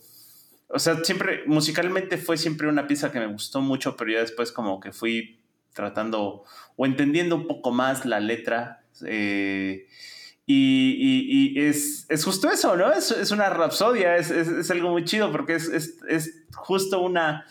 o 0.73 0.79
sea, 0.79 1.03
siempre, 1.05 1.43
musicalmente 1.47 2.17
fue 2.17 2.37
siempre 2.37 2.69
una 2.69 2.87
pieza 2.87 3.11
que 3.11 3.19
me 3.19 3.27
gustó 3.27 3.61
mucho, 3.61 3.97
pero 3.97 4.13
ya 4.13 4.21
después 4.21 4.53
como 4.53 4.79
que 4.81 4.93
fui 4.93 5.41
tratando 5.73 6.45
o 6.77 6.87
entendiendo 6.87 7.37
un 7.37 7.47
poco 7.47 7.73
más 7.73 8.05
la 8.05 8.21
letra. 8.21 8.85
Eh, 9.05 9.87
y, 10.47 11.55
es, 11.61 12.07
justo 12.25 12.51
eso, 12.51 12.77
¿no? 12.77 12.93
Es, 12.93 13.31
una 13.31 13.51
rapsodia, 13.51 14.17
es, 14.17 14.31
es, 14.31 14.71
algo 14.71 14.91
muy 14.91 15.05
chido 15.05 15.31
porque 15.31 15.55
es, 15.55 16.45
justo 16.55 17.01
una, 17.01 17.47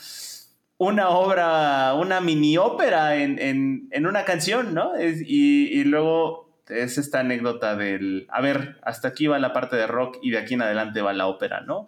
una 0.77 1.09
obra, 1.09 1.93
una 1.93 2.19
mini 2.19 2.57
ópera 2.57 3.15
en, 3.15 3.39
en, 3.39 3.87
en 3.91 4.05
una 4.05 4.25
canción, 4.25 4.73
¿no? 4.73 4.93
y, 4.99 5.83
luego 5.85 6.49
es 6.67 6.97
esta 6.97 7.21
anécdota 7.21 7.75
del, 7.75 8.27
a 8.29 8.41
ver, 8.41 8.77
hasta 8.83 9.07
aquí 9.07 9.27
va 9.27 9.39
la 9.39 9.53
parte 9.53 9.75
de 9.75 9.87
rock 9.87 10.17
y 10.21 10.31
de 10.31 10.37
aquí 10.37 10.53
en 10.53 10.61
adelante 10.61 11.01
va 11.01 11.13
la 11.13 11.27
ópera, 11.27 11.61
¿no? 11.61 11.87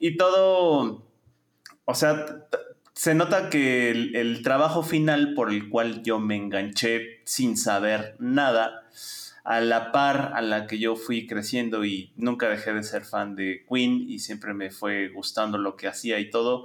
Y 0.00 0.16
todo, 0.16 1.06
o 1.84 1.94
sea, 1.94 2.48
se 2.94 3.14
nota 3.14 3.50
que 3.50 3.90
el, 3.90 4.42
trabajo 4.42 4.82
final 4.82 5.34
por 5.34 5.52
el 5.52 5.68
cual 5.68 6.02
yo 6.02 6.18
me 6.18 6.36
enganché 6.36 7.20
sin 7.24 7.58
saber 7.58 8.16
nada, 8.18 8.88
a 9.44 9.60
la 9.60 9.92
par 9.92 10.32
a 10.34 10.40
la 10.40 10.66
que 10.66 10.78
yo 10.78 10.96
fui 10.96 11.26
creciendo 11.26 11.84
y 11.84 12.12
nunca 12.16 12.48
dejé 12.48 12.72
de 12.72 12.82
ser 12.82 13.04
fan 13.04 13.36
de 13.36 13.64
Queen 13.68 14.06
y 14.08 14.20
siempre 14.20 14.54
me 14.54 14.70
fue 14.70 15.08
gustando 15.08 15.58
lo 15.58 15.76
que 15.76 15.86
hacía 15.86 16.18
y 16.18 16.30
todo, 16.30 16.64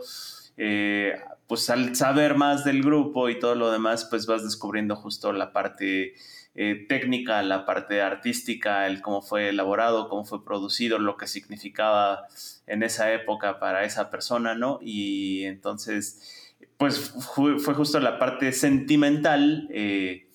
eh, 0.56 1.20
pues 1.48 1.70
al 1.70 1.94
saber 1.96 2.36
más 2.36 2.64
del 2.64 2.82
grupo 2.82 3.30
y 3.30 3.38
todo 3.38 3.56
lo 3.56 3.70
demás, 3.70 4.06
pues 4.10 4.28
vas 4.28 4.44
descubriendo 4.44 4.96
justo 4.96 5.34
la 5.34 5.52
parte 5.52 6.16
eh, 6.58 6.86
técnica, 6.88 7.42
la 7.44 7.66
parte 7.66 8.02
artística, 8.02 8.88
el 8.88 9.02
cómo 9.02 9.22
fue 9.22 9.50
elaborado, 9.50 10.08
cómo 10.08 10.24
fue 10.24 10.46
producido, 10.46 11.00
lo 11.00 11.18
que 11.18 11.28
significaba 11.28 12.28
en 12.66 12.82
esa 12.82 13.12
época 13.12 13.60
para 13.60 13.84
esa 13.84 14.10
persona, 14.10 14.56
¿no? 14.56 14.80
Y 14.82 15.44
entonces, 15.44 16.56
pues 16.78 16.98
fue, 17.34 17.60
justo 17.60 18.00
la 18.00 18.20
parte 18.20 18.54
sentimental 18.54 19.68
eh, 19.70 20.30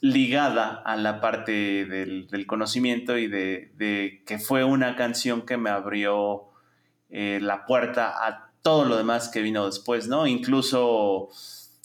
ligada 0.00 0.82
a 0.84 0.96
la 0.96 1.20
parte 1.20 1.84
del, 1.86 2.46
conocimiento 2.48 3.16
y 3.16 3.28
de, 3.28 4.22
que 4.26 4.38
fue 4.40 4.64
una 4.64 4.96
canción 4.96 5.42
que 5.46 5.56
me 5.58 5.70
abrió 5.70 6.48
eh, 7.08 7.38
la 7.40 7.66
puerta 7.66 8.26
a 8.26 8.50
todo 8.62 8.84
lo 8.84 8.96
demás 8.96 9.28
que 9.28 9.42
vino 9.42 9.64
después, 9.64 10.08
¿no? 10.08 10.26
Incluso 10.26 11.28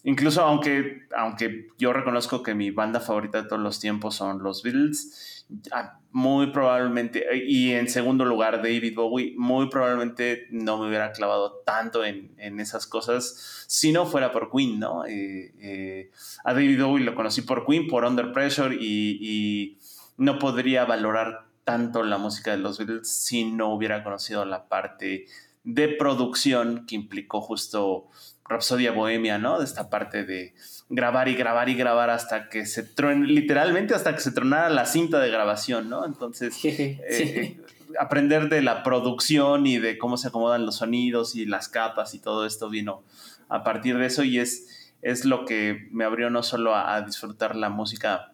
Incluso 0.04 0.42
aunque, 0.42 1.08
aunque 1.16 1.68
yo 1.78 1.92
reconozco 1.92 2.44
que 2.44 2.54
mi 2.54 2.72
banda 2.72 3.00
favorita 3.00 3.42
de 3.42 3.50
todos 3.50 3.62
los 3.62 3.80
tiempos 3.80 4.16
son 4.16 4.42
los 4.44 4.64
Beatles, 4.64 5.46
ah, 5.72 6.00
muy 6.12 6.52
probablemente, 6.52 7.26
y 7.46 7.74
en 7.74 7.90
segundo 7.90 8.24
lugar 8.24 8.58
David 8.58 8.96
Bowie, 8.96 9.34
muy 9.38 9.70
probablemente 9.70 10.48
no 10.52 10.78
me 10.78 10.88
hubiera 10.88 11.12
clavado 11.12 11.62
tanto 11.66 12.06
en, 12.06 12.34
en 12.38 12.60
esas 12.60 12.88
cosas 12.88 13.66
si 13.68 13.92
no 13.92 14.06
fuera 14.06 14.32
por 14.32 14.50
Queen, 14.52 14.80
¿no? 14.80 15.06
Eh, 15.06 15.54
eh, 15.60 16.12
a 16.44 16.54
David 16.54 16.82
Bowie 16.82 17.04
lo 17.04 17.16
conocí 17.16 17.42
por 17.42 17.66
Queen, 17.66 17.88
por 17.88 18.06
Under 18.06 18.32
Pressure, 18.32 18.76
y, 18.76 19.18
y 19.22 19.78
no 20.18 20.40
podría 20.40 20.86
valorar 20.86 21.48
tanto 21.64 22.04
la 22.04 22.18
música 22.18 22.52
de 22.52 22.58
los 22.58 22.78
Beatles 22.78 23.10
si 23.10 23.44
no 23.44 23.74
hubiera 23.74 24.04
conocido 24.04 24.46
la 24.46 24.70
parte 24.70 25.26
de 25.66 25.90
producción 25.90 26.86
que 26.86 26.96
implicó 26.96 27.42
justo 27.42 28.08
Rapsodia 28.50 28.92
Bohemia, 28.92 29.38
¿no? 29.38 29.60
De 29.60 29.66
esta 29.66 29.90
parte 29.90 30.24
de 30.24 30.54
grabar 30.90 31.28
y 31.28 31.36
grabar 31.36 31.70
y 31.70 31.76
grabar 31.76 32.10
hasta 32.10 32.50
que 32.50 32.66
se 32.66 32.84
truene, 32.84 33.28
literalmente 33.28 33.94
hasta 33.94 34.14
que 34.16 34.22
se 34.22 34.32
tronara 34.32 34.70
la 34.70 34.86
cinta 34.86 35.20
de 35.20 35.30
grabación, 35.30 35.90
¿no? 35.90 36.06
Entonces, 36.06 36.58
eh, 36.64 37.00
eh, 37.10 37.62
aprender 38.00 38.50
de 38.50 38.62
la 38.62 38.84
producción 38.84 39.68
y 39.68 39.80
de 39.80 39.98
cómo 39.98 40.18
se 40.18 40.30
acomodan 40.30 40.66
los 40.66 40.78
sonidos 40.78 41.36
y 41.36 41.46
las 41.46 41.70
capas 41.70 42.14
y 42.14 42.20
todo 42.20 42.46
esto 42.46 42.70
vino 42.70 43.04
a 43.50 43.64
partir 43.64 43.98
de 43.98 44.06
eso 44.06 44.24
y 44.24 44.40
es, 44.40 44.94
es 45.02 45.26
lo 45.26 45.46
que 45.46 45.88
me 45.92 46.04
abrió 46.04 46.30
no 46.30 46.44
solo 46.44 46.76
a 46.76 47.02
disfrutar 47.02 47.56
la 47.56 47.70
música 47.70 48.34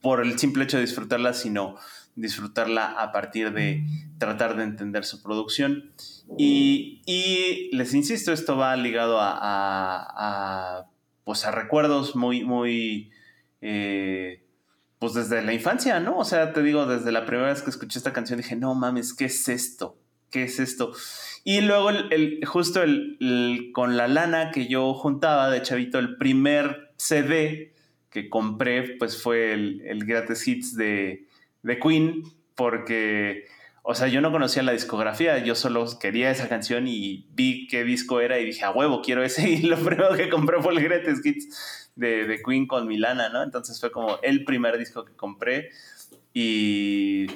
por 0.00 0.20
el 0.20 0.38
simple 0.38 0.64
hecho 0.64 0.76
de 0.76 0.84
disfrutarla, 0.84 1.32
sino 1.34 1.76
disfrutarla 2.20 2.86
a 3.00 3.12
partir 3.12 3.52
de 3.52 3.84
tratar 4.18 4.56
de 4.56 4.64
entender 4.64 5.04
su 5.04 5.22
producción. 5.22 5.92
Y, 6.36 7.00
les 7.72 7.94
insisto, 7.94 8.32
esto 8.32 8.56
va 8.56 8.76
ligado 8.76 9.18
a, 9.20 10.86
pues 11.24 11.44
a 11.44 11.50
recuerdos 11.50 12.16
muy, 12.16 12.44
muy, 12.44 13.10
eh, 13.60 14.42
pues 14.98 15.14
desde 15.14 15.42
la 15.42 15.52
infancia, 15.52 16.00
¿no? 16.00 16.18
O 16.18 16.24
sea, 16.24 16.52
te 16.52 16.62
digo, 16.62 16.86
desde 16.86 17.12
la 17.12 17.24
primera 17.26 17.48
vez 17.48 17.62
que 17.62 17.70
escuché 17.70 17.98
esta 17.98 18.12
canción 18.12 18.38
dije, 18.38 18.56
no 18.56 18.74
mames, 18.74 19.14
¿qué 19.14 19.26
es 19.26 19.48
esto? 19.48 19.96
¿qué 20.30 20.42
es 20.42 20.58
esto? 20.58 20.92
Y 21.42 21.62
luego, 21.62 21.88
el, 21.88 22.12
el- 22.12 22.44
justo 22.44 22.82
el, 22.82 23.70
con 23.72 23.96
la 23.96 24.08
lana 24.08 24.50
que 24.50 24.66
yo 24.68 24.92
juntaba 24.92 25.48
de 25.48 25.62
chavito, 25.62 25.98
el 25.98 26.18
primer 26.18 26.92
CD 26.98 27.72
que 28.10 28.28
compré, 28.28 28.96
pues 28.98 29.22
fue 29.22 29.54
el, 29.54 29.80
el 29.86 30.04
Greatest 30.04 30.46
Hits 30.46 30.76
de, 30.76 31.26
de 31.62 31.78
Queen, 31.78 32.22
porque, 32.54 33.44
o 33.82 33.94
sea, 33.94 34.08
yo 34.08 34.20
no 34.20 34.30
conocía 34.32 34.62
la 34.62 34.72
discografía, 34.72 35.38
yo 35.38 35.54
solo 35.54 35.86
quería 35.98 36.30
esa 36.30 36.48
canción 36.48 36.86
y 36.88 37.26
vi 37.32 37.66
qué 37.68 37.84
disco 37.84 38.20
era 38.20 38.38
y 38.38 38.44
dije, 38.44 38.64
a 38.64 38.70
huevo, 38.70 39.02
quiero 39.02 39.22
ese. 39.22 39.48
Y 39.50 39.62
lo 39.62 39.76
primero 39.76 40.14
que 40.16 40.28
compré 40.28 40.60
fue 40.62 40.72
el 40.74 40.80
Greatest 40.82 41.24
Hits 41.24 41.90
de, 41.96 42.26
de 42.26 42.42
Queen 42.42 42.66
con 42.66 42.86
mi 42.86 42.96
lana, 42.98 43.28
¿no? 43.28 43.42
Entonces 43.42 43.78
fue 43.80 43.90
como 43.90 44.18
el 44.22 44.44
primer 44.44 44.78
disco 44.78 45.04
que 45.04 45.14
compré 45.14 45.70
y... 46.32 47.26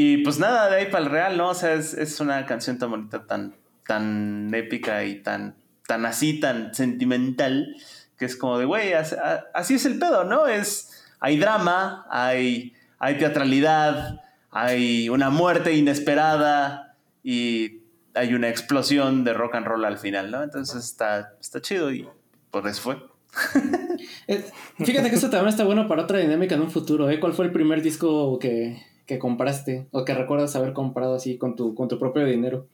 Y 0.00 0.18
pues 0.18 0.38
nada, 0.38 0.70
de 0.70 0.76
ahí 0.76 0.86
para 0.86 1.04
el 1.04 1.10
real, 1.10 1.36
¿no? 1.36 1.48
O 1.50 1.54
sea, 1.54 1.74
es, 1.74 1.92
es 1.92 2.20
una 2.20 2.46
canción 2.46 2.78
tan 2.78 2.90
bonita, 2.90 3.26
tan, 3.26 3.56
tan 3.84 4.48
épica 4.54 5.02
y 5.04 5.22
tan, 5.24 5.56
tan 5.88 6.06
así, 6.06 6.38
tan 6.38 6.72
sentimental, 6.72 7.74
que 8.16 8.24
es 8.26 8.36
como 8.36 8.58
de, 8.60 8.64
güey, 8.64 8.92
as- 8.92 9.14
a- 9.14 9.46
así 9.54 9.74
es 9.74 9.84
el 9.86 9.98
pedo, 9.98 10.22
¿no? 10.22 10.46
Es, 10.46 11.04
hay 11.18 11.36
drama, 11.36 12.06
hay, 12.10 12.74
hay 12.98 13.18
teatralidad, 13.18 14.20
hay 14.50 15.08
una 15.08 15.30
muerte 15.30 15.74
inesperada 15.74 16.96
y 17.22 17.80
hay 18.14 18.34
una 18.34 18.48
explosión 18.48 19.24
de 19.24 19.32
rock 19.34 19.54
and 19.56 19.66
roll 19.66 19.84
al 19.84 19.98
final, 19.98 20.30
¿no? 20.30 20.42
Entonces 20.42 20.84
está, 20.84 21.34
está 21.40 21.60
chido 21.60 21.92
y 21.92 22.06
por 22.50 22.66
eso 22.66 22.82
fue. 22.82 22.96
Eh, 24.28 24.44
Fíjate 24.78 25.08
que 25.08 25.16
esto 25.16 25.30
también 25.30 25.48
está 25.48 25.64
bueno 25.64 25.88
para 25.88 26.02
otra 26.02 26.18
dinámica 26.18 26.54
en 26.54 26.60
un 26.60 26.70
futuro, 26.70 27.08
¿eh? 27.10 27.18
¿Cuál 27.18 27.32
fue 27.32 27.46
el 27.46 27.50
primer 27.52 27.82
disco 27.82 28.38
que, 28.38 28.82
que 29.06 29.18
compraste 29.18 29.88
o 29.90 30.04
que 30.04 30.14
recuerdas 30.14 30.54
haber 30.54 30.72
comprado 30.74 31.14
así 31.14 31.36
con 31.38 31.56
tu, 31.56 31.74
con 31.74 31.88
tu 31.88 31.98
propio 31.98 32.24
dinero? 32.26 32.66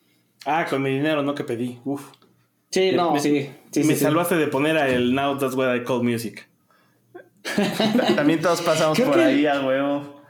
Ah, 0.45 0.67
con 0.69 0.83
mi 0.83 0.91
dinero, 0.91 1.23
no 1.23 1.35
que 1.35 1.45
pedí. 1.45 1.79
Uf. 1.85 2.03
Sí, 2.71 2.91
no, 2.93 3.13
Me- 3.13 3.21
sí. 3.21 3.51
sí, 3.71 3.81
me 3.81 3.85
sí, 3.87 3.95
sí. 3.95 3.97
salvaste 4.05 4.37
de 4.37 4.49
poner 4.49 4.77
a 4.77 4.89
el 4.89 5.15
Now 5.15 5.39
That's 5.39 5.55
What 5.55 5.75
I 5.77 5.85
Call 5.85 6.03
Music. 6.03 6.47
También 8.17 8.41
todos 8.41 8.63
pasamos 8.63 8.97
Creo 8.97 9.09
por 9.09 9.19
que- 9.19 9.25
ahí 9.25 9.47
a 9.47 9.61
huevo. 9.65 10.23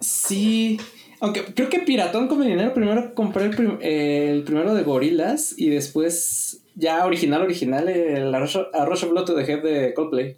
Sí. 0.00 0.80
Aunque 1.20 1.44
creo 1.54 1.68
que 1.68 1.78
Piratón 1.80 2.26
con 2.28 2.38
mi 2.40 2.46
dinero 2.46 2.74
primero 2.74 3.14
compré 3.14 3.44
el, 3.44 3.50
prim- 3.54 3.78
eh, 3.80 4.30
el 4.32 4.42
primero 4.42 4.74
de 4.74 4.82
Gorilas 4.82 5.54
y 5.56 5.68
después 5.68 6.64
ya 6.74 7.04
original, 7.06 7.42
original, 7.42 7.88
el 7.88 8.34
Arroz 8.34 8.58
Arroz 8.72 9.08
Blood 9.08 9.24
to 9.26 9.34
the 9.36 9.42
Head 9.44 9.62
de 9.62 9.94
Coldplay. 9.94 10.36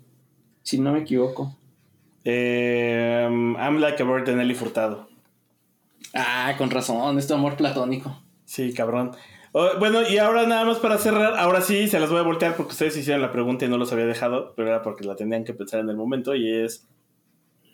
Si 0.63 0.79
no 0.79 0.93
me 0.93 1.01
equivoco. 1.01 1.57
Eh, 2.25 3.27
I'm 3.31 3.79
Like 3.81 4.03
a 4.03 4.07
Bird 4.07 4.27
de 4.27 4.35
Nelly 4.35 4.55
Furtado. 4.55 5.09
Ah, 6.15 6.55
con 6.59 6.71
razón, 6.71 7.19
es 7.19 7.27
tu 7.27 7.35
amor 7.35 7.57
platónico. 7.57 8.21
Sí, 8.45 8.73
cabrón. 8.75 9.13
Oh, 9.57 9.79
bueno, 9.79 10.01
y 10.09 10.19
ahora 10.19 10.47
nada 10.47 10.65
más 10.65 10.79
para 10.79 10.99
cerrar, 10.99 11.35
ahora 11.39 11.61
sí 11.61 11.87
se 11.87 12.01
las 12.01 12.11
voy 12.11 12.19
a 12.19 12.23
voltear 12.23 12.57
porque 12.57 12.73
ustedes 12.73 12.97
hicieron 12.97 13.23
la 13.23 13.31
pregunta 13.31 13.65
y 13.65 13.69
no 13.69 13.79
los 13.79 13.93
había 13.93 14.05
dejado, 14.07 14.53
pero 14.57 14.67
era 14.69 14.83
porque 14.83 15.05
la 15.05 15.15
tenían 15.15 15.45
que 15.45 15.55
pensar 15.55 15.79
en 15.79 15.89
el 15.89 15.97
momento 15.97 16.35
y 16.35 16.53
es 16.53 16.89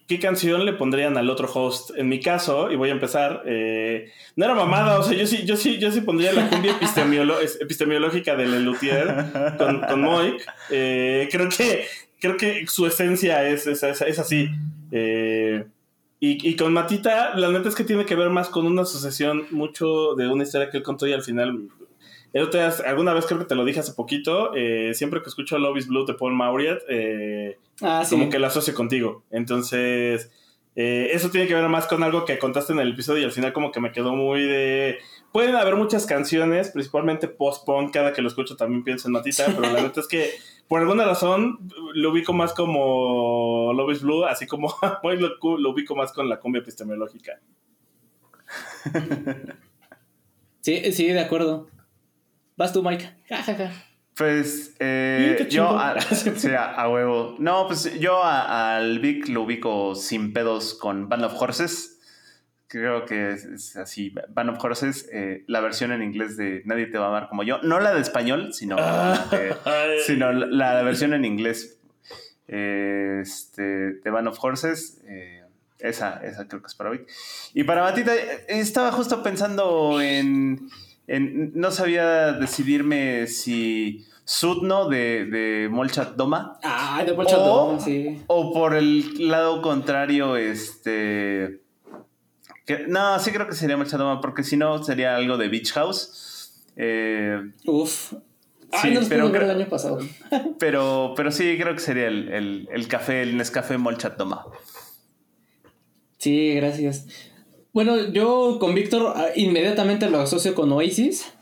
¿qué 0.07 0.19
canción 0.19 0.67
le 0.67 0.75
pondrían 0.75 1.17
al 1.17 1.31
otro 1.31 1.49
host? 1.51 1.93
En 1.97 2.09
mi 2.11 2.21
caso, 2.21 2.71
y 2.71 2.77
voy 2.77 2.91
a 2.91 2.93
empezar, 2.93 3.45
eh, 3.47 4.11
no 4.37 4.45
era 4.45 4.55
mamada, 4.55 4.99
o 4.99 5.03
sea, 5.03 5.17
yo 5.17 5.27
sí, 5.27 5.47
yo 5.47 5.57
sí, 5.57 5.79
yo 5.79 5.91
sí 5.91 6.03
pondría 6.03 6.33
la 6.35 6.51
cumbia 6.51 6.77
epistemológica 7.61 8.37
de 8.37 8.47
Lelutier 8.47 9.15
con, 9.57 9.81
con 9.81 10.03
Moik. 10.03 10.45
Eh, 10.71 11.29
creo 11.33 11.49
que 11.49 11.87
creo 12.21 12.37
que 12.37 12.67
su 12.67 12.87
esencia 12.87 13.49
es, 13.49 13.67
es, 13.67 13.83
es- 13.83 14.03
es 14.03 14.19
así. 14.19 14.51
Eh, 14.93 15.65
y, 16.21 16.49
y 16.49 16.55
con 16.57 16.73
Matita, 16.73 17.35
la 17.37 17.49
neta 17.51 17.69
es 17.71 17.75
que 17.75 17.85
tiene 17.85 18.05
que 18.05 18.15
ver 18.15 18.29
más 18.31 18.49
con 18.51 18.67
una 18.67 18.85
sucesión 18.85 19.47
mucho 19.51 20.15
de 20.15 20.29
una 20.29 20.43
historia 20.45 20.71
que 20.71 20.77
él 20.77 20.83
contó 20.83 21.07
y 21.07 21.13
al 21.15 21.23
final. 21.23 21.69
alguna 22.87 23.15
vez 23.15 23.27
creo 23.27 23.39
que 23.39 23.47
te 23.47 23.55
lo 23.55 23.65
dije 23.65 23.81
hace 23.81 23.93
poquito. 23.95 24.55
eh, 24.55 24.93
siempre 24.95 25.23
que 25.23 25.29
escucho 25.29 25.59
Love 25.59 25.79
is 25.79 25.87
Blue 25.89 26.05
de 26.07 26.15
Paul 26.15 26.35
Mauriat, 26.35 26.79
eh, 26.89 27.59
Ah, 27.83 28.05
sí. 28.05 28.11
como 28.15 28.29
que 28.31 28.39
lo 28.39 28.47
asocio 28.47 28.75
contigo. 28.75 29.23
Entonces, 29.31 30.31
eh, 30.77 31.09
eso 31.13 31.31
tiene 31.31 31.47
que 31.49 31.55
ver 31.55 31.69
más 31.69 31.87
con 31.87 32.03
algo 32.03 32.25
que 32.27 32.39
contaste 32.39 32.73
en 32.75 32.79
el 32.81 32.93
episodio 32.93 33.23
y 33.23 33.25
al 33.25 33.33
final, 33.33 33.53
como 33.53 33.73
que 33.73 33.81
me 33.81 33.91
quedó 33.91 34.15
muy 34.15 34.43
de. 34.43 34.99
Pueden 35.33 35.55
haber 35.57 35.77
muchas 35.77 36.07
canciones, 36.07 36.71
principalmente 36.71 37.27
post-punk. 37.29 37.93
Cada 37.93 38.13
que 38.13 38.21
lo 38.23 38.29
escucho 38.29 38.57
también 38.57 38.85
pienso 38.85 39.09
en 39.09 39.13
Matita, 39.13 39.47
pero 39.47 39.73
la 39.73 39.81
neta 39.83 40.01
es 40.01 40.07
que 40.09 40.31
por 40.71 40.81
alguna 40.81 41.05
razón 41.05 41.59
lo 41.95 42.11
ubico 42.13 42.33
más 42.33 42.55
como 42.55 43.73
Love 43.75 43.91
is 43.93 44.03
Blue, 44.03 44.25
así 44.25 44.47
como 44.47 44.73
hoy 45.03 45.19
lo, 45.19 45.59
lo 45.59 45.71
ubico 45.71 45.97
más 45.97 46.13
con 46.13 46.29
la 46.29 46.39
cumbia 46.39 46.61
epistemológica. 46.61 47.41
Sí, 50.63 50.93
sí, 50.93 51.07
de 51.07 51.21
acuerdo. 51.21 51.69
Vas 52.57 52.73
tú, 52.75 52.83
Mike. 52.83 53.11
Ja, 53.31 53.43
ja, 53.43 53.55
ja. 53.55 53.73
Pues 54.15 54.77
eh, 54.79 55.47
yo, 55.51 55.71
a, 55.71 55.99
sí, 56.03 56.51
a, 56.51 56.75
a 56.75 56.89
huevo. 56.91 57.37
No, 57.39 57.67
pues 57.67 57.99
yo 57.99 58.23
a- 58.23 58.77
al 58.77 58.99
Vic 58.99 59.29
lo 59.29 59.43
ubico 59.45 59.95
sin 59.95 60.35
pedos 60.35 60.75
con 60.75 61.09
Band 61.09 61.25
of 61.25 61.41
Horses. 61.41 62.00
Creo 62.73 63.05
que 63.05 63.31
es, 63.33 63.45
es 63.47 63.77
así. 63.77 64.15
Band 64.29 64.51
of 64.51 64.65
Horses, 64.65 65.09
eh, 65.13 65.43
la 65.49 65.61
versión 65.61 65.91
en 65.91 66.05
inglés 66.05 66.37
de 66.37 66.63
Nadie 66.67 66.87
te 66.87 66.99
va 66.99 67.07
a 67.07 67.09
amar 67.09 67.29
como 67.29 67.43
yo. 67.43 67.59
No 67.63 67.81
la 67.81 67.93
de 67.93 68.01
español, 68.01 68.55
sino, 68.55 68.77
eh, 69.33 69.55
sino 70.07 70.31
la, 70.33 70.47
la 70.75 70.83
versión 70.83 71.13
en 71.13 71.25
inglés 71.25 71.81
eh, 72.47 73.19
este, 73.23 73.63
de 73.95 74.11
Band 74.11 74.29
of 74.29 74.39
Horses. 74.43 75.01
eh, 75.09 75.43
esa, 75.81 76.21
esa 76.25 76.47
creo 76.47 76.61
que 76.61 76.67
es 76.69 76.75
para 76.75 76.91
Vic. 76.91 77.09
Y 77.55 77.65
para 77.65 77.83
Matita, 77.83 78.13
estaba 78.49 78.93
justo 78.93 79.23
pensando 79.23 80.01
en, 80.01 80.69
en- 81.07 81.53
No 81.55 81.71
sabía 81.71 82.33
decidirme 82.35 83.27
si 83.27 84.05
Sudno 84.25 84.89
de, 84.89 85.25
de 85.25 85.69
Molchat 85.71 86.15
Doma 86.17 86.59
Ah, 86.63 87.03
de 87.05 87.13
Dome, 87.15 87.81
sí. 87.81 88.23
o 88.29 88.53
por 88.53 88.75
el 88.77 89.29
lado 89.29 89.61
contrario, 89.63 90.37
este. 90.37 91.60
Que- 92.77 92.87
no, 92.89 93.19
sí 93.19 93.31
creo 93.31 93.47
que 93.47 93.55
sería 93.55 93.77
Molchat 93.77 93.99
Doma, 93.99 94.21
porque 94.21 94.43
si 94.45 94.57
no 94.57 94.83
sería 94.83 95.17
algo 95.17 95.37
de 95.37 95.49
Beach 95.49 95.73
House. 95.73 96.63
Eh, 96.77 97.39
Uf. 97.67 98.13
Ay, 98.73 98.81
Sí, 98.83 98.91
no 98.95 99.01
pero 99.09 99.31
creo- 99.33 99.51
el 99.51 99.57
año 99.57 99.69
pasado. 99.69 99.99
pero, 100.59 101.13
pero 101.17 101.31
sí 101.33 101.57
creo 101.61 101.75
que 101.75 101.81
sería 101.81 102.07
el, 102.09 102.29
el, 102.33 102.69
el 102.73 102.89
café, 102.89 103.23
el 103.23 103.37
Nescafé 103.37 103.77
Molchat 103.79 104.17
Doma. 104.17 104.47
Sí, 106.19 106.55
gracias. 106.55 107.07
Bueno, 107.73 107.97
yo 108.13 108.59
con 108.61 108.75
Víctor 108.75 109.13
ah, 109.17 109.27
inmediatamente 109.37 110.11
lo 110.11 110.21
asocio 110.21 110.55
con 110.55 110.71
Oasis. 110.73 111.33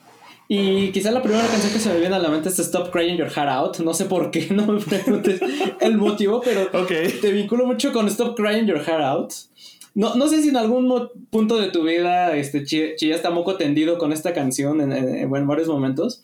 Y 0.50 0.92
quizá 0.92 1.10
la 1.10 1.20
primera 1.22 1.46
canción 1.46 1.70
que 1.72 1.78
se 1.78 1.92
me 1.92 2.00
viene 2.00 2.16
a 2.16 2.20
la 2.20 2.30
mente 2.30 2.48
es 2.48 2.58
Stop 2.58 2.90
Crying 2.90 3.18
Your 3.18 3.28
Heart 3.28 3.50
Out. 3.50 3.78
No 3.80 3.92
sé 3.92 4.06
por 4.06 4.30
qué, 4.30 4.48
no 4.50 4.66
me 4.66 4.80
preguntes 4.80 5.40
el 5.80 5.98
motivo, 5.98 6.40
pero 6.42 6.62
Ok. 6.82 6.88
te 7.20 7.32
vinculo 7.32 7.66
mucho 7.66 7.92
con 7.92 8.06
Stop 8.08 8.34
Crying 8.36 8.66
Your 8.66 8.82
Heart 8.82 9.02
Out. 9.02 9.32
No, 9.94 10.14
no 10.14 10.28
sé 10.28 10.42
si 10.42 10.50
en 10.50 10.56
algún 10.56 11.10
punto 11.30 11.58
de 11.58 11.70
tu 11.70 11.82
vida 11.82 12.36
este, 12.36 12.64
chi- 12.64 12.94
chillaste 12.96 13.26
a 13.26 13.30
moco 13.30 13.56
tendido 13.56 13.98
con 13.98 14.12
esta 14.12 14.32
canción 14.32 14.80
en, 14.80 15.46
varios 15.46 15.68
momentos. 15.68 16.22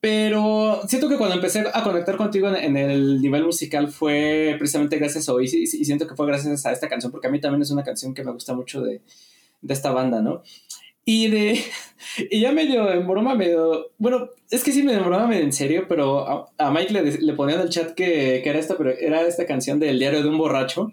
Pero 0.00 0.82
siento 0.86 1.08
que 1.08 1.16
cuando 1.16 1.34
empecé 1.34 1.64
a 1.72 1.82
conectar 1.82 2.16
contigo 2.16 2.48
en, 2.48 2.76
el 2.76 3.22
nivel 3.22 3.44
musical 3.44 3.88
fue 3.88 4.54
precisamente 4.58 4.98
gracias 4.98 5.28
a 5.28 5.32
Oasis 5.32 5.72
y 5.72 5.84
siento 5.84 6.06
que 6.06 6.14
fue 6.14 6.26
gracias 6.26 6.66
a 6.66 6.72
esta 6.72 6.88
canción 6.88 7.10
porque 7.10 7.28
a 7.28 7.30
mí 7.30 7.40
también 7.40 7.62
es 7.62 7.70
una 7.70 7.82
canción 7.82 8.12
que 8.12 8.22
me 8.22 8.32
gusta 8.32 8.52
mucho 8.54 8.82
de, 8.82 9.00
de 9.62 9.74
esta 9.74 9.92
banda, 9.92 10.20
¿no? 10.20 10.42
Y 11.04 11.28
de. 11.28 11.64
Y 12.30 12.40
ya 12.40 12.52
medio 12.52 12.92
en 12.92 13.08
broma, 13.08 13.34
medio. 13.34 13.90
Bueno, 13.96 14.28
es 14.50 14.62
que 14.62 14.72
sí 14.72 14.82
me 14.82 14.92
en 14.92 15.04
broma, 15.04 15.26
medio 15.26 15.42
en 15.42 15.54
serio, 15.54 15.86
pero 15.88 16.28
a, 16.28 16.52
a 16.58 16.70
Mike 16.70 16.92
le, 16.92 17.02
le 17.18 17.32
ponía 17.32 17.56
en 17.56 17.62
el 17.62 17.70
chat 17.70 17.92
que, 17.94 18.40
que 18.44 18.50
era 18.50 18.58
esta, 18.58 18.76
pero 18.76 18.90
era 18.90 19.22
esta 19.22 19.46
canción 19.46 19.80
del 19.80 19.98
diario 19.98 20.22
de 20.22 20.28
un 20.28 20.36
borracho. 20.36 20.92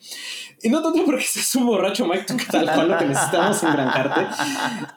Y 0.64 0.70
no 0.70 0.82
tanto 0.82 1.04
porque 1.06 1.22
seas 1.28 1.54
un 1.56 1.68
borracho, 1.68 2.08
Mike, 2.08 2.24
tú 2.28 2.38
que 2.38 2.46
tal 2.46 2.66
cual 2.66 2.88
lo 2.88 2.98
que 2.98 3.06
necesitamos 3.06 3.62
engrancarte, 3.62 4.22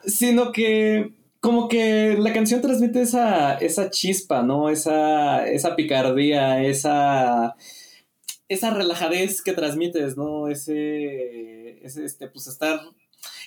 sino 0.06 0.52
que 0.52 1.12
como 1.40 1.68
que 1.68 2.16
la 2.18 2.32
canción 2.32 2.62
transmite 2.62 3.02
esa, 3.02 3.58
esa 3.58 3.90
chispa, 3.90 4.42
¿no? 4.42 4.70
Esa, 4.70 5.46
esa 5.46 5.76
picardía, 5.76 6.62
esa, 6.62 7.54
esa 8.48 8.70
relajadez 8.70 9.42
que 9.42 9.52
transmites, 9.52 10.16
¿no? 10.16 10.48
Ese, 10.48 11.84
ese 11.84 12.06
este, 12.06 12.28
pues 12.28 12.46
estar, 12.46 12.80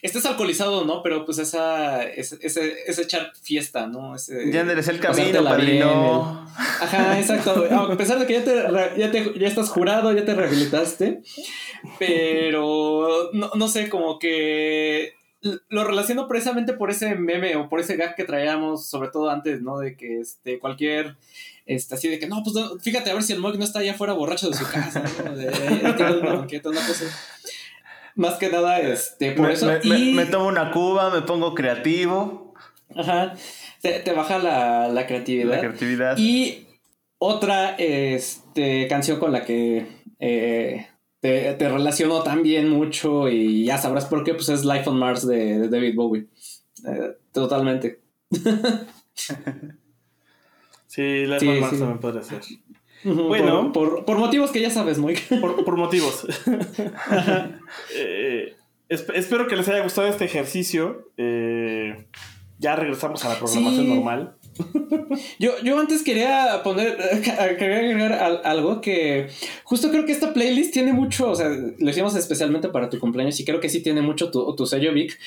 estés 0.02 0.26
alcoholizado, 0.26 0.86
¿no? 0.86 1.02
Pero 1.04 1.26
pues 1.26 1.38
esa, 1.40 2.04
ese, 2.04 2.38
ese, 2.42 2.76
ese 2.86 3.02
echar 3.02 3.32
fiesta, 3.42 3.88
¿no? 3.88 4.16
Ese, 4.16 4.52
Ya 4.52 4.62
enderecé 4.62 4.92
el 4.92 5.00
camino, 5.00 5.32
bien, 5.32 5.44
padrino. 5.44 6.46
Ajá, 6.58 7.20
exacto. 7.20 7.66
A 7.72 7.98
pesar 7.98 8.20
de 8.20 8.26
que 8.26 8.34
ya, 8.34 8.44
te, 8.44 9.00
ya, 9.00 9.12
te- 9.12 9.40
ya 9.40 9.48
estás 9.48 9.70
jurado, 9.70 10.12
ya 10.14 10.26
te 10.26 10.34
rehabilitaste, 10.36 11.22
pero 12.00 13.30
no, 13.34 13.52
no 13.56 13.68
sé, 13.68 13.90
como 13.90 14.20
que 14.20 15.14
lo 15.70 15.84
relaciono 15.84 16.28
precisamente 16.28 16.74
por 16.74 16.90
ese 16.90 17.16
meme 17.16 17.56
o 17.56 17.70
por 17.70 17.80
ese 17.80 17.96
gag 17.96 18.16
que 18.16 18.24
traíamos, 18.24 18.88
sobre 18.88 19.10
todo 19.10 19.30
antes, 19.30 19.62
¿no? 19.62 19.78
De 19.80 19.96
que 19.96 20.20
este, 20.20 20.60
cualquier, 20.60 21.16
este, 21.66 21.96
así 21.96 22.08
de 22.10 22.20
que, 22.20 22.28
no, 22.28 22.44
pues 22.44 22.56
no, 22.56 22.78
fíjate 22.80 23.12
a 23.12 23.14
ver 23.14 23.24
si 23.24 23.34
el 23.34 23.40
Moik 23.40 23.58
no 23.58 23.64
está 23.64 23.80
allá 23.80 23.92
afuera 23.94 24.14
borracho 24.14 24.50
de 24.50 24.58
su 24.58 24.66
casa, 24.70 25.04
¿no? 25.24 25.36
De, 25.36 25.48
tirado 25.96 26.20
en 26.20 26.26
una 26.26 26.36
banqueta, 26.36 26.70
una 26.70 26.86
cosa. 26.86 27.06
Más 28.18 28.34
que 28.36 28.50
nada, 28.50 28.80
este, 28.82 29.32
por 29.32 29.48
Me, 29.48 29.54
eso. 29.54 29.68
me- 29.68 29.80
me- 29.90 30.00
y... 30.00 30.14
me 30.14 30.26
tomo 30.26 30.48
una 30.48 30.72
cuba, 30.72 31.10
me 31.10 31.22
pongo 31.22 31.54
creativo. 31.56 32.54
Ajá. 32.96 33.34
Te, 33.82 34.00
te 34.00 34.12
baja 34.12 34.38
la, 34.40 34.90
la 34.90 35.08
creatividad. 35.08 35.52
La 35.56 35.60
creatividad. 35.60 36.18
Y 36.18 36.68
otra 37.20 37.76
este, 37.78 38.88
canción 38.88 39.20
con 39.20 39.32
la 39.32 39.46
que 39.46 39.88
eh, 40.20 40.88
te, 41.20 41.54
te 41.54 41.70
relaciono 41.70 42.24
también 42.24 42.70
mucho 42.70 43.30
y 43.30 43.66
ya 43.66 43.78
sabrás 43.78 44.06
por 44.06 44.24
qué, 44.24 44.34
pues 44.34 44.50
es 44.50 44.66
Life 44.66 44.90
on 44.90 44.98
Mars 45.00 45.26
de, 45.28 45.60
de 45.60 45.70
David 45.70 45.96
Bowie. 45.96 46.28
Eh, 46.88 47.18
totalmente. 47.32 48.02
Sí, 50.88 51.26
Sí, 51.28 51.38
sí, 51.40 51.40
sí. 51.40 51.78
también 51.80 52.00
podría 52.00 52.24
ser. 52.24 52.42
Bueno. 53.04 53.72
Por, 53.72 53.90
por- 53.96 54.06
por 54.06 54.18
motivos 54.18 54.52
que 54.52 54.60
ya 54.62 54.70
sabes, 54.70 54.98
muy. 54.98 55.16
Por, 55.42 55.64
por 55.64 55.78
motivos. 55.78 56.26
Eh, 57.96 58.56
esp- 58.90 59.14
espero 59.16 59.48
que 59.48 59.56
les 59.56 59.68
haya 59.68 59.84
gustado 59.84 60.08
este 60.08 60.26
ejercicio. 60.26 61.10
Eh, 61.18 62.06
ya 62.60 62.76
regresamos 62.76 63.24
a 63.26 63.30
la 63.30 63.36
programación 63.38 63.86
Sí. 63.86 63.94
normal. 63.94 64.34
Yo, 65.40 65.52
yo 65.64 65.80
antes 65.80 66.02
quería 66.02 66.62
poner, 66.64 66.98
quería 67.60 67.78
agregar 67.78 68.14
al- 68.14 68.42
algo 68.44 68.82
que 68.82 69.28
justo 69.64 69.92
creo 69.92 70.06
que 70.06 70.12
esta 70.12 70.34
playlist 70.34 70.74
tiene 70.74 70.94
mucho, 70.94 71.30
o 71.30 71.36
sea, 71.36 71.50
lo 71.50 71.90
hicimos 71.90 72.16
especialmente 72.16 72.68
para 72.70 72.90
tu 72.90 72.98
cumpleaños 73.00 73.40
y 73.40 73.46
creo 73.46 73.60
que 73.60 73.70
sí 73.70 73.84
tiene 73.84 74.02
mucho 74.02 74.32
tu, 74.32 74.56
tu 74.56 74.66
sello, 74.66 74.92
Vic, 74.94 75.20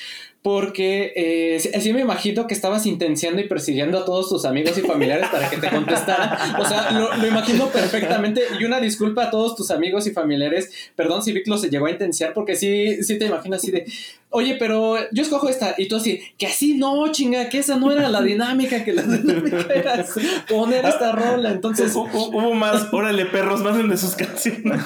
porque 0.42 1.12
eh, 1.16 1.60
sí, 1.60 1.68
sí 1.80 1.92
me 1.92 2.00
imagino 2.00 2.46
que 2.46 2.54
estabas 2.54 2.86
intenciando 2.86 3.42
y 3.42 3.48
persiguiendo 3.48 3.98
a 3.98 4.04
todos 4.06 4.28
tus 4.30 4.44
amigos 4.46 4.78
y 4.78 4.80
familiares 4.80 5.28
para 5.30 5.50
que 5.50 5.58
te 5.58 5.68
contestaran. 5.68 6.56
O 6.58 6.64
sea, 6.64 6.92
lo, 6.92 7.14
lo 7.14 7.26
imagino 7.26 7.66
perfectamente 7.68 8.42
y 8.58 8.64
una 8.64 8.80
disculpa 8.80 9.24
a 9.24 9.30
todos 9.30 9.54
tus 9.54 9.70
amigos 9.70 10.06
y 10.06 10.12
familiares. 10.12 10.70
Perdón 10.96 11.22
si 11.22 11.32
Vic 11.32 11.46
lo 11.46 11.58
se 11.58 11.68
llegó 11.68 11.86
a 11.86 11.90
intenciar 11.90 12.32
porque 12.32 12.56
sí, 12.56 13.02
sí 13.04 13.18
te 13.18 13.26
imagino 13.26 13.56
así 13.56 13.70
de, 13.70 13.84
oye, 14.30 14.56
pero 14.58 14.96
yo 15.12 15.22
escojo 15.22 15.48
esta 15.50 15.74
y 15.76 15.88
tú 15.88 15.96
así, 15.96 16.20
que 16.38 16.46
así 16.46 16.74
no, 16.74 17.12
chinga, 17.12 17.50
que 17.50 17.58
esa 17.58 17.76
no 17.76 17.92
era 17.92 18.08
la 18.08 18.22
dinámica, 18.22 18.82
que 18.82 18.94
la 18.94 19.02
dinámica 19.02 19.66
era 19.74 20.06
poner 20.48 20.86
esta 20.86 21.12
rola. 21.12 21.50
Entonces, 21.50 21.94
Hu- 21.94 22.08
hu- 22.10 22.30
Hubo 22.32 22.54
más, 22.54 22.86
órale, 22.92 23.26
perros, 23.26 23.60
manden 23.60 23.88
de 23.90 23.96
sus 23.98 24.14
canciones. 24.14 24.80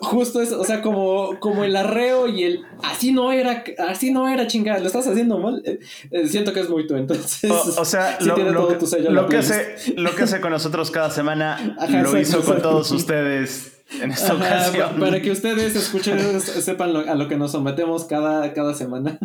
justo 0.00 0.40
eso, 0.40 0.58
o 0.60 0.64
sea, 0.64 0.80
como, 0.80 1.38
como 1.40 1.64
el 1.64 1.76
arreo 1.76 2.28
y 2.28 2.44
el 2.44 2.64
así 2.82 3.12
no 3.12 3.32
era, 3.32 3.64
así 3.88 4.10
no 4.10 4.28
era, 4.28 4.46
chinga, 4.46 4.78
lo 4.86 4.98
estás 5.00 5.06
haciendo 5.08 5.38
mal. 5.38 5.60
Eh, 5.64 5.80
eh, 6.12 6.28
siento 6.28 6.52
que 6.52 6.60
es 6.60 6.68
muy 6.68 6.86
tú, 6.86 6.94
entonces. 6.96 7.50
O, 7.50 7.80
o 7.80 7.84
sea, 7.84 8.18
sí 8.20 8.26
lo, 8.26 8.34
tiene 8.34 8.50
lo 8.52 8.60
todo 8.60 8.68
que, 8.68 8.74
tu 8.76 8.86
sello 8.86 9.10
lo 9.10 9.22
la 9.22 9.28
que 9.28 9.38
playlist. 9.38 9.52
hace, 9.52 9.94
lo 10.00 10.14
que 10.14 10.22
hace 10.22 10.40
con 10.40 10.50
nosotros 10.52 10.90
cada 10.90 11.10
semana 11.10 11.76
Ajá, 11.78 12.02
lo 12.02 12.18
hizo 12.18 12.42
con 12.42 12.62
todos 12.62 12.90
ustedes 12.92 13.82
en 14.00 14.10
esta 14.12 14.32
Ajá, 14.32 14.36
ocasión. 14.36 14.90
pa- 14.94 14.96
para 15.00 15.20
que 15.22 15.30
ustedes 15.32 15.74
escuchen, 15.76 16.40
sepan 16.40 16.92
lo- 16.92 17.00
a 17.10 17.14
lo 17.14 17.28
que 17.28 17.36
nos 17.36 17.52
sometemos 17.52 18.04
cada, 18.04 18.52
cada 18.52 18.74
semana. 18.74 19.18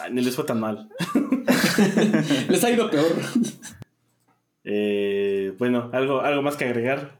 Ay, 0.00 0.12
ni 0.12 0.22
les 0.22 0.36
fue 0.36 0.44
tan 0.44 0.60
mal. 0.60 0.88
Les 2.48 2.62
ha 2.64 2.70
ido 2.70 2.90
peor. 2.90 3.06
Eh, 4.64 5.54
bueno, 5.58 5.90
algo, 5.92 6.20
algo 6.20 6.42
más 6.42 6.56
que 6.56 6.64
agregar. 6.64 7.18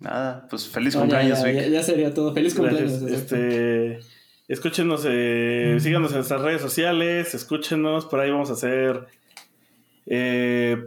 Nada, 0.00 0.46
pues 0.50 0.66
feliz 0.68 0.94
No, 0.94 1.00
ya, 1.02 1.06
cumpleaños, 1.06 1.38
ya, 1.38 1.44
Vic. 1.46 1.56
ya- 1.62 1.68
ya 1.68 1.82
sería 1.82 2.12
todo. 2.14 2.34
Feliz 2.34 2.54
cumpleaños. 2.54 3.00
Gracias. 3.02 3.20
Este, 3.20 4.00
escúchenos, 4.52 5.04
eh, 5.08 5.76
síganos 5.80 6.10
en 6.12 6.16
nuestras 6.18 6.40
redes 6.42 6.60
sociales, 6.62 7.34
escúchenos, 7.34 8.06
por 8.06 8.20
ahí 8.20 8.30
vamos 8.30 8.50
a 8.50 8.54
hacer. 8.54 9.06
eh, 10.06 10.84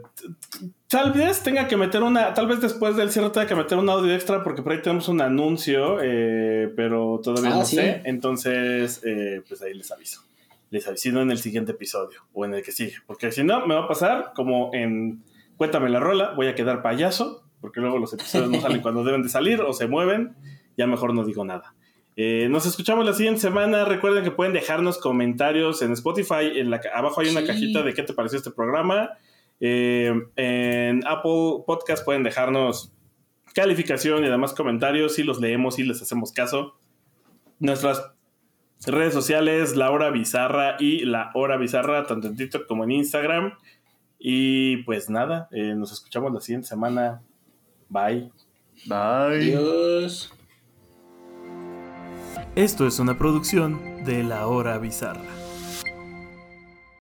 tal 0.88 1.12
vez 1.12 1.42
tenga 1.42 1.66
que 1.66 1.76
meter 1.76 2.02
una, 2.02 2.34
tal 2.34 2.46
vez 2.46 2.60
después 2.60 2.96
del 2.96 3.10
cierre 3.10 3.30
tenga 3.30 3.46
que 3.46 3.54
meter 3.54 3.78
un 3.78 3.88
audio 3.88 4.14
extra 4.14 4.42
porque 4.44 4.62
por 4.62 4.72
ahí 4.72 4.82
tenemos 4.82 5.08
un 5.08 5.20
anuncio, 5.20 5.98
eh, 6.02 6.72
pero 6.76 7.20
todavía 7.22 7.52
Ah, 7.54 7.58
no 7.58 7.64
sí. 7.64 7.76
sé. 7.76 8.02
Entonces, 8.04 9.00
eh, 9.04 9.42
pues 9.48 9.62
ahí 9.62 9.74
les 9.74 9.90
aviso. 9.90 10.22
Les 10.70 10.86
aviso 10.86 11.10
no 11.12 11.22
en 11.22 11.30
el 11.30 11.38
siguiente 11.38 11.72
episodio 11.72 12.20
o 12.34 12.44
en 12.44 12.54
el 12.54 12.62
que 12.62 12.72
sigue, 12.72 12.96
porque 13.06 13.32
si 13.32 13.42
no 13.44 13.66
me 13.66 13.74
va 13.74 13.84
a 13.84 13.88
pasar 13.88 14.32
como 14.34 14.70
en 14.74 15.22
Cuéntame 15.56 15.88
la 15.88 16.00
rola, 16.00 16.32
voy 16.36 16.48
a 16.48 16.54
quedar 16.54 16.82
payaso, 16.82 17.42
porque 17.62 17.80
luego 17.80 17.98
los 17.98 18.12
episodios 18.12 18.50
no 18.50 18.60
salen 18.60 18.82
cuando 18.82 19.02
deben 19.02 19.22
de 19.22 19.30
salir 19.30 19.62
o 19.62 19.72
se 19.72 19.86
mueven, 19.86 20.34
ya 20.76 20.86
mejor 20.86 21.14
no 21.14 21.24
digo 21.24 21.46
nada. 21.46 21.74
Eh, 22.16 22.48
nos 22.50 22.64
escuchamos 22.66 23.04
la 23.04 23.12
siguiente 23.12 23.40
semana. 23.40 23.84
Recuerden 23.84 24.24
que 24.24 24.30
pueden 24.30 24.54
dejarnos 24.54 24.98
comentarios 24.98 25.82
en 25.82 25.92
Spotify. 25.92 26.50
En 26.58 26.70
la, 26.70 26.80
abajo 26.94 27.20
hay 27.20 27.28
una 27.28 27.42
Sí. 27.42 27.46
cajita 27.46 27.82
de 27.82 27.92
qué 27.94 28.02
te 28.02 28.14
pareció 28.14 28.38
este 28.38 28.50
programa. 28.50 29.10
Eh, 29.60 30.12
en 30.36 31.06
Apple 31.06 31.62
Podcast 31.66 32.04
pueden 32.04 32.22
dejarnos 32.22 32.92
calificación 33.54 34.24
y 34.24 34.28
además 34.28 34.54
comentarios. 34.54 35.18
Y 35.18 35.24
los 35.24 35.40
leemos 35.40 35.78
y 35.78 35.84
les 35.84 36.00
hacemos 36.00 36.32
caso. 36.32 36.78
Nuestras 37.58 38.02
redes 38.86 39.12
sociales, 39.14 39.76
La 39.76 39.90
Hora 39.90 40.10
Bizarra 40.10 40.76
y 40.80 41.04
La 41.04 41.30
Hora 41.34 41.56
Bizarra, 41.58 42.06
tanto 42.06 42.28
en 42.28 42.36
TikTok 42.36 42.66
como 42.66 42.84
en 42.84 42.92
Instagram. 42.92 43.52
Y 44.18 44.78
pues 44.84 45.10
nada, 45.10 45.48
eh, 45.52 45.74
nos 45.76 45.92
escuchamos 45.92 46.32
la 46.32 46.40
siguiente 46.40 46.68
semana. 46.68 47.22
Bye. 47.90 48.30
Bye. 48.86 49.54
Adiós. 49.54 50.35
Esto 52.56 52.86
es 52.86 52.98
una 53.00 53.18
producción 53.18 54.02
de 54.06 54.22
La 54.22 54.46
Hora 54.46 54.78
Bizarra. 54.78 55.20